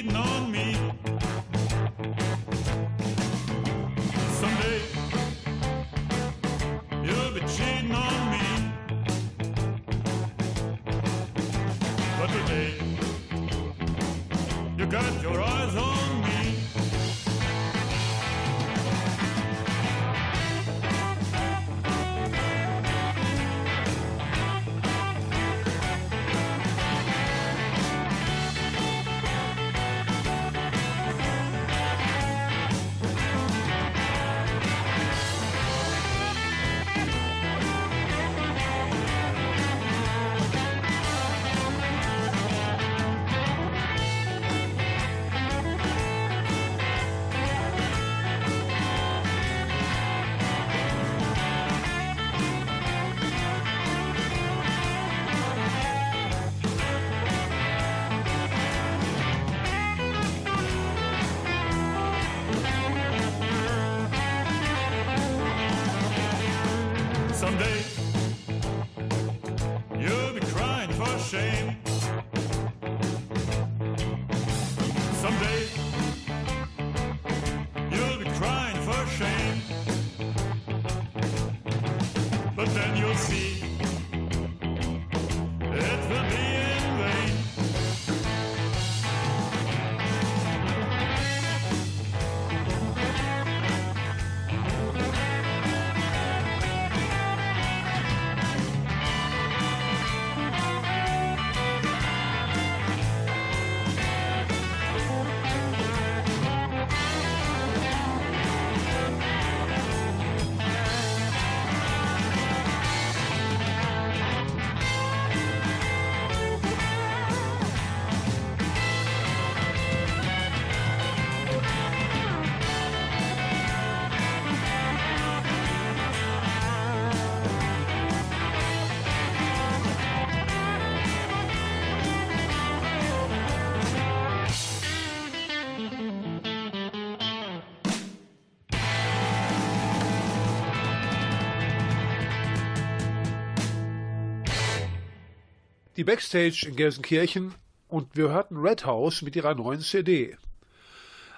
Die 146.04 146.12
Backstage 146.12 146.66
in 146.68 146.76
Gelsenkirchen 146.76 147.56
und 147.88 148.18
wir 148.18 148.28
hörten 148.28 148.58
Red 148.58 148.86
House 148.86 149.22
mit 149.22 149.38
ihrer 149.38 149.56
neuen 149.56 149.80
CD. 149.80 150.36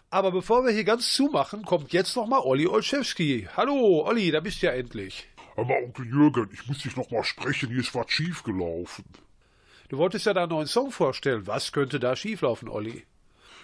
Aber 0.10 0.32
bevor 0.32 0.66
wir 0.66 0.72
hier 0.72 0.84
ganz 0.84 1.14
zumachen, 1.14 1.62
kommt 1.62 1.94
jetzt 1.94 2.16
nochmal 2.16 2.40
Olli 2.44 2.66
Olszewski. 2.66 3.48
Hallo, 3.56 4.04
Olli, 4.08 4.32
da 4.32 4.40
bist 4.40 4.64
du 4.64 4.66
ja 4.66 4.72
endlich. 4.72 5.28
Aber 5.56 5.78
Onkel 5.84 6.08
Jürgen, 6.08 6.50
ich 6.52 6.66
muss 6.66 6.80
dich 6.80 6.96
noch 6.96 7.12
mal 7.12 7.24
sprechen, 7.24 7.70
hier 7.70 7.82
ist 7.82 7.94
was 7.94 8.10
schiefgelaufen. 8.10 9.06
Du 9.90 10.00
wolltest 10.00 10.26
ja 10.26 10.34
deinen 10.34 10.50
neuen 10.50 10.66
Song 10.66 10.90
vorstellen. 10.90 11.46
Was 11.46 11.72
könnte 11.72 12.00
da 12.00 12.16
schieflaufen, 12.16 12.68
Olli? 12.68 13.04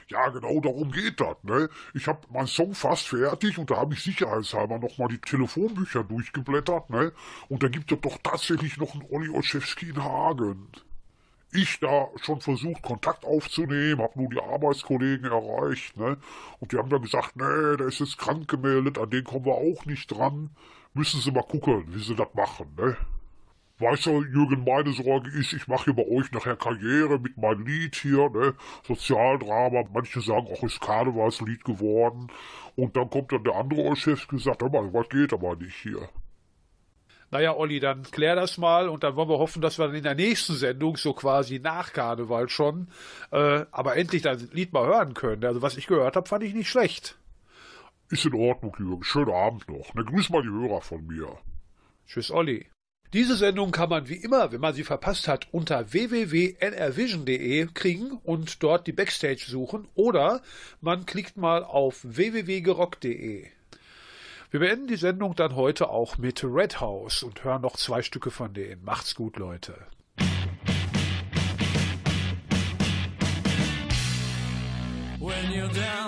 Ja, 0.07 0.29
genau 0.29 0.59
darum 0.59 0.91
geht 0.91 1.19
das, 1.19 1.37
ne? 1.41 1.67
Ich 1.95 2.05
hab 2.05 2.29
meinen 2.29 2.45
Song 2.45 2.75
fast 2.75 3.07
fertig 3.07 3.57
und 3.57 3.71
da 3.71 3.77
habe 3.77 3.95
ich 3.95 4.03
sicherheitshalber 4.03 4.77
noch 4.77 4.99
mal 4.99 5.07
die 5.07 5.17
Telefonbücher 5.17 6.03
durchgeblättert, 6.03 6.91
ne? 6.91 7.11
Und 7.49 7.63
da 7.63 7.69
gibt 7.69 7.91
es 7.91 8.01
doch 8.01 8.19
tatsächlich 8.21 8.77
noch 8.77 8.93
einen 8.93 9.07
Olli 9.09 9.29
Olszewski 9.29 9.89
in 9.89 10.03
Hagen. 10.03 10.67
Ich 11.53 11.79
da 11.81 12.07
schon 12.21 12.39
versucht, 12.39 12.81
Kontakt 12.81 13.25
aufzunehmen, 13.25 14.01
hab 14.01 14.15
nur 14.15 14.29
die 14.29 14.41
Arbeitskollegen 14.41 15.31
erreicht, 15.31 15.97
ne? 15.97 16.17
Und 16.59 16.71
die 16.71 16.77
haben 16.77 16.89
dann 16.89 17.01
gesagt, 17.01 17.35
nee, 17.35 17.77
der 17.77 17.87
ist 17.87 17.99
jetzt 17.99 18.17
krank 18.17 18.47
gemeldet, 18.47 18.97
an 18.97 19.09
den 19.09 19.25
kommen 19.25 19.45
wir 19.45 19.55
auch 19.55 19.85
nicht 19.85 20.07
dran. 20.07 20.51
Müssen 20.93 21.19
sie 21.19 21.31
mal 21.31 21.43
gucken, 21.43 21.83
wie 21.87 22.03
sie 22.03 22.15
das 22.15 22.33
machen, 22.33 22.73
ne? 22.77 22.95
Weißt 23.79 24.05
du, 24.05 24.23
Jürgen, 24.23 24.63
meine 24.63 24.93
Sorge 24.93 25.31
ist, 25.31 25.53
ich 25.53 25.67
mache 25.67 25.85
hier 25.85 25.95
bei 25.95 26.07
euch 26.07 26.31
nachher 26.31 26.55
Karriere 26.55 27.19
mit 27.19 27.35
meinem 27.37 27.65
Lied 27.65 27.95
hier, 27.95 28.29
ne? 28.29 28.53
Sozialdrama. 28.87 29.85
Manche 29.91 30.21
sagen 30.21 30.47
auch, 30.47 30.63
ist 30.63 30.79
Karnevalslied 30.79 31.65
geworden. 31.65 32.27
Und 32.75 32.95
dann 32.95 33.09
kommt 33.09 33.31
dann 33.31 33.43
der 33.43 33.55
andere 33.55 33.81
und 33.81 33.97
sagt, 33.97 34.61
hör 34.61 34.69
mal, 34.69 34.93
was 34.93 35.09
geht 35.09 35.33
aber 35.33 35.55
nicht 35.55 35.75
hier. 35.75 36.07
Naja, 37.31 37.55
Olli, 37.55 37.79
dann 37.79 38.03
klär 38.03 38.35
das 38.35 38.57
mal 38.57 38.89
und 38.89 39.03
dann 39.03 39.15
wollen 39.15 39.29
wir 39.29 39.39
hoffen, 39.39 39.61
dass 39.61 39.79
wir 39.79 39.87
dann 39.87 39.95
in 39.95 40.03
der 40.03 40.15
nächsten 40.15 40.53
Sendung, 40.53 40.97
so 40.97 41.13
quasi 41.13 41.59
nach 41.59 41.93
Karneval 41.93 42.49
schon, 42.49 42.89
äh, 43.31 43.65
aber 43.71 43.95
endlich 43.95 44.21
das 44.21 44.51
Lied 44.51 44.73
mal 44.73 44.85
hören 44.85 45.13
können. 45.13 45.45
Also 45.45 45.61
was 45.61 45.77
ich 45.77 45.87
gehört 45.87 46.17
habe, 46.17 46.27
fand 46.27 46.43
ich 46.43 46.53
nicht 46.53 46.69
schlecht. 46.69 47.17
Ist 48.09 48.25
in 48.25 48.33
Ordnung, 48.33 48.75
Jürgen. 48.77 49.03
Schönen 49.03 49.31
Abend 49.31 49.69
noch. 49.69 49.93
Ne, 49.93 50.03
grüß 50.03 50.29
mal 50.29 50.41
die 50.41 50.49
Hörer 50.49 50.81
von 50.81 51.07
mir. 51.07 51.37
Tschüss, 52.05 52.29
Olli. 52.29 52.67
Diese 53.13 53.35
Sendung 53.35 53.71
kann 53.71 53.89
man 53.89 54.09
wie 54.09 54.15
immer, 54.15 54.51
wenn 54.51 54.61
man 54.61 54.73
sie 54.73 54.83
verpasst 54.83 55.29
hat, 55.29 55.47
unter 55.51 55.93
www.nrvision.de 55.93 57.67
kriegen 57.73 58.11
und 58.23 58.63
dort 58.63 58.87
die 58.87 58.93
Backstage 58.93 59.45
suchen 59.47 59.87
oder 59.95 60.41
man 60.81 61.05
klickt 61.05 61.37
mal 61.37 61.63
auf 61.63 61.99
www.gerock.de. 62.03 63.47
Wir 64.51 64.59
beenden 64.59 64.87
die 64.87 64.97
Sendung 64.97 65.33
dann 65.33 65.55
heute 65.55 65.89
auch 65.89 66.17
mit 66.17 66.43
Red 66.43 66.81
House 66.81 67.23
und 67.23 67.41
hören 67.45 67.61
noch 67.61 67.77
zwei 67.77 68.01
Stücke 68.01 68.31
von 68.31 68.53
denen. 68.53 68.83
Macht's 68.83 69.15
gut, 69.15 69.37
Leute. 69.37 69.87
When 75.19 75.51
you're 75.53 75.69
down 75.69 76.00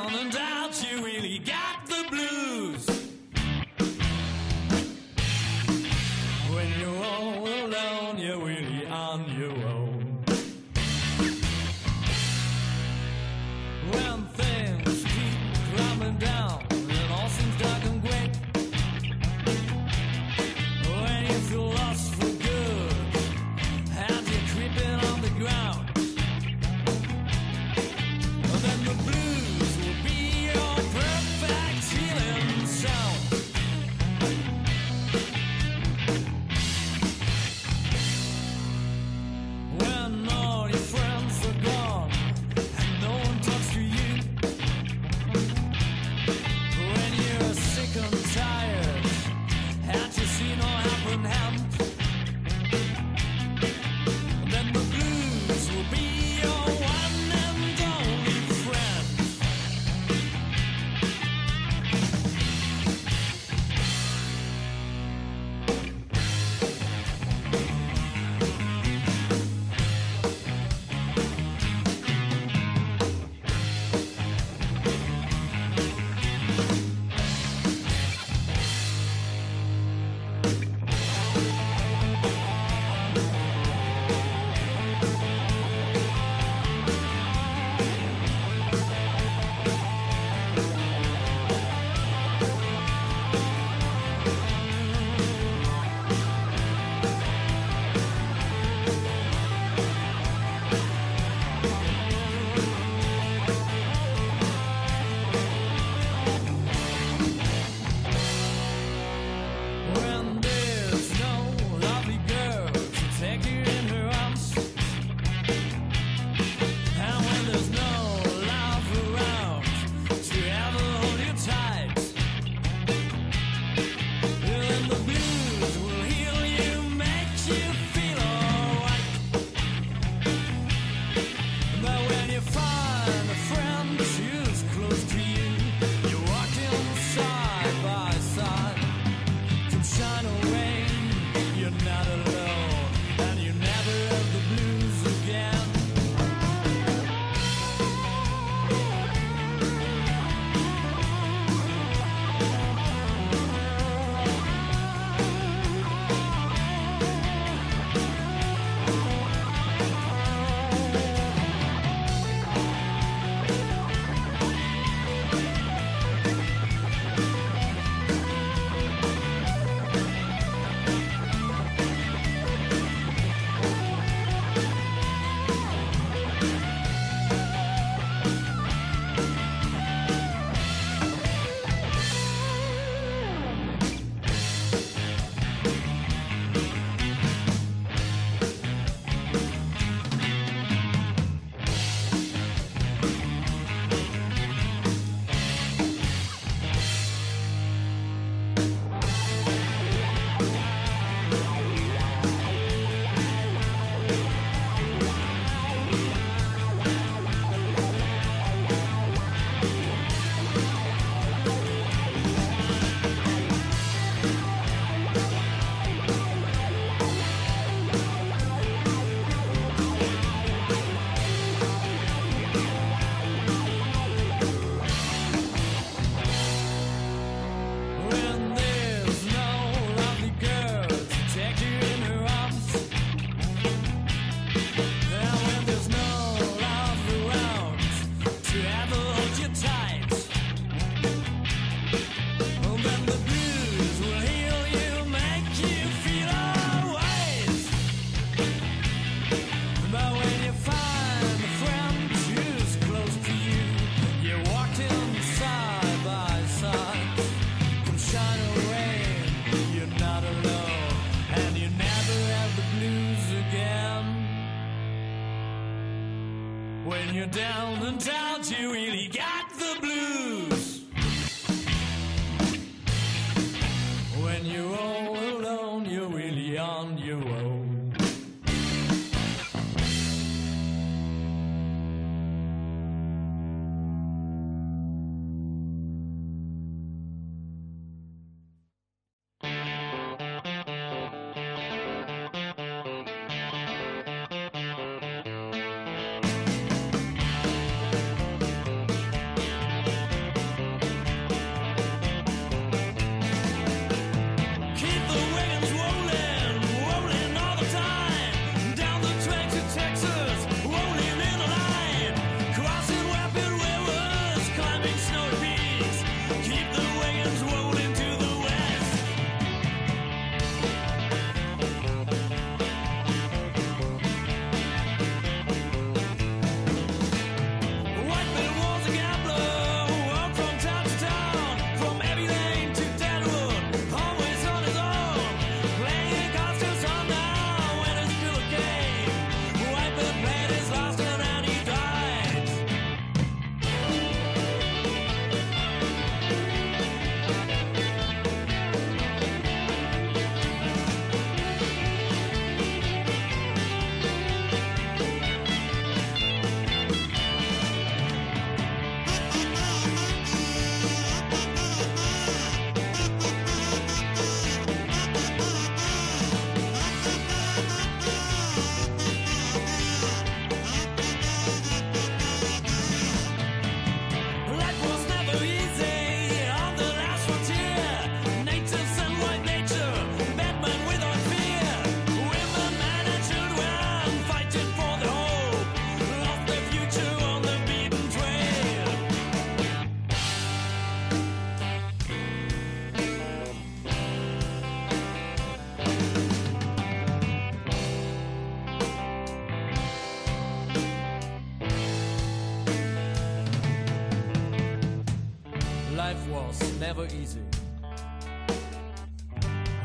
easy. 407.07 407.41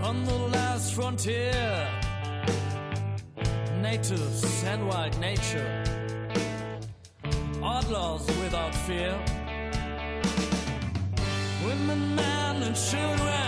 On 0.03 0.25
the 0.25 0.39
last 0.55 0.95
frontier, 0.95 1.89
natives 3.81 4.65
and 4.65 4.87
white 4.87 5.19
nature, 5.19 5.85
outlaws 7.63 8.27
without 8.43 8.75
fear, 8.75 9.19
women, 11.67 12.17
men, 12.17 12.63
and 12.63 12.77
children 12.77 13.48